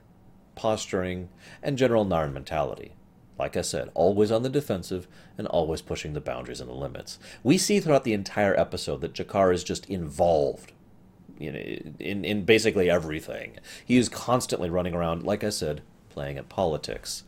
posturing, 0.54 1.30
and 1.62 1.78
general 1.78 2.04
Narn 2.04 2.32
mentality. 2.32 2.92
Like 3.38 3.56
I 3.56 3.62
said, 3.62 3.90
always 3.94 4.30
on 4.30 4.42
the 4.42 4.50
defensive 4.50 5.08
and 5.38 5.46
always 5.46 5.80
pushing 5.80 6.12
the 6.12 6.20
boundaries 6.20 6.60
and 6.60 6.68
the 6.68 6.74
limits. 6.74 7.18
We 7.42 7.56
see 7.56 7.80
throughout 7.80 8.04
the 8.04 8.12
entire 8.12 8.58
episode 8.58 9.00
that 9.00 9.14
G'Kar 9.14 9.54
is 9.54 9.64
just 9.64 9.88
involved 9.88 10.72
in, 11.40 11.56
in, 11.98 12.24
in 12.24 12.44
basically 12.44 12.90
everything. 12.90 13.58
He 13.84 13.96
is 13.96 14.10
constantly 14.10 14.68
running 14.68 14.94
around, 14.94 15.22
like 15.24 15.42
I 15.42 15.50
said, 15.50 15.80
playing 16.10 16.36
at 16.36 16.50
politics. 16.50 17.24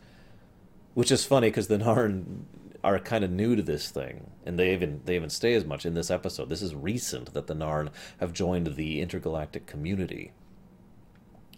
Which 0.93 1.11
is 1.11 1.25
funny 1.25 1.47
because 1.49 1.67
the 1.67 1.79
Narn 1.79 2.43
are 2.85 2.99
kind 2.99 3.23
of 3.23 3.31
new 3.31 3.55
to 3.55 3.63
this 3.63 3.89
thing, 3.89 4.29
and 4.45 4.59
they 4.59 4.71
even 4.73 5.01
they 5.05 5.15
even 5.15 5.29
stay 5.29 5.55
as 5.55 5.65
much 5.65 5.85
in 5.85 5.95
this 5.95 6.11
episode. 6.11 6.49
This 6.49 6.61
is 6.61 6.75
recent 6.75 7.33
that 7.33 7.47
the 7.47 7.55
Narn 7.55 7.89
have 8.19 8.31
joined 8.31 8.75
the 8.75 9.01
intergalactic 9.01 9.65
community. 9.65 10.31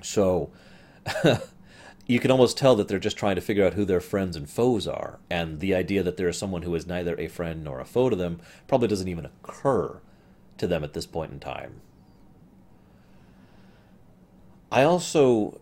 So 0.02 0.52
you 2.08 2.20
can 2.20 2.32
almost 2.32 2.58
tell 2.58 2.76
that 2.76 2.88
they're 2.88 2.98
just 2.98 3.18
trying 3.18 3.36
to 3.36 3.42
figure 3.42 3.66
out 3.66 3.74
who 3.74 3.84
their 3.84 4.00
friends 4.00 4.38
and 4.38 4.50
foes 4.50 4.88
are, 4.88 5.20
and 5.30 5.60
the 5.60 5.76
idea 5.76 6.02
that 6.02 6.16
there 6.16 6.30
is 6.30 6.38
someone 6.38 6.62
who 6.62 6.74
is 6.76 6.88
neither 6.88 7.20
a 7.20 7.28
friend 7.28 7.63
nor 7.63 7.82
a 7.82 7.86
foe 7.86 8.10
to 8.10 8.16
them 8.16 8.40
probably 8.68 8.88
doesn't 8.88 9.10
even 9.10 9.26
occur 9.26 10.00
to 10.58 10.66
them 10.66 10.84
at 10.84 10.94
this 10.94 11.06
point 11.06 11.34
in 11.34 11.40
time. 11.40 11.82
I 14.72 14.84
also 14.84 15.60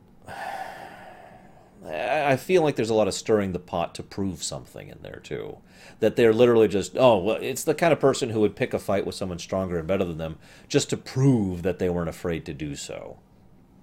I 1.87 2.35
feel 2.37 2.63
like 2.63 2.75
there's 2.75 2.89
a 2.89 2.95
lot 2.95 3.07
of 3.07 3.13
stirring 3.13 3.51
the 3.51 3.59
pot 3.59 3.93
to 3.95 4.03
prove 4.03 4.41
something 4.43 4.89
in 4.89 4.99
there 5.01 5.21
too. 5.23 5.57
That 5.99 6.15
they're 6.15 6.33
literally 6.33 6.67
just 6.67 6.97
oh 6.97 7.17
well, 7.19 7.37
it's 7.37 7.63
the 7.63 7.75
kind 7.75 7.93
of 7.93 7.99
person 7.99 8.29
who 8.29 8.39
would 8.41 8.55
pick 8.55 8.73
a 8.73 8.79
fight 8.79 9.05
with 9.05 9.15
someone 9.15 9.39
stronger 9.39 9.77
and 9.77 9.87
better 9.87 10.03
than 10.03 10.17
them 10.17 10.37
just 10.67 10.89
to 10.89 10.97
prove 10.97 11.63
that 11.63 11.79
they 11.79 11.89
weren't 11.89 12.09
afraid 12.09 12.45
to 12.45 12.53
do 12.53 12.75
so. 12.75 13.17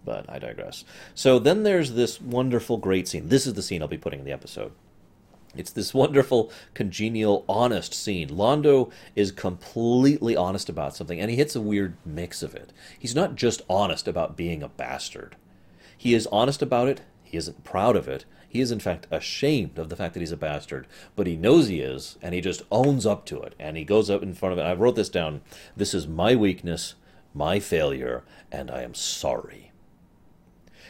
But 0.05 0.29
I 0.29 0.39
digress. 0.41 0.85
So 1.15 1.39
then 1.39 1.63
there's 1.63 1.93
this 1.93 2.21
wonderful, 2.21 2.77
great 2.77 3.07
scene. 3.07 3.29
This 3.29 3.47
is 3.47 3.55
the 3.55 3.63
scene 3.63 3.83
I'll 3.83 3.89
be 3.89 3.99
putting 3.99 4.21
in 4.21 4.25
the 4.25 4.33
episode. 4.33 4.73
It's 5.55 5.71
this 5.71 5.95
wonderful, 5.95 6.51
congenial, 6.75 7.45
honest 7.49 7.93
scene. 7.95 8.31
Londo 8.31 8.91
is 9.15 9.31
completely 9.31 10.35
honest 10.35 10.69
about 10.69 10.97
something, 10.97 11.21
and 11.21 11.31
he 11.31 11.37
hits 11.37 11.55
a 11.55 11.61
weird 11.61 11.95
mix 12.07 12.43
of 12.43 12.55
it. 12.55 12.73
He's 12.99 13.15
not 13.15 13.37
just 13.37 13.63
honest 13.69 14.09
about 14.09 14.37
being 14.37 14.63
a 14.63 14.69
bastard. 14.69 15.37
He 15.97 16.15
is 16.15 16.27
honest 16.33 16.63
about 16.63 16.89
it 16.89 17.03
he 17.33 17.39
isn't 17.39 17.65
proud 17.65 17.97
of 17.97 18.09
it. 18.09 18.27
He 18.47 18.61
is, 18.61 18.71
in 18.71 18.79
fact, 18.79 19.07
ashamed 19.11 19.79
of 19.79 19.89
the 19.89 19.97
fact 19.97 20.13
that 20.13 20.21
he's 20.21 20.33
a 20.33 20.37
bastard, 20.37 20.87
but 21.17 21.27
he 21.27 21.35
knows 21.35 21.69
he 21.69 21.81
is, 21.81 22.19
and 22.21 22.35
he 22.35 22.43
just 22.43 22.61
owns 22.71 23.07
up 23.07 23.25
to 23.27 23.41
it. 23.41 23.55
And 23.59 23.79
he 23.79 23.85
goes 23.85 24.11
up 24.11 24.23
in 24.23 24.35
front 24.35 24.53
of 24.53 24.59
it. 24.59 24.69
I 24.69 24.75
wrote 24.75 24.97
this 24.97 25.09
down. 25.09 25.41
This 25.75 25.95
is 25.95 26.07
my 26.07 26.37
weakness, 26.37 26.95
my 27.33 27.59
failure, 27.59 28.23
and 28.53 28.71
I 28.71 28.83
am 28.83 28.93
sorry. 28.93 29.73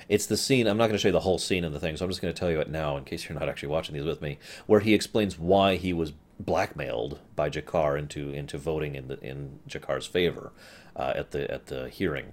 It's 0.09 0.26
the 0.26 0.37
scene, 0.37 0.66
I'm 0.66 0.76
not 0.76 0.88
going 0.88 0.94
to 0.94 0.98
show 0.98 1.09
you 1.09 1.12
the 1.12 1.20
whole 1.20 1.38
scene 1.38 1.62
in 1.62 1.72
the 1.72 1.78
thing, 1.78 1.96
so 1.96 2.05
I'm 2.05 2.11
just 2.11 2.20
going 2.20 2.35
to 2.35 2.38
tell 2.38 2.50
you 2.50 2.59
it 2.59 2.68
now 2.68 2.96
in 2.96 3.05
case 3.05 3.28
you're 3.28 3.38
not 3.38 3.48
actually 3.48 3.68
watching 3.68 3.94
these 3.94 4.05
with 4.05 4.20
me, 4.20 4.40
where 4.66 4.81
he 4.81 4.94
explains 4.94 5.38
why 5.38 5.76
he 5.76 5.92
was 5.92 6.12
blackmailed 6.40 7.20
by 7.37 7.48
G'Kar 7.48 7.96
into 7.96 8.31
into 8.31 8.59
voting 8.59 8.96
in 8.96 9.07
the 9.07 9.20
in 9.20 9.61
G'Kar's 9.68 10.07
favor 10.07 10.50
uh, 10.96 11.12
at 11.14 11.31
the 11.31 11.48
at 11.48 11.66
the 11.66 11.88
hearing 11.88 12.33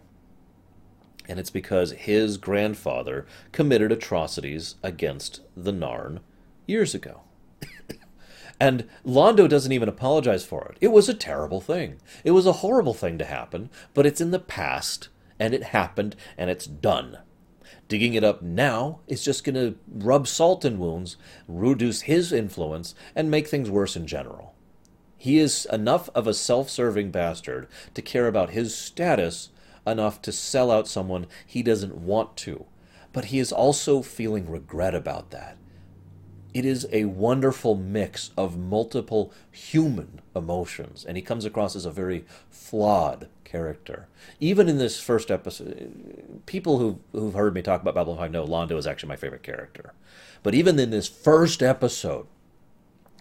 and 1.29 1.39
it's 1.39 1.51
because 1.51 1.91
his 1.91 2.37
grandfather 2.37 3.27
committed 3.51 3.91
atrocities 3.91 4.75
against 4.81 5.41
the 5.55 5.71
Narn 5.71 6.19
years 6.65 6.95
ago. 6.95 7.21
and 8.59 8.89
Londo 9.05 9.47
doesn't 9.47 9.71
even 9.71 9.87
apologize 9.87 10.43
for 10.43 10.71
it. 10.71 10.77
It 10.81 10.87
was 10.87 11.07
a 11.07 11.13
terrible 11.13 11.61
thing. 11.61 11.97
It 12.23 12.31
was 12.31 12.47
a 12.47 12.53
horrible 12.53 12.95
thing 12.95 13.19
to 13.19 13.25
happen, 13.25 13.69
but 13.93 14.07
it's 14.07 14.19
in 14.19 14.31
the 14.31 14.39
past, 14.39 15.09
and 15.39 15.53
it 15.53 15.65
happened, 15.65 16.15
and 16.35 16.49
it's 16.49 16.65
done. 16.65 17.19
Digging 17.87 18.15
it 18.15 18.23
up 18.23 18.41
now 18.41 18.99
is 19.07 19.23
just 19.23 19.43
going 19.43 19.55
to 19.55 19.77
rub 19.87 20.27
salt 20.27 20.65
in 20.65 20.79
wounds, 20.79 21.15
reduce 21.47 22.01
his 22.01 22.33
influence, 22.33 22.95
and 23.15 23.29
make 23.29 23.47
things 23.47 23.69
worse 23.69 23.95
in 23.95 24.07
general. 24.07 24.55
He 25.15 25.37
is 25.37 25.67
enough 25.71 26.09
of 26.15 26.25
a 26.25 26.33
self 26.33 26.69
serving 26.71 27.11
bastard 27.11 27.67
to 27.93 28.01
care 28.01 28.27
about 28.27 28.51
his 28.51 28.75
status 28.75 29.49
enough 29.91 30.21
to 30.23 30.31
sell 30.31 30.71
out 30.71 30.87
someone 30.87 31.27
he 31.45 31.63
doesn't 31.63 31.95
want 31.95 32.37
to, 32.37 32.65
but 33.13 33.25
he 33.25 33.39
is 33.39 33.51
also 33.51 34.01
feeling 34.01 34.49
regret 34.49 34.95
about 34.95 35.31
that. 35.31 35.57
It 36.53 36.65
is 36.65 36.87
a 36.91 37.05
wonderful 37.05 37.75
mix 37.75 38.31
of 38.35 38.57
multiple 38.57 39.31
human 39.51 40.21
emotions, 40.35 41.05
and 41.05 41.15
he 41.15 41.21
comes 41.21 41.45
across 41.45 41.75
as 41.75 41.85
a 41.85 41.91
very 41.91 42.25
flawed 42.49 43.27
character. 43.43 44.07
Even 44.39 44.67
in 44.67 44.79
this 44.79 44.99
first 44.99 45.29
episode, 45.29 46.41
people 46.47 46.79
who, 46.79 46.99
who've 47.11 47.35
heard 47.35 47.53
me 47.53 47.61
talk 47.61 47.81
about 47.81 47.93
Babylon 47.93 48.17
5 48.17 48.31
know 48.31 48.45
Londo 48.45 48.77
is 48.77 48.87
actually 48.87 49.09
my 49.09 49.15
favorite 49.15 49.43
character. 49.43 49.93
But 50.41 50.55
even 50.55 50.79
in 50.79 50.89
this 50.89 51.07
first 51.07 51.61
episode, 51.61 52.25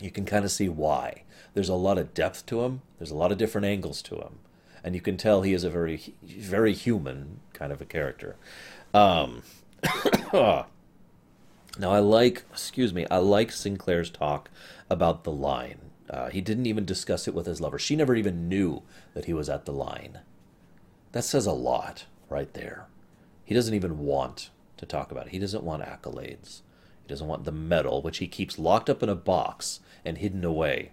you 0.00 0.10
can 0.10 0.24
kind 0.24 0.44
of 0.44 0.50
see 0.50 0.68
why. 0.68 1.24
There's 1.52 1.68
a 1.68 1.74
lot 1.74 1.98
of 1.98 2.14
depth 2.14 2.46
to 2.46 2.62
him, 2.62 2.80
there's 2.98 3.10
a 3.10 3.16
lot 3.16 3.32
of 3.32 3.38
different 3.38 3.66
angles 3.66 4.00
to 4.02 4.16
him 4.16 4.38
and 4.82 4.94
you 4.94 5.00
can 5.00 5.16
tell 5.16 5.42
he 5.42 5.54
is 5.54 5.64
a 5.64 5.70
very 5.70 6.14
very 6.22 6.72
human 6.72 7.40
kind 7.52 7.72
of 7.72 7.80
a 7.80 7.84
character. 7.84 8.36
Um, 8.94 9.42
now 10.32 10.66
I 11.80 11.98
like, 11.98 12.44
excuse 12.50 12.92
me, 12.94 13.06
I 13.10 13.18
like 13.18 13.52
Sinclair's 13.52 14.10
talk 14.10 14.50
about 14.88 15.24
the 15.24 15.32
line. 15.32 15.78
Uh, 16.08 16.30
he 16.30 16.40
didn't 16.40 16.66
even 16.66 16.84
discuss 16.84 17.28
it 17.28 17.34
with 17.34 17.46
his 17.46 17.60
lover. 17.60 17.78
She 17.78 17.96
never 17.96 18.14
even 18.14 18.48
knew 18.48 18.82
that 19.14 19.26
he 19.26 19.34
was 19.34 19.48
at 19.48 19.66
the 19.66 19.72
line. 19.72 20.20
That 21.12 21.24
says 21.24 21.46
a 21.46 21.52
lot 21.52 22.06
right 22.28 22.52
there. 22.54 22.86
He 23.44 23.54
doesn't 23.54 23.74
even 23.74 23.98
want 23.98 24.50
to 24.78 24.86
talk 24.86 25.10
about 25.10 25.26
it. 25.26 25.32
He 25.32 25.38
doesn't 25.38 25.64
want 25.64 25.82
accolades. 25.82 26.60
He 27.02 27.08
doesn't 27.08 27.26
want 27.26 27.44
the 27.44 27.52
medal, 27.52 28.02
which 28.02 28.18
he 28.18 28.26
keeps 28.26 28.58
locked 28.58 28.88
up 28.88 29.02
in 29.02 29.08
a 29.08 29.14
box 29.14 29.80
and 30.04 30.18
hidden 30.18 30.44
away. 30.44 30.92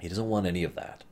He 0.00 0.08
doesn't 0.08 0.28
want 0.28 0.46
any 0.46 0.62
of 0.62 0.74
that 0.76 1.02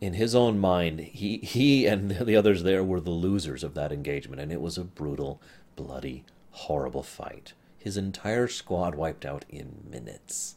in 0.00 0.14
his 0.14 0.34
own 0.34 0.58
mind, 0.58 1.00
he, 1.00 1.38
he 1.38 1.86
and 1.86 2.10
the 2.26 2.36
others 2.36 2.62
there 2.62 2.84
were 2.84 3.00
the 3.00 3.10
losers 3.10 3.62
of 3.62 3.74
that 3.74 3.92
engagement, 3.92 4.40
and 4.40 4.50
it 4.50 4.60
was 4.60 4.78
a 4.78 4.84
brutal, 4.84 5.40
bloody, 5.76 6.24
horrible 6.50 7.02
fight. 7.02 7.52
His 7.78 7.96
entire 7.96 8.48
squad 8.48 8.94
wiped 8.94 9.24
out 9.24 9.44
in 9.48 9.84
minutes. 9.90 10.56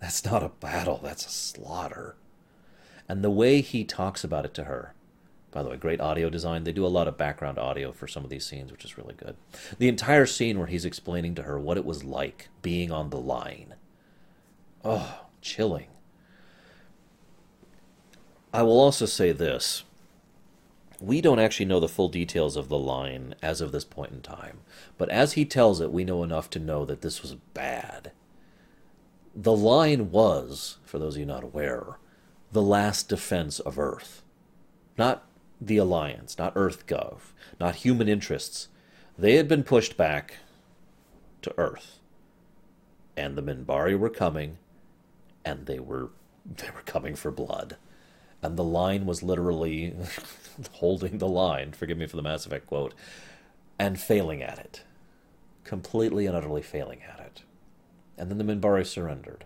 That's 0.00 0.24
not 0.24 0.42
a 0.42 0.50
battle, 0.60 1.00
that's 1.02 1.26
a 1.26 1.30
slaughter. 1.30 2.16
And 3.08 3.22
the 3.22 3.30
way 3.30 3.60
he 3.60 3.84
talks 3.84 4.24
about 4.24 4.44
it 4.44 4.54
to 4.54 4.64
her, 4.64 4.94
by 5.52 5.62
the 5.62 5.70
way, 5.70 5.76
great 5.76 6.00
audio 6.00 6.28
design. 6.28 6.64
They 6.64 6.72
do 6.72 6.84
a 6.84 6.88
lot 6.88 7.08
of 7.08 7.16
background 7.16 7.58
audio 7.58 7.90
for 7.90 8.06
some 8.06 8.24
of 8.24 8.30
these 8.30 8.44
scenes, 8.44 8.70
which 8.70 8.84
is 8.84 8.98
really 8.98 9.14
good. 9.14 9.36
The 9.78 9.88
entire 9.88 10.26
scene 10.26 10.58
where 10.58 10.66
he's 10.66 10.84
explaining 10.84 11.34
to 11.36 11.44
her 11.44 11.58
what 11.58 11.78
it 11.78 11.84
was 11.84 12.04
like 12.04 12.48
being 12.60 12.92
on 12.92 13.08
the 13.10 13.20
line. 13.20 13.74
Oh, 14.84 15.22
chilling. 15.40 15.86
I 18.52 18.62
will 18.62 18.78
also 18.80 19.06
say 19.06 19.32
this. 19.32 19.84
we 21.00 21.20
don't 21.20 21.38
actually 21.38 21.66
know 21.66 21.80
the 21.80 21.88
full 21.88 22.08
details 22.08 22.56
of 22.56 22.68
the 22.68 22.78
line 22.78 23.34
as 23.42 23.60
of 23.60 23.70
this 23.72 23.84
point 23.84 24.12
in 24.12 24.22
time. 24.22 24.60
But 24.96 25.10
as 25.10 25.34
he 25.34 25.44
tells 25.44 25.80
it, 25.80 25.92
we 25.92 26.04
know 26.04 26.22
enough 26.22 26.48
to 26.50 26.58
know 26.58 26.84
that 26.86 27.02
this 27.02 27.20
was 27.22 27.34
bad. 27.34 28.12
The 29.34 29.54
line 29.54 30.10
was, 30.10 30.78
for 30.84 30.98
those 30.98 31.16
of 31.16 31.20
you 31.20 31.26
not 31.26 31.44
aware, 31.44 31.98
the 32.52 32.62
last 32.62 33.08
defense 33.10 33.60
of 33.60 33.78
Earth. 33.78 34.22
Not 34.96 35.26
the 35.60 35.76
Alliance, 35.76 36.38
not 36.38 36.54
EarthGov, 36.54 37.18
not 37.60 37.76
human 37.76 38.08
interests. 38.08 38.68
They 39.18 39.34
had 39.36 39.48
been 39.48 39.64
pushed 39.64 39.96
back 39.98 40.36
to 41.42 41.54
Earth. 41.58 41.98
And 43.16 43.36
the 43.36 43.42
Minbari 43.42 43.98
were 43.98 44.10
coming, 44.10 44.56
and 45.44 45.66
they 45.66 45.78
were 45.78 46.10
they 46.46 46.70
were 46.70 46.82
coming 46.86 47.14
for 47.16 47.30
blood. 47.30 47.76
And 48.46 48.56
the 48.56 48.62
line 48.62 49.06
was 49.06 49.24
literally 49.24 49.92
holding 50.74 51.18
the 51.18 51.26
line, 51.26 51.72
forgive 51.72 51.98
me 51.98 52.06
for 52.06 52.14
the 52.14 52.22
Mass 52.22 52.46
Effect 52.46 52.68
quote, 52.68 52.94
and 53.76 53.98
failing 53.98 54.40
at 54.40 54.60
it. 54.60 54.84
Completely 55.64 56.26
and 56.26 56.36
utterly 56.36 56.62
failing 56.62 57.00
at 57.02 57.18
it. 57.18 57.42
And 58.16 58.30
then 58.30 58.38
the 58.38 58.44
Minbari 58.44 58.86
surrendered. 58.86 59.44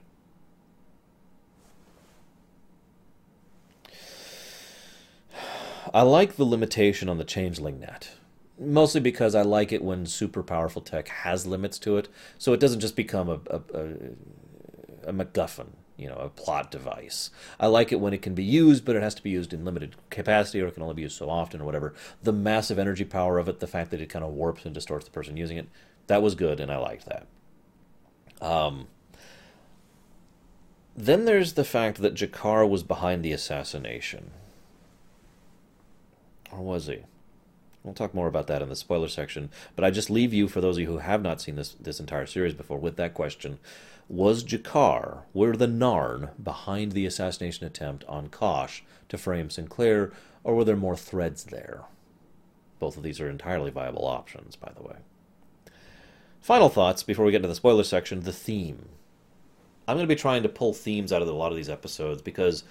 I 5.95 6.03
like 6.03 6.37
the 6.37 6.45
limitation 6.45 7.09
on 7.09 7.17
the 7.17 7.25
changeling 7.25 7.81
net. 7.81 8.11
Mostly 8.59 9.01
because 9.01 9.35
I 9.35 9.41
like 9.41 9.73
it 9.73 9.83
when 9.83 10.05
super 10.05 10.43
powerful 10.43 10.83
tech 10.83 11.09
has 11.09 11.47
limits 11.47 11.79
to 11.79 11.97
it, 11.97 12.09
so 12.37 12.53
it 12.53 12.61
doesn't 12.61 12.81
just 12.81 12.97
become 12.97 13.31
a, 13.31 13.41
a, 13.47 13.61
a, 13.73 15.09
a 15.09 15.13
MacGuffin, 15.15 15.69
you 16.01 16.09
know, 16.09 16.17
a 16.17 16.29
plot 16.31 16.71
device. 16.71 17.31
I 17.59 17.67
like 17.67 17.93
it 17.93 18.01
when 18.01 18.15
it 18.15 18.23
can 18.23 18.35
be 18.35 18.43
used, 18.43 18.85
but 18.85 18.97
it 18.97 19.03
has 19.03 19.15
to 19.17 19.23
be 19.23 19.31
used 19.31 19.53
in 19.53 19.65
limited 19.65 19.97
capacity 20.09 20.61
or 20.61 20.67
it 20.67 20.75
can 20.75 20.83
only 20.83 20.95
be 20.95 21.03
used 21.03 21.19
so 21.19 21.29
often 21.29 21.61
or 21.61 21.65
whatever. 21.65 21.95
The 22.23 22.33
massive 22.33 22.79
energy 22.79 23.05
power 23.05 23.39
of 23.39 23.49
it, 23.49 23.61
the 23.61 23.67
fact 23.67 23.91
that 23.91 24.01
it 24.01 24.09
kind 24.09 24.25
of 24.25 24.33
warps 24.33 24.65
and 24.65 24.73
distorts 24.73 25.05
the 25.05 25.11
person 25.11 25.37
using 25.37 25.59
it, 25.59 25.69
that 26.07 26.23
was 26.23 26.35
good, 26.35 26.59
and 26.59 26.73
I 26.73 26.79
liked 26.79 27.07
that. 27.07 27.27
Um, 28.41 28.89
then 30.97 31.27
there's 31.27 31.53
the 31.53 31.65
fact 31.65 31.99
that 31.99 32.15
G'Kar 32.15 32.69
was 32.69 32.83
behind 32.83 33.23
the 33.23 33.33
assassination. 33.33 34.31
Or 36.51 36.61
was 36.61 36.87
he? 36.87 37.01
We'll 37.83 37.95
talk 37.95 38.15
more 38.15 38.27
about 38.27 38.47
that 38.49 38.61
in 38.61 38.69
the 38.69 38.77
spoiler 38.77 39.09
section, 39.09 39.51
but 39.77 39.85
I 39.85 39.91
just 39.91 40.11
leave 40.11 40.35
you, 40.35 40.49
for 40.49 40.61
those 40.61 40.77
of 40.77 40.83
you 40.83 40.87
who 40.87 40.99
have 40.99 41.23
not 41.23 41.41
seen 41.41 41.57
this, 41.57 41.77
this 41.81 42.01
entire 42.01 42.27
series 42.27 42.55
before, 42.55 42.79
with 42.79 42.97
that 42.97 43.15
question. 43.15 43.59
Was 44.11 44.43
G'Kar, 44.43 45.23
were 45.33 45.57
the 45.57 45.69
Narn 45.69 46.31
behind 46.43 46.91
the 46.91 47.07
assassination 47.07 47.65
attempt 47.65 48.03
on 48.09 48.29
Kosh 48.29 48.83
to 49.09 49.17
frame 49.17 49.51
Sinclair, 49.51 50.11
or 50.43 50.57
were 50.57 50.65
there 50.65 50.75
more 50.75 50.97
threads 50.97 51.45
there? 51.45 51.83
Both 52.81 52.97
of 52.97 53.05
these 53.05 53.21
are 53.21 53.31
entirely 53.31 53.71
viable 53.71 54.05
options, 54.05 54.57
by 54.57 54.73
the 54.75 54.83
way. 54.83 54.97
Final 56.41 56.69
thoughts 56.69 57.05
before 57.05 57.25
we 57.25 57.31
get 57.31 57.37
into 57.37 57.47
the 57.47 57.55
spoiler 57.55 57.85
section 57.85 58.19
the 58.19 58.33
theme. 58.33 58.89
I'm 59.87 59.97
going 59.97 60.09
to 60.09 60.13
be 60.13 60.21
trying 60.21 60.43
to 60.43 60.49
pull 60.49 60.75
themes 60.75 61.13
out 61.13 61.23
of 61.23 61.29
a 61.29 61.33
lot 61.33 61.53
of 61.53 61.57
these 61.57 61.71
episodes 61.71 62.21
because 62.21 62.65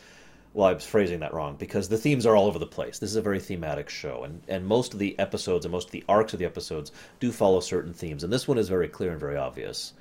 well, 0.53 0.67
I 0.67 0.73
was 0.73 0.85
phrasing 0.85 1.21
that 1.21 1.33
wrong 1.33 1.55
because 1.55 1.87
the 1.87 1.97
themes 1.97 2.25
are 2.25 2.35
all 2.35 2.47
over 2.47 2.59
the 2.59 2.65
place. 2.65 2.99
This 2.99 3.11
is 3.11 3.15
a 3.15 3.21
very 3.21 3.39
thematic 3.39 3.87
show, 3.87 4.25
and, 4.25 4.41
and 4.49 4.65
most 4.65 4.91
of 4.91 4.99
the 4.99 5.17
episodes 5.17 5.63
and 5.63 5.71
most 5.71 5.87
of 5.87 5.91
the 5.91 6.03
arcs 6.09 6.33
of 6.33 6.39
the 6.39 6.45
episodes 6.45 6.91
do 7.21 7.31
follow 7.31 7.61
certain 7.61 7.93
themes, 7.93 8.25
and 8.25 8.33
this 8.33 8.45
one 8.45 8.57
is 8.57 8.67
very 8.67 8.89
clear 8.89 9.11
and 9.11 9.21
very 9.21 9.37
obvious. 9.37 9.93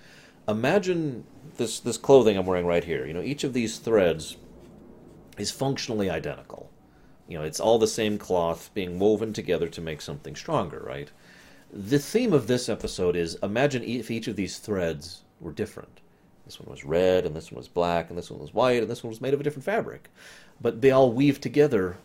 Imagine 0.48 1.24
this 1.58 1.78
this 1.78 1.98
clothing 1.98 2.38
I'm 2.38 2.46
wearing 2.46 2.66
right 2.66 2.82
here. 2.82 3.06
You 3.06 3.12
know, 3.12 3.22
each 3.22 3.44
of 3.44 3.52
these 3.52 3.78
threads 3.78 4.36
is 5.36 5.50
functionally 5.50 6.08
identical. 6.08 6.70
You 7.28 7.38
know, 7.38 7.44
it's 7.44 7.60
all 7.60 7.78
the 7.78 7.86
same 7.86 8.16
cloth 8.16 8.70
being 8.72 8.98
woven 8.98 9.34
together 9.34 9.68
to 9.68 9.80
make 9.82 10.00
something 10.00 10.34
stronger, 10.34 10.82
right? 10.86 11.10
The 11.70 11.98
theme 11.98 12.32
of 12.32 12.46
this 12.46 12.70
episode 12.70 13.14
is 13.14 13.36
imagine 13.42 13.84
if 13.84 14.10
each 14.10 14.26
of 14.26 14.36
these 14.36 14.58
threads 14.58 15.22
were 15.38 15.52
different. 15.52 16.00
This 16.46 16.58
one 16.58 16.70
was 16.70 16.82
red, 16.82 17.26
and 17.26 17.36
this 17.36 17.52
one 17.52 17.58
was 17.58 17.68
black, 17.68 18.08
and 18.08 18.16
this 18.16 18.30
one 18.30 18.40
was 18.40 18.54
white, 18.54 18.80
and 18.80 18.90
this 18.90 19.04
one 19.04 19.10
was 19.10 19.20
made 19.20 19.34
of 19.34 19.40
a 19.40 19.42
different 19.42 19.66
fabric. 19.66 20.08
But 20.62 20.80
they 20.80 20.90
all 20.90 21.12
weave 21.12 21.42
together 21.42 21.98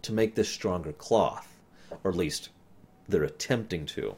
to 0.00 0.12
make 0.14 0.34
this 0.34 0.48
stronger 0.48 0.94
cloth, 0.94 1.60
or 2.02 2.10
at 2.10 2.16
least 2.16 2.48
they're 3.06 3.22
attempting 3.22 3.84
to. 3.84 4.16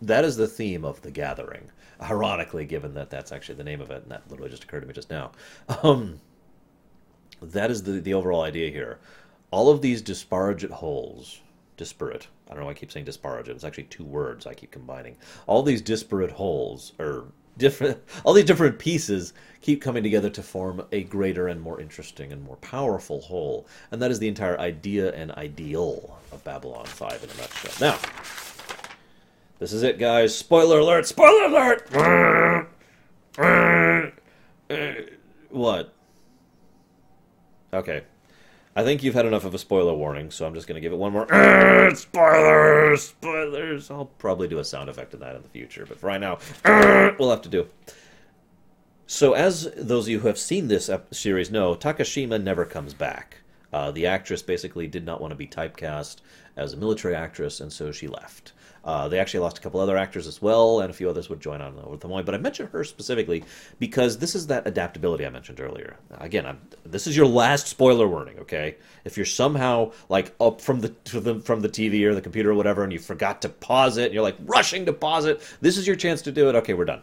That 0.00 0.24
is 0.24 0.36
the 0.36 0.46
theme 0.46 0.84
of 0.84 1.02
The 1.02 1.10
Gathering. 1.10 1.72
Ironically, 2.00 2.66
given 2.66 2.94
that 2.94 3.10
that's 3.10 3.32
actually 3.32 3.56
the 3.56 3.64
name 3.64 3.80
of 3.80 3.90
it, 3.90 4.02
and 4.02 4.10
that 4.10 4.28
literally 4.30 4.50
just 4.50 4.64
occurred 4.64 4.80
to 4.80 4.86
me 4.86 4.92
just 4.92 5.10
now. 5.10 5.32
Um, 5.82 6.20
that 7.42 7.70
is 7.70 7.82
the, 7.82 7.92
the 7.92 8.14
overall 8.14 8.42
idea 8.42 8.70
here. 8.70 8.98
All 9.50 9.70
of 9.70 9.82
these 9.82 10.02
disparate 10.02 10.70
holes, 10.70 11.40
disparate, 11.76 12.28
I 12.46 12.50
don't 12.50 12.60
know 12.60 12.66
why 12.66 12.72
I 12.72 12.74
keep 12.74 12.92
saying 12.92 13.06
disparate, 13.06 13.48
it's 13.48 13.64
actually 13.64 13.84
two 13.84 14.04
words 14.04 14.46
I 14.46 14.54
keep 14.54 14.70
combining. 14.70 15.16
All 15.46 15.62
these 15.62 15.82
disparate 15.82 16.32
holes, 16.32 16.92
or 16.98 17.26
different 17.58 17.98
all 18.24 18.32
these 18.32 18.44
different 18.44 18.78
pieces 18.78 19.32
keep 19.60 19.80
coming 19.80 20.02
together 20.02 20.30
to 20.30 20.42
form 20.42 20.84
a 20.92 21.04
greater 21.04 21.48
and 21.48 21.60
more 21.60 21.80
interesting 21.80 22.32
and 22.32 22.42
more 22.42 22.56
powerful 22.56 23.20
whole 23.20 23.66
and 23.90 24.00
that 24.00 24.10
is 24.10 24.18
the 24.18 24.28
entire 24.28 24.58
idea 24.60 25.12
and 25.14 25.32
ideal 25.32 26.18
of 26.32 26.42
babylon 26.44 26.86
5 26.86 27.24
in 27.24 27.30
a 27.30 27.34
nutshell 27.34 27.72
now 27.80 28.45
this 29.58 29.72
is 29.72 29.82
it 29.82 29.98
guys 29.98 30.36
spoiler 30.36 30.78
alert 30.78 31.06
spoiler 31.06 31.44
alert 31.44 31.88
what 35.50 35.92
okay 37.72 38.02
I 38.78 38.84
think 38.84 39.02
you've 39.02 39.14
had 39.14 39.24
enough 39.24 39.46
of 39.46 39.54
a 39.54 39.58
spoiler 39.58 39.94
warning, 39.94 40.30
so 40.30 40.46
I'm 40.46 40.52
just 40.52 40.66
going 40.66 40.74
to 40.74 40.82
give 40.82 40.92
it 40.92 40.98
one 40.98 41.10
more. 41.10 41.26
spoilers! 41.94 43.04
Spoilers! 43.04 43.90
I'll 43.90 44.04
probably 44.18 44.48
do 44.48 44.58
a 44.58 44.64
sound 44.64 44.90
effect 44.90 45.14
of 45.14 45.20
that 45.20 45.34
in 45.34 45.40
the 45.40 45.48
future, 45.48 45.86
but 45.86 45.98
for 45.98 46.08
right 46.08 46.20
now, 46.20 46.36
we'll 47.18 47.30
have 47.30 47.40
to 47.40 47.48
do. 47.48 47.68
So, 49.06 49.32
as 49.32 49.70
those 49.78 50.04
of 50.04 50.08
you 50.10 50.18
who 50.20 50.26
have 50.26 50.36
seen 50.36 50.68
this 50.68 50.90
series 51.10 51.50
know, 51.50 51.74
Takashima 51.74 52.42
never 52.42 52.66
comes 52.66 52.92
back. 52.92 53.38
Uh, 53.72 53.92
the 53.92 54.06
actress 54.06 54.42
basically 54.42 54.88
did 54.88 55.06
not 55.06 55.22
want 55.22 55.30
to 55.30 55.36
be 55.36 55.46
typecast 55.46 56.16
as 56.54 56.74
a 56.74 56.76
military 56.76 57.14
actress, 57.14 57.60
and 57.60 57.72
so 57.72 57.92
she 57.92 58.08
left. 58.08 58.52
Uh, 58.86 59.08
they 59.08 59.18
actually 59.18 59.40
lost 59.40 59.58
a 59.58 59.60
couple 59.60 59.80
other 59.80 59.96
actors 59.96 60.28
as 60.28 60.40
well, 60.40 60.80
and 60.80 60.88
a 60.88 60.92
few 60.92 61.10
others 61.10 61.28
would 61.28 61.40
join 61.40 61.60
on 61.60 61.76
over 61.82 61.96
the 61.96 62.06
point. 62.06 62.24
But 62.24 62.36
I 62.36 62.38
mentioned 62.38 62.68
her 62.70 62.84
specifically 62.84 63.42
because 63.80 64.18
this 64.18 64.36
is 64.36 64.46
that 64.46 64.64
adaptability 64.66 65.26
I 65.26 65.30
mentioned 65.30 65.60
earlier. 65.60 65.96
Again, 66.18 66.46
I'm, 66.46 66.60
this 66.84 67.08
is 67.08 67.16
your 67.16 67.26
last 67.26 67.66
spoiler 67.66 68.06
warning. 68.06 68.38
Okay, 68.38 68.76
if 69.04 69.16
you're 69.16 69.26
somehow 69.26 69.90
like 70.08 70.34
up 70.40 70.60
from 70.60 70.80
the, 70.80 70.94
the 71.12 71.40
from 71.40 71.60
the 71.60 71.68
TV 71.68 72.04
or 72.04 72.14
the 72.14 72.22
computer 72.22 72.52
or 72.52 72.54
whatever, 72.54 72.84
and 72.84 72.92
you 72.92 73.00
forgot 73.00 73.42
to 73.42 73.48
pause 73.48 73.96
it, 73.96 74.06
and 74.06 74.14
you're 74.14 74.22
like 74.22 74.36
rushing 74.44 74.86
to 74.86 74.92
pause 74.92 75.24
it, 75.24 75.42
this 75.60 75.76
is 75.76 75.86
your 75.86 75.96
chance 75.96 76.22
to 76.22 76.30
do 76.30 76.48
it. 76.48 76.54
Okay, 76.54 76.72
we're 76.72 76.84
done. 76.84 77.02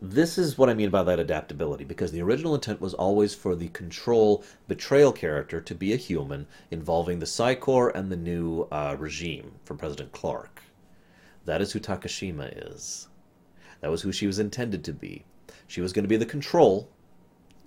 This 0.00 0.36
is 0.36 0.58
what 0.58 0.68
I 0.68 0.74
mean 0.74 0.90
by 0.90 1.02
that 1.04 1.18
adaptability, 1.18 1.84
because 1.84 2.12
the 2.12 2.20
original 2.20 2.54
intent 2.54 2.82
was 2.82 2.92
always 2.92 3.34
for 3.34 3.54
the 3.54 3.68
control 3.68 4.44
betrayal 4.68 5.10
character 5.10 5.58
to 5.58 5.74
be 5.74 5.94
a 5.94 5.96
human 5.96 6.46
involving 6.70 7.18
the 7.18 7.26
Psi 7.26 7.54
Corps 7.54 7.88
and 7.88 8.12
the 8.12 8.16
new 8.16 8.68
uh, 8.70 8.94
regime 8.98 9.52
from 9.64 9.78
President 9.78 10.12
Clark. 10.12 10.62
That 11.46 11.62
is 11.62 11.72
who 11.72 11.80
Takashima 11.80 12.70
is. 12.70 13.08
That 13.80 13.90
was 13.90 14.02
who 14.02 14.12
she 14.12 14.26
was 14.26 14.38
intended 14.38 14.84
to 14.84 14.92
be. 14.92 15.24
She 15.66 15.80
was 15.80 15.94
going 15.94 16.04
to 16.04 16.08
be 16.08 16.18
the 16.18 16.26
control 16.26 16.90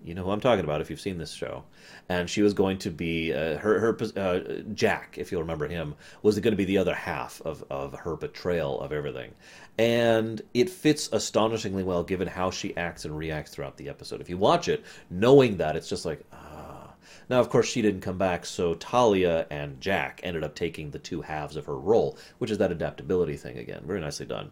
you 0.04 0.14
know 0.14 0.24
who 0.24 0.32
I'm 0.32 0.40
talking 0.40 0.64
about 0.64 0.82
if 0.82 0.90
you've 0.90 1.00
seen 1.00 1.18
this 1.18 1.32
show. 1.32 1.64
And 2.08 2.30
she 2.30 2.42
was 2.42 2.54
going 2.54 2.78
to 2.80 2.90
be 2.90 3.34
uh, 3.34 3.58
her 3.58 3.80
her 3.80 3.98
uh, 4.18 4.62
Jack, 4.74 5.18
if 5.18 5.32
you'll 5.32 5.42
remember 5.42 5.68
him, 5.68 5.96
was 6.22 6.40
going 6.40 6.54
to 6.54 6.58
be 6.58 6.66
the 6.66 6.78
other 6.78 6.96
half 6.96 7.42
of 7.42 7.64
of 7.70 7.94
her 7.94 8.16
betrayal 8.16 8.80
of 8.82 8.92
everything. 8.92 9.34
And 9.78 10.42
it 10.54 10.70
fits 10.70 11.10
astonishingly 11.12 11.84
well 11.84 12.04
given 12.04 12.28
how 12.28 12.52
she 12.52 12.76
acts 12.76 13.06
and 13.06 13.18
reacts 13.18 13.52
throughout 13.52 13.78
the 13.78 13.90
episode. 13.90 14.22
If 14.22 14.30
you 14.30 14.38
watch 14.38 14.68
it, 14.68 14.84
knowing 15.10 15.58
that, 15.58 15.76
it's 15.76 15.90
just 15.90 16.06
like 16.06 16.24
ah. 16.34 16.94
Now, 17.30 17.40
of 17.40 17.50
course, 17.50 17.68
she 17.68 17.84
didn't 17.84 18.02
come 18.02 18.18
back, 18.18 18.44
so 18.44 18.74
Talia 18.74 19.46
and 19.52 19.80
Jack 19.80 20.20
ended 20.24 20.44
up 20.44 20.56
taking 20.56 20.90
the 20.90 20.98
two 20.98 21.22
halves 21.22 21.56
of 21.56 21.68
her 21.68 21.78
role, 21.78 22.18
which 22.40 22.50
is 22.50 22.58
that 22.58 22.72
adaptability 22.72 23.38
thing 23.38 23.58
again. 23.60 23.84
Very 23.86 24.02
nicely 24.02 24.26
done. 24.26 24.52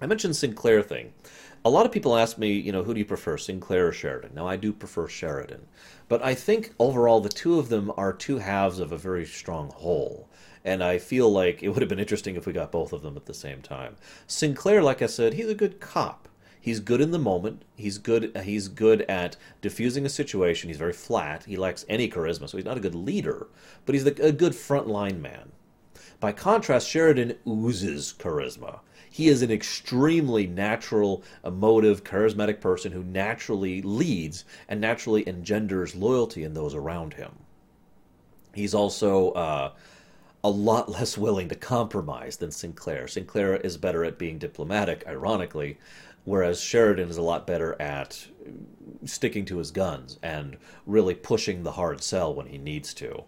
I 0.00 0.06
mentioned 0.06 0.36
Sinclair 0.36 0.82
thing. 0.82 1.12
A 1.62 1.68
lot 1.68 1.84
of 1.84 1.92
people 1.92 2.16
ask 2.16 2.38
me, 2.38 2.52
you 2.52 2.72
know, 2.72 2.82
who 2.82 2.94
do 2.94 3.00
you 3.00 3.04
prefer, 3.04 3.36
Sinclair 3.36 3.88
or 3.88 3.92
Sheridan? 3.92 4.34
Now, 4.34 4.48
I 4.48 4.56
do 4.56 4.72
prefer 4.72 5.06
Sheridan. 5.06 5.66
But 6.08 6.24
I 6.24 6.34
think 6.34 6.72
overall 6.78 7.20
the 7.20 7.28
two 7.28 7.58
of 7.58 7.68
them 7.68 7.92
are 7.98 8.14
two 8.14 8.38
halves 8.38 8.78
of 8.78 8.92
a 8.92 8.96
very 8.96 9.26
strong 9.26 9.70
whole. 9.70 10.26
And 10.64 10.82
I 10.82 10.98
feel 10.98 11.30
like 11.30 11.62
it 11.62 11.68
would 11.68 11.82
have 11.82 11.88
been 11.88 11.98
interesting 11.98 12.34
if 12.34 12.46
we 12.46 12.54
got 12.54 12.72
both 12.72 12.94
of 12.94 13.02
them 13.02 13.14
at 13.14 13.26
the 13.26 13.34
same 13.34 13.60
time. 13.60 13.96
Sinclair, 14.26 14.82
like 14.82 15.02
I 15.02 15.06
said, 15.06 15.34
he's 15.34 15.50
a 15.50 15.54
good 15.54 15.80
cop. 15.80 16.28
He's 16.58 16.80
good 16.80 17.02
in 17.02 17.10
the 17.10 17.18
moment. 17.18 17.64
He's 17.76 17.98
good. 17.98 18.34
He's 18.42 18.68
good 18.68 19.02
at 19.02 19.36
diffusing 19.60 20.06
a 20.06 20.10
situation. 20.10 20.68
He's 20.68 20.78
very 20.78 20.92
flat. 20.94 21.44
He 21.44 21.56
lacks 21.56 21.84
any 21.88 22.08
charisma, 22.08 22.48
so 22.48 22.56
he's 22.56 22.66
not 22.66 22.76
a 22.78 22.80
good 22.80 22.94
leader. 22.94 23.48
But 23.84 23.94
he's 23.94 24.06
a 24.06 24.32
good 24.32 24.52
frontline 24.52 25.20
man. 25.20 25.52
By 26.20 26.32
contrast, 26.32 26.88
Sheridan 26.88 27.36
oozes 27.46 28.14
charisma. 28.18 28.80
He 29.12 29.28
is 29.28 29.42
an 29.42 29.50
extremely 29.50 30.46
natural, 30.46 31.24
emotive, 31.44 32.04
charismatic 32.04 32.60
person 32.60 32.92
who 32.92 33.02
naturally 33.02 33.82
leads 33.82 34.44
and 34.68 34.80
naturally 34.80 35.28
engenders 35.28 35.96
loyalty 35.96 36.44
in 36.44 36.54
those 36.54 36.76
around 36.76 37.14
him. 37.14 37.32
He's 38.54 38.72
also 38.72 39.32
uh, 39.32 39.72
a 40.44 40.50
lot 40.50 40.88
less 40.88 41.18
willing 41.18 41.48
to 41.48 41.56
compromise 41.56 42.36
than 42.36 42.52
Sinclair. 42.52 43.08
Sinclair 43.08 43.56
is 43.56 43.76
better 43.76 44.04
at 44.04 44.16
being 44.16 44.38
diplomatic, 44.38 45.04
ironically, 45.08 45.78
whereas 46.24 46.60
Sheridan 46.60 47.08
is 47.08 47.16
a 47.16 47.22
lot 47.22 47.48
better 47.48 47.80
at 47.82 48.28
sticking 49.04 49.44
to 49.46 49.58
his 49.58 49.72
guns 49.72 50.20
and 50.22 50.56
really 50.86 51.14
pushing 51.14 51.64
the 51.64 51.72
hard 51.72 52.00
sell 52.00 52.32
when 52.32 52.46
he 52.46 52.58
needs 52.58 52.94
to. 52.94 53.24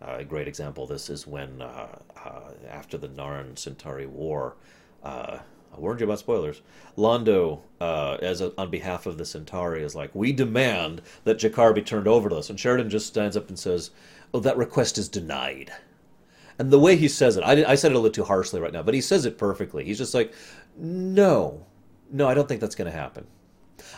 Uh, 0.00 0.16
a 0.18 0.24
great 0.24 0.46
example 0.46 0.84
of 0.84 0.90
this 0.90 1.10
is 1.10 1.26
when, 1.26 1.60
uh, 1.60 1.98
uh, 2.24 2.40
after 2.68 2.98
the 2.98 3.08
Narn 3.08 3.58
Centauri 3.58 4.06
War, 4.06 4.54
uh, 5.04 5.38
I 5.74 5.80
warned 5.80 6.00
you 6.00 6.06
about 6.06 6.20
spoilers. 6.20 6.62
Londo, 6.96 7.60
uh, 7.80 8.16
as 8.22 8.40
a, 8.40 8.52
on 8.56 8.70
behalf 8.70 9.06
of 9.06 9.18
the 9.18 9.24
Centauri, 9.24 9.82
is 9.82 9.94
like, 9.94 10.14
"We 10.14 10.32
demand 10.32 11.02
that 11.24 11.38
G'Kar 11.38 11.74
be 11.74 11.82
turned 11.82 12.08
over 12.08 12.28
to 12.28 12.36
us," 12.36 12.48
and 12.48 12.58
Sheridan 12.58 12.90
just 12.90 13.06
stands 13.06 13.36
up 13.36 13.48
and 13.48 13.58
says, 13.58 13.90
"Oh, 14.32 14.40
that 14.40 14.56
request 14.56 14.98
is 14.98 15.08
denied." 15.08 15.72
And 16.58 16.70
the 16.70 16.78
way 16.78 16.96
he 16.96 17.08
says 17.08 17.36
it, 17.36 17.42
I, 17.42 17.72
I 17.72 17.74
said 17.74 17.90
it 17.90 17.96
a 17.96 17.98
little 17.98 18.12
too 18.12 18.24
harshly 18.24 18.60
right 18.60 18.72
now, 18.72 18.82
but 18.82 18.94
he 18.94 19.00
says 19.00 19.24
it 19.24 19.36
perfectly. 19.36 19.84
He's 19.84 19.98
just 19.98 20.14
like, 20.14 20.32
"No, 20.76 21.66
no, 22.10 22.28
I 22.28 22.34
don't 22.34 22.48
think 22.48 22.60
that's 22.60 22.76
going 22.76 22.90
to 22.90 22.96
happen." 22.96 23.26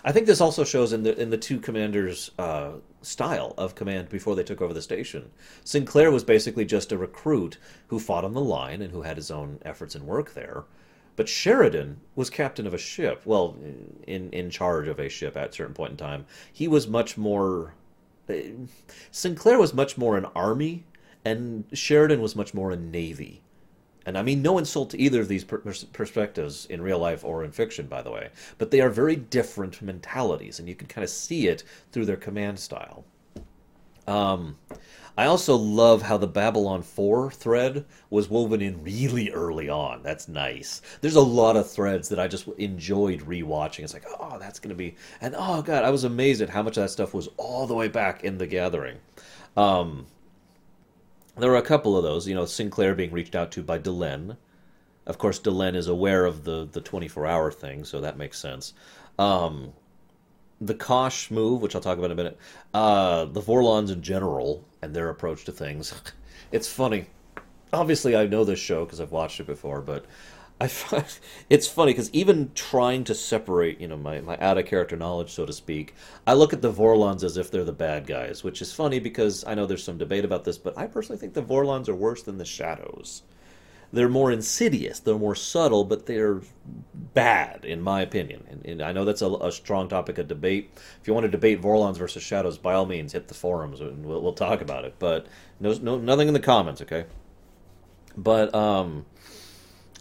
I 0.02 0.12
think 0.12 0.26
this 0.26 0.40
also 0.40 0.64
shows 0.64 0.92
in 0.94 1.02
the 1.02 1.20
in 1.20 1.28
the 1.28 1.36
two 1.36 1.60
commanders' 1.60 2.30
uh, 2.38 2.72
style 3.02 3.54
of 3.58 3.74
command 3.74 4.08
before 4.08 4.34
they 4.34 4.44
took 4.44 4.62
over 4.62 4.72
the 4.72 4.80
station. 4.80 5.30
Sinclair 5.62 6.10
was 6.10 6.24
basically 6.24 6.64
just 6.64 6.92
a 6.92 6.98
recruit 6.98 7.58
who 7.88 8.00
fought 8.00 8.24
on 8.24 8.32
the 8.32 8.40
line 8.40 8.80
and 8.80 8.92
who 8.92 9.02
had 9.02 9.18
his 9.18 9.30
own 9.30 9.58
efforts 9.62 9.94
and 9.94 10.06
work 10.06 10.32
there. 10.32 10.64
But 11.16 11.28
Sheridan 11.28 12.00
was 12.14 12.28
captain 12.28 12.66
of 12.66 12.74
a 12.74 12.78
ship, 12.78 13.22
well, 13.24 13.56
in 14.06 14.30
in 14.30 14.50
charge 14.50 14.86
of 14.86 15.00
a 15.00 15.08
ship 15.08 15.36
at 15.36 15.50
a 15.50 15.52
certain 15.52 15.74
point 15.74 15.92
in 15.92 15.96
time. 15.96 16.26
He 16.52 16.68
was 16.68 16.86
much 16.86 17.16
more. 17.16 17.74
Uh, 18.28 18.34
Sinclair 19.10 19.58
was 19.58 19.72
much 19.72 19.96
more 19.96 20.16
an 20.16 20.26
army, 20.34 20.84
and 21.24 21.64
Sheridan 21.72 22.20
was 22.20 22.36
much 22.36 22.54
more 22.54 22.70
a 22.70 22.76
navy. 22.76 23.42
And 24.04 24.16
I 24.16 24.22
mean 24.22 24.40
no 24.40 24.56
insult 24.56 24.90
to 24.90 25.00
either 25.00 25.20
of 25.20 25.28
these 25.28 25.42
per- 25.42 25.62
perspectives 25.92 26.64
in 26.66 26.80
real 26.80 27.00
life 27.00 27.24
or 27.24 27.42
in 27.42 27.50
fiction, 27.50 27.88
by 27.88 28.02
the 28.02 28.12
way, 28.12 28.30
but 28.56 28.70
they 28.70 28.80
are 28.80 28.88
very 28.88 29.16
different 29.16 29.82
mentalities, 29.82 30.60
and 30.60 30.68
you 30.68 30.76
can 30.76 30.86
kind 30.86 31.02
of 31.02 31.10
see 31.10 31.48
it 31.48 31.64
through 31.90 32.04
their 32.04 32.16
command 32.16 32.60
style. 32.60 33.04
Um, 34.06 34.58
I 35.16 35.26
also 35.26 35.56
love 35.56 36.02
how 36.02 36.18
the 36.18 36.26
Babylon 36.26 36.82
4 36.82 37.30
thread 37.30 37.86
was 38.10 38.28
woven 38.28 38.60
in 38.60 38.84
really 38.84 39.30
early 39.30 39.68
on. 39.68 40.02
That's 40.02 40.28
nice. 40.28 40.82
There's 41.00 41.16
a 41.16 41.20
lot 41.22 41.56
of 41.56 41.70
threads 41.70 42.10
that 42.10 42.20
I 42.20 42.28
just 42.28 42.46
enjoyed 42.58 43.20
rewatching. 43.20 43.84
It's 43.84 43.94
like, 43.94 44.04
oh, 44.20 44.38
that's 44.38 44.58
going 44.58 44.70
to 44.70 44.76
be. 44.76 44.96
And 45.22 45.34
oh, 45.36 45.62
God, 45.62 45.84
I 45.84 45.90
was 45.90 46.04
amazed 46.04 46.42
at 46.42 46.50
how 46.50 46.62
much 46.62 46.76
of 46.76 46.82
that 46.82 46.90
stuff 46.90 47.14
was 47.14 47.28
all 47.38 47.66
the 47.66 47.74
way 47.74 47.88
back 47.88 48.24
in 48.24 48.36
the 48.36 48.46
gathering. 48.46 48.98
Um, 49.56 50.06
there 51.38 51.50
were 51.50 51.56
a 51.56 51.62
couple 51.62 51.96
of 51.96 52.02
those. 52.02 52.28
You 52.28 52.34
know, 52.34 52.44
Sinclair 52.44 52.94
being 52.94 53.12
reached 53.12 53.34
out 53.34 53.50
to 53.52 53.62
by 53.62 53.78
Delenn. 53.78 54.36
Of 55.06 55.18
course, 55.18 55.38
Delenn 55.38 55.76
is 55.76 55.88
aware 55.88 56.24
of 56.24 56.44
the 56.44 56.68
the 56.70 56.80
24 56.80 57.26
hour 57.26 57.52
thing, 57.52 57.84
so 57.84 58.00
that 58.00 58.18
makes 58.18 58.38
sense. 58.38 58.74
Um, 59.18 59.72
the 60.60 60.74
Kosh 60.74 61.30
move, 61.30 61.60
which 61.60 61.74
I'll 61.74 61.80
talk 61.80 61.98
about 61.98 62.06
in 62.06 62.12
a 62.12 62.16
minute. 62.16 62.38
Uh, 62.72 63.26
the 63.26 63.40
Vorlons 63.40 63.90
in 63.90 64.02
general 64.02 64.64
and 64.82 64.94
their 64.94 65.10
approach 65.10 65.44
to 65.44 65.52
things. 65.52 65.94
it's 66.52 66.68
funny. 66.68 67.06
Obviously, 67.72 68.16
I 68.16 68.26
know 68.26 68.44
this 68.44 68.58
show 68.58 68.84
because 68.84 69.00
I've 69.00 69.12
watched 69.12 69.40
it 69.40 69.46
before, 69.46 69.80
but 69.82 70.06
I 70.60 70.68
find 70.68 71.04
it's 71.50 71.68
funny 71.68 71.92
because 71.92 72.10
even 72.12 72.50
trying 72.54 73.04
to 73.04 73.14
separate, 73.14 73.80
you 73.80 73.88
know, 73.88 73.96
my, 73.96 74.20
my 74.20 74.38
out 74.38 74.58
of 74.58 74.66
character 74.66 74.96
knowledge, 74.96 75.30
so 75.30 75.44
to 75.44 75.52
speak, 75.52 75.94
I 76.26 76.32
look 76.32 76.52
at 76.52 76.62
the 76.62 76.72
Vorlons 76.72 77.22
as 77.22 77.36
if 77.36 77.50
they're 77.50 77.64
the 77.64 77.72
bad 77.72 78.06
guys, 78.06 78.42
which 78.42 78.62
is 78.62 78.72
funny 78.72 78.98
because 78.98 79.44
I 79.44 79.54
know 79.54 79.66
there's 79.66 79.84
some 79.84 79.98
debate 79.98 80.24
about 80.24 80.44
this, 80.44 80.56
but 80.58 80.78
I 80.78 80.86
personally 80.86 81.18
think 81.18 81.34
the 81.34 81.42
Vorlons 81.42 81.88
are 81.88 81.94
worse 81.94 82.22
than 82.22 82.38
the 82.38 82.44
Shadows. 82.44 83.22
They're 83.92 84.08
more 84.08 84.32
insidious, 84.32 85.00
they're 85.00 85.18
more 85.18 85.34
subtle, 85.34 85.84
but 85.84 86.06
they're 86.06 86.40
bad, 87.14 87.64
in 87.64 87.80
my 87.80 88.02
opinion. 88.02 88.44
And, 88.50 88.66
and 88.66 88.82
I 88.82 88.92
know 88.92 89.04
that's 89.04 89.22
a, 89.22 89.28
a, 89.28 89.52
strong 89.52 89.88
topic 89.88 90.18
of 90.18 90.28
debate. 90.28 90.70
If 91.00 91.06
you 91.06 91.14
want 91.14 91.24
to 91.24 91.30
debate 91.30 91.62
Vorlons 91.62 91.96
versus 91.96 92.22
Shadows, 92.22 92.58
by 92.58 92.74
all 92.74 92.86
means, 92.86 93.12
hit 93.12 93.28
the 93.28 93.34
forums 93.34 93.80
and 93.80 94.04
we'll, 94.04 94.20
we'll 94.20 94.32
talk 94.32 94.60
about 94.60 94.84
it. 94.84 94.96
But 94.98 95.26
no, 95.60 95.72
no, 95.74 95.98
nothing 95.98 96.28
in 96.28 96.34
the 96.34 96.40
comments, 96.40 96.82
okay? 96.82 97.06
But 98.16 98.54
um, 98.54 99.06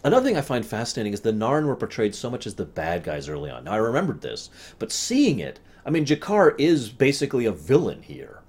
Another 0.06 0.24
thing 0.24 0.36
I 0.36 0.42
find 0.42 0.64
fascinating 0.64 1.12
is 1.14 1.22
the 1.22 1.32
Narn 1.32 1.66
were 1.66 1.74
portrayed 1.74 2.14
so 2.14 2.30
much 2.30 2.46
as 2.46 2.54
the 2.54 2.64
bad 2.64 3.02
guys 3.02 3.28
early 3.28 3.50
on. 3.50 3.64
Now, 3.64 3.72
I 3.72 3.78
remembered 3.78 4.20
this, 4.20 4.50
but 4.78 4.92
seeing 4.92 5.40
it, 5.40 5.58
I 5.84 5.90
mean, 5.90 6.04
G'Kar 6.04 6.54
is 6.58 6.90
basically 6.90 7.44
a 7.44 7.50
villain 7.50 8.02
here. 8.02 8.40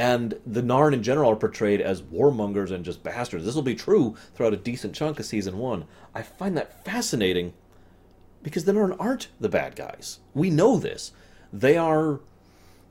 And 0.00 0.40
the 0.46 0.62
Narn 0.62 0.94
in 0.94 1.02
general 1.02 1.30
are 1.30 1.36
portrayed 1.36 1.82
as 1.82 2.00
warmongers 2.00 2.70
and 2.70 2.86
just 2.86 3.02
bastards. 3.02 3.44
This 3.44 3.54
will 3.54 3.60
be 3.60 3.74
true 3.74 4.16
throughout 4.34 4.54
a 4.54 4.56
decent 4.56 4.94
chunk 4.94 5.20
of 5.20 5.26
season 5.26 5.58
one. 5.58 5.84
I 6.14 6.22
find 6.22 6.56
that 6.56 6.82
fascinating 6.86 7.52
because 8.42 8.64
the 8.64 8.72
Narn 8.72 8.96
aren't 8.98 9.28
the 9.38 9.50
bad 9.50 9.76
guys. 9.76 10.20
We 10.32 10.48
know 10.48 10.78
this. 10.78 11.12
They 11.52 11.76
are 11.76 12.20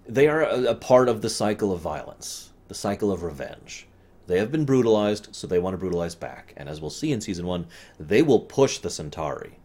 they 0.07 0.27
are 0.27 0.43
a, 0.43 0.65
a 0.65 0.75
part 0.75 1.09
of 1.09 1.23
the 1.23 1.31
cycle 1.31 1.71
of 1.71 1.81
violence, 1.81 2.51
the 2.67 2.75
cycle 2.75 3.11
of 3.11 3.23
revenge. 3.23 3.87
They 4.27 4.37
have 4.37 4.51
been 4.51 4.65
brutalized, 4.65 5.29
so 5.35 5.47
they 5.47 5.57
want 5.57 5.73
to 5.73 5.79
brutalize 5.79 6.13
back. 6.13 6.53
And 6.57 6.69
as 6.69 6.79
we'll 6.79 6.91
see 6.91 7.11
in 7.11 7.21
season 7.21 7.47
one, 7.47 7.65
they 7.99 8.21
will 8.21 8.41
push 8.41 8.77
the 8.77 8.91
Centauri. 8.91 9.57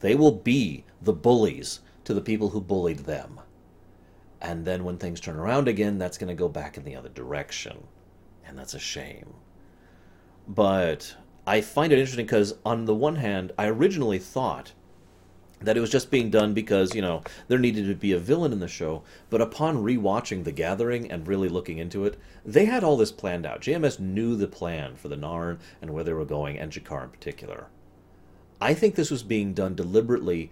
They 0.00 0.16
will 0.16 0.32
be 0.32 0.82
the 1.00 1.12
bullies 1.12 1.78
to 2.02 2.12
the 2.12 2.20
people 2.20 2.48
who 2.48 2.60
bullied 2.60 3.06
them. 3.06 3.38
And 4.40 4.64
then 4.64 4.84
when 4.84 4.98
things 4.98 5.20
turn 5.20 5.36
around 5.36 5.68
again, 5.68 5.98
that's 5.98 6.18
going 6.18 6.28
to 6.28 6.34
go 6.34 6.48
back 6.48 6.76
in 6.76 6.84
the 6.84 6.96
other 6.96 7.08
direction. 7.08 7.88
And 8.46 8.58
that's 8.58 8.74
a 8.74 8.78
shame. 8.78 9.34
But 10.46 11.16
I 11.46 11.60
find 11.60 11.92
it 11.92 11.98
interesting 11.98 12.26
because, 12.26 12.54
on 12.64 12.84
the 12.84 12.94
one 12.94 13.16
hand, 13.16 13.52
I 13.58 13.66
originally 13.66 14.18
thought 14.18 14.72
that 15.60 15.76
it 15.76 15.80
was 15.80 15.90
just 15.90 16.10
being 16.10 16.30
done 16.30 16.54
because 16.54 16.94
you 16.94 17.02
know 17.02 17.22
there 17.48 17.58
needed 17.58 17.86
to 17.86 17.94
be 17.94 18.12
a 18.12 18.18
villain 18.18 18.52
in 18.52 18.60
the 18.60 18.68
show 18.68 19.02
but 19.30 19.40
upon 19.40 19.82
rewatching 19.82 20.44
the 20.44 20.52
gathering 20.52 21.10
and 21.10 21.26
really 21.26 21.48
looking 21.48 21.78
into 21.78 22.04
it 22.04 22.16
they 22.44 22.64
had 22.64 22.84
all 22.84 22.96
this 22.96 23.12
planned 23.12 23.44
out 23.44 23.60
jms 23.60 23.98
knew 23.98 24.36
the 24.36 24.46
plan 24.46 24.94
for 24.94 25.08
the 25.08 25.16
narn 25.16 25.58
and 25.82 25.90
where 25.90 26.04
they 26.04 26.12
were 26.12 26.24
going 26.24 26.58
and 26.58 26.72
G'Kar 26.72 27.04
in 27.04 27.10
particular 27.10 27.66
i 28.60 28.72
think 28.72 28.94
this 28.94 29.10
was 29.10 29.22
being 29.22 29.52
done 29.52 29.74
deliberately 29.74 30.50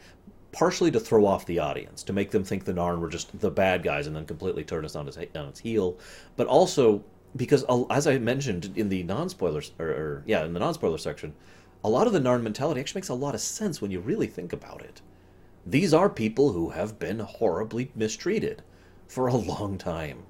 partially 0.53 0.91
to 0.91 1.01
throw 1.01 1.27
off 1.27 1.47
the 1.47 1.59
audience 1.59 2.03
to 2.03 2.13
make 2.13 2.31
them 2.31 2.45
think 2.45 2.65
the 2.65 2.73
narn 2.73 2.99
were 2.99 3.09
just 3.09 3.39
the 3.41 3.51
bad 3.51 3.83
guys 3.83 4.07
and 4.07 4.17
then 4.17 4.25
completely 4.25 4.65
turn 4.65 4.85
us 4.85 4.97
on 4.97 5.07
its, 5.07 5.17
on 5.17 5.49
its 5.49 5.61
heel 5.61 5.99
but 6.37 6.47
also 6.47 7.03
because 7.35 7.65
uh, 7.69 7.85
as 7.91 8.07
i 8.07 8.17
mentioned 8.17 8.73
in 8.77 8.89
the 8.89 9.03
non-spoilers 9.03 9.73
or, 9.79 9.89
or 9.89 10.23
yeah 10.27 10.45
in 10.45 10.53
the 10.53 10.61
non-spoiler 10.61 10.99
section 10.99 11.35
a 11.87 11.91
lot 11.91 12.09
of 12.09 12.13
the 12.13 12.19
Narn 12.19 12.43
mentality 12.43 12.81
actually 12.81 12.99
makes 12.99 13.11
a 13.11 13.15
lot 13.15 13.37
of 13.37 13.41
sense 13.41 13.81
when 13.81 13.93
you 13.93 14.01
really 14.01 14.27
think 14.27 14.53
about 14.53 14.83
it. 14.83 15.03
These 15.65 15.95
are 15.95 16.11
people 16.11 16.51
who 16.51 16.71
have 16.71 16.99
been 16.99 17.21
horribly 17.21 17.93
mistreated 17.95 18.63
for 19.07 19.29
a 19.29 19.37
long 19.37 19.79
time. 19.79 20.25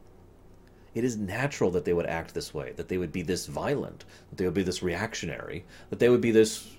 It 0.95 1.03
is 1.03 1.17
natural 1.17 1.71
that 1.71 1.87
they 1.87 1.95
would 1.95 2.05
act 2.05 2.35
this 2.35 2.53
way, 2.53 2.73
that 2.73 2.89
they 2.89 2.99
would 2.99 3.11
be 3.11 3.23
this 3.23 3.47
violent, 3.47 4.05
that 4.29 4.37
they 4.37 4.45
would 4.45 4.53
be 4.53 4.63
this 4.63 4.83
reactionary, 4.83 5.65
that 5.89 5.99
they 5.99 6.11
would 6.11 6.21
be 6.21 6.31
this 6.31 6.77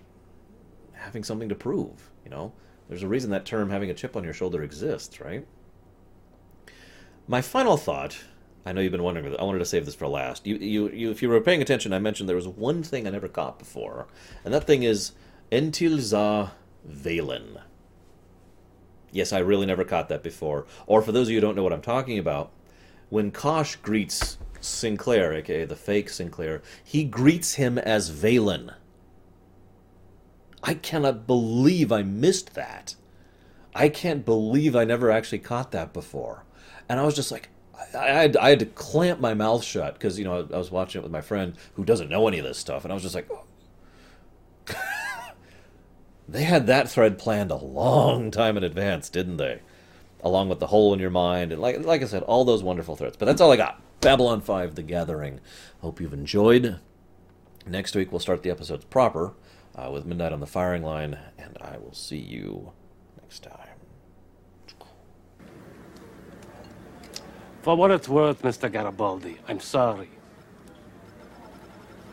having 0.93 1.23
something 1.23 1.49
to 1.49 1.55
prove, 1.55 2.11
you 2.23 2.29
know? 2.29 2.53
There's 2.89 3.03
a 3.03 3.07
reason 3.07 3.31
that 3.31 3.45
term 3.45 3.69
having 3.69 3.89
a 3.89 3.93
chip 3.93 4.15
on 4.15 4.23
your 4.23 4.33
shoulder 4.33 4.63
exists, 4.63 5.19
right? 5.19 5.45
My 7.27 7.41
final 7.41 7.77
thought 7.77 8.17
I 8.67 8.73
know 8.73 8.81
you've 8.81 8.91
been 8.91 9.03
wondering. 9.03 9.33
I 9.39 9.43
wanted 9.43 9.59
to 9.59 9.65
save 9.65 9.85
this 9.85 9.95
for 9.95 10.09
last. 10.09 10.45
You, 10.45 10.57
you, 10.57 10.89
you, 10.89 11.09
if 11.09 11.21
you 11.21 11.29
were 11.29 11.39
paying 11.39 11.61
attention, 11.61 11.93
I 11.93 11.99
mentioned 11.99 12.27
there 12.27 12.35
was 12.35 12.49
one 12.49 12.83
thing 12.83 13.07
I 13.07 13.11
never 13.11 13.29
caught 13.29 13.59
before, 13.59 14.07
and 14.43 14.53
that 14.53 14.67
thing 14.67 14.83
is 14.83 15.13
Entil'Zha 15.53 16.51
Valen. 16.85 17.61
Yes, 19.13 19.31
I 19.31 19.39
really 19.39 19.65
never 19.65 19.85
caught 19.85 20.09
that 20.09 20.21
before. 20.21 20.65
Or 20.85 21.01
for 21.01 21.13
those 21.13 21.27
of 21.27 21.31
you 21.31 21.37
who 21.37 21.41
don't 21.41 21.55
know 21.55 21.63
what 21.63 21.71
I'm 21.71 21.81
talking 21.81 22.19
about, 22.19 22.51
when 23.07 23.31
Kosh 23.31 23.77
greets 23.77 24.37
Sinclair, 24.59 25.33
aka 25.33 25.63
the 25.63 25.77
fake 25.77 26.09
Sinclair, 26.09 26.61
he 26.83 27.05
greets 27.05 27.53
him 27.53 27.77
as 27.77 28.11
Valen. 28.11 28.73
I 30.67 30.73
cannot 30.73 31.25
believe 31.25 31.93
I 31.93 32.03
missed 32.03 32.53
that. 32.55 32.95
I 33.73 33.87
can't 33.87 34.25
believe 34.25 34.75
I 34.75 34.83
never 34.83 35.09
actually 35.09 35.39
caught 35.39 35.71
that 35.71 35.93
before. 35.93 36.43
And 36.89 36.99
I 36.99 37.03
was 37.03 37.15
just 37.15 37.31
like, 37.31 37.47
I 37.97 38.07
had, 38.07 38.35
I 38.35 38.49
had 38.49 38.59
to 38.59 38.65
clamp 38.65 39.21
my 39.21 39.33
mouth 39.33 39.63
shut 39.63 39.93
because 39.93 40.19
you 40.19 40.25
know 40.25 40.45
I 40.51 40.57
was 40.57 40.69
watching 40.69 40.99
it 40.99 41.03
with 41.03 41.11
my 41.11 41.21
friend 41.21 41.55
who 41.75 41.85
doesn't 41.85 42.09
know 42.09 42.27
any 42.27 42.39
of 42.39 42.43
this 42.43 42.57
stuff, 42.57 42.83
and 42.83 42.91
I 42.91 42.95
was 42.95 43.03
just 43.03 43.15
like, 43.15 43.29
oh. 43.31 43.45
they 46.27 46.43
had 46.43 46.67
that 46.67 46.89
thread 46.89 47.17
planned 47.17 47.51
a 47.51 47.55
long 47.55 48.29
time 48.29 48.57
in 48.57 48.63
advance, 48.65 49.09
didn't 49.09 49.37
they? 49.37 49.61
Along 50.21 50.49
with 50.49 50.59
the 50.59 50.67
hole 50.67 50.93
in 50.93 50.99
your 50.99 51.11
mind, 51.11 51.53
and 51.53 51.61
like 51.61 51.79
like 51.85 52.01
I 52.01 52.05
said, 52.05 52.23
all 52.23 52.43
those 52.43 52.63
wonderful 52.63 52.97
threads. 52.97 53.15
But 53.15 53.27
that's 53.27 53.39
all 53.39 53.53
I 53.53 53.57
got. 53.57 53.81
Babylon 54.01 54.41
Five: 54.41 54.75
The 54.75 54.83
Gathering. 54.83 55.39
Hope 55.81 56.01
you've 56.01 56.13
enjoyed. 56.13 56.79
Next 57.65 57.95
week 57.95 58.11
we'll 58.11 58.19
start 58.19 58.43
the 58.43 58.49
episodes 58.49 58.83
proper 58.85 59.33
uh, 59.77 59.91
with 59.91 60.05
Midnight 60.05 60.33
on 60.33 60.39
the 60.39 60.47
Firing 60.47 60.83
Line, 60.83 61.17
and 61.37 61.57
I 61.61 61.77
will 61.77 61.93
see 61.93 62.17
you 62.17 62.71
next 63.21 63.43
time. 63.43 63.53
For 67.61 67.75
what 67.75 67.91
it's 67.91 68.07
worth, 68.07 68.41
Mr. 68.41 68.71
Garibaldi, 68.71 69.37
I'm 69.47 69.59
sorry. 69.59 70.09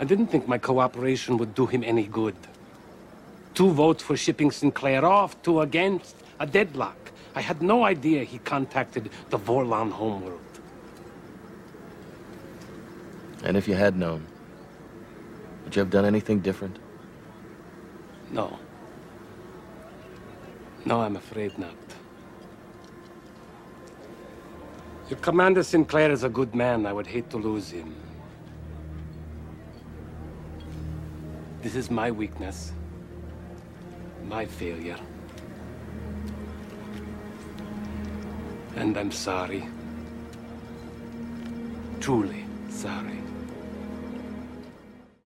I 0.01 0.05
didn't 0.05 0.27
think 0.27 0.49
my 0.49 0.59
cooperation 0.59 1.39
would 1.39 1.55
do 1.55 1.67
him 1.67 1.85
any 1.85 2.05
good. 2.05 2.35
Two 3.55 3.71
votes 3.71 4.03
for 4.03 4.17
shipping 4.17 4.51
Sinclair 4.51 5.05
off, 5.05 5.41
two 5.43 5.61
against. 5.61 6.17
A 6.41 6.47
deadlock. 6.47 7.13
I 7.37 7.41
had 7.41 7.63
no 7.63 7.85
idea 7.85 8.25
he 8.25 8.39
contacted 8.39 9.11
the 9.31 9.39
Vorlon 9.39 9.93
homeworld. 9.93 10.41
And 13.45 13.57
if 13.57 13.69
you 13.69 13.75
had 13.75 13.97
known, 13.97 14.27
would 15.63 15.77
you 15.77 15.81
have 15.81 15.91
done 15.91 16.05
anything 16.05 16.41
different? 16.41 16.79
No. 18.35 18.59
No, 20.85 21.03
I'm 21.03 21.15
afraid 21.15 21.57
not. 21.57 21.77
Your 25.09 25.21
Commander 25.21 25.63
Sinclair 25.63 26.11
is 26.11 26.25
a 26.25 26.29
good 26.29 26.53
man. 26.53 26.85
I 26.85 26.93
would 26.93 27.07
hate 27.07 27.31
to 27.31 27.37
lose 27.37 27.71
him. 27.71 27.95
This 31.63 31.77
is 31.77 31.93
my 31.93 32.11
weakness. 32.11 32.73
My 34.27 34.47
failure. 34.47 34.99
And 38.75 38.97
I'm 38.99 39.13
sorry. 39.13 39.69
Truly 42.01 42.45
sorry. 42.69 43.24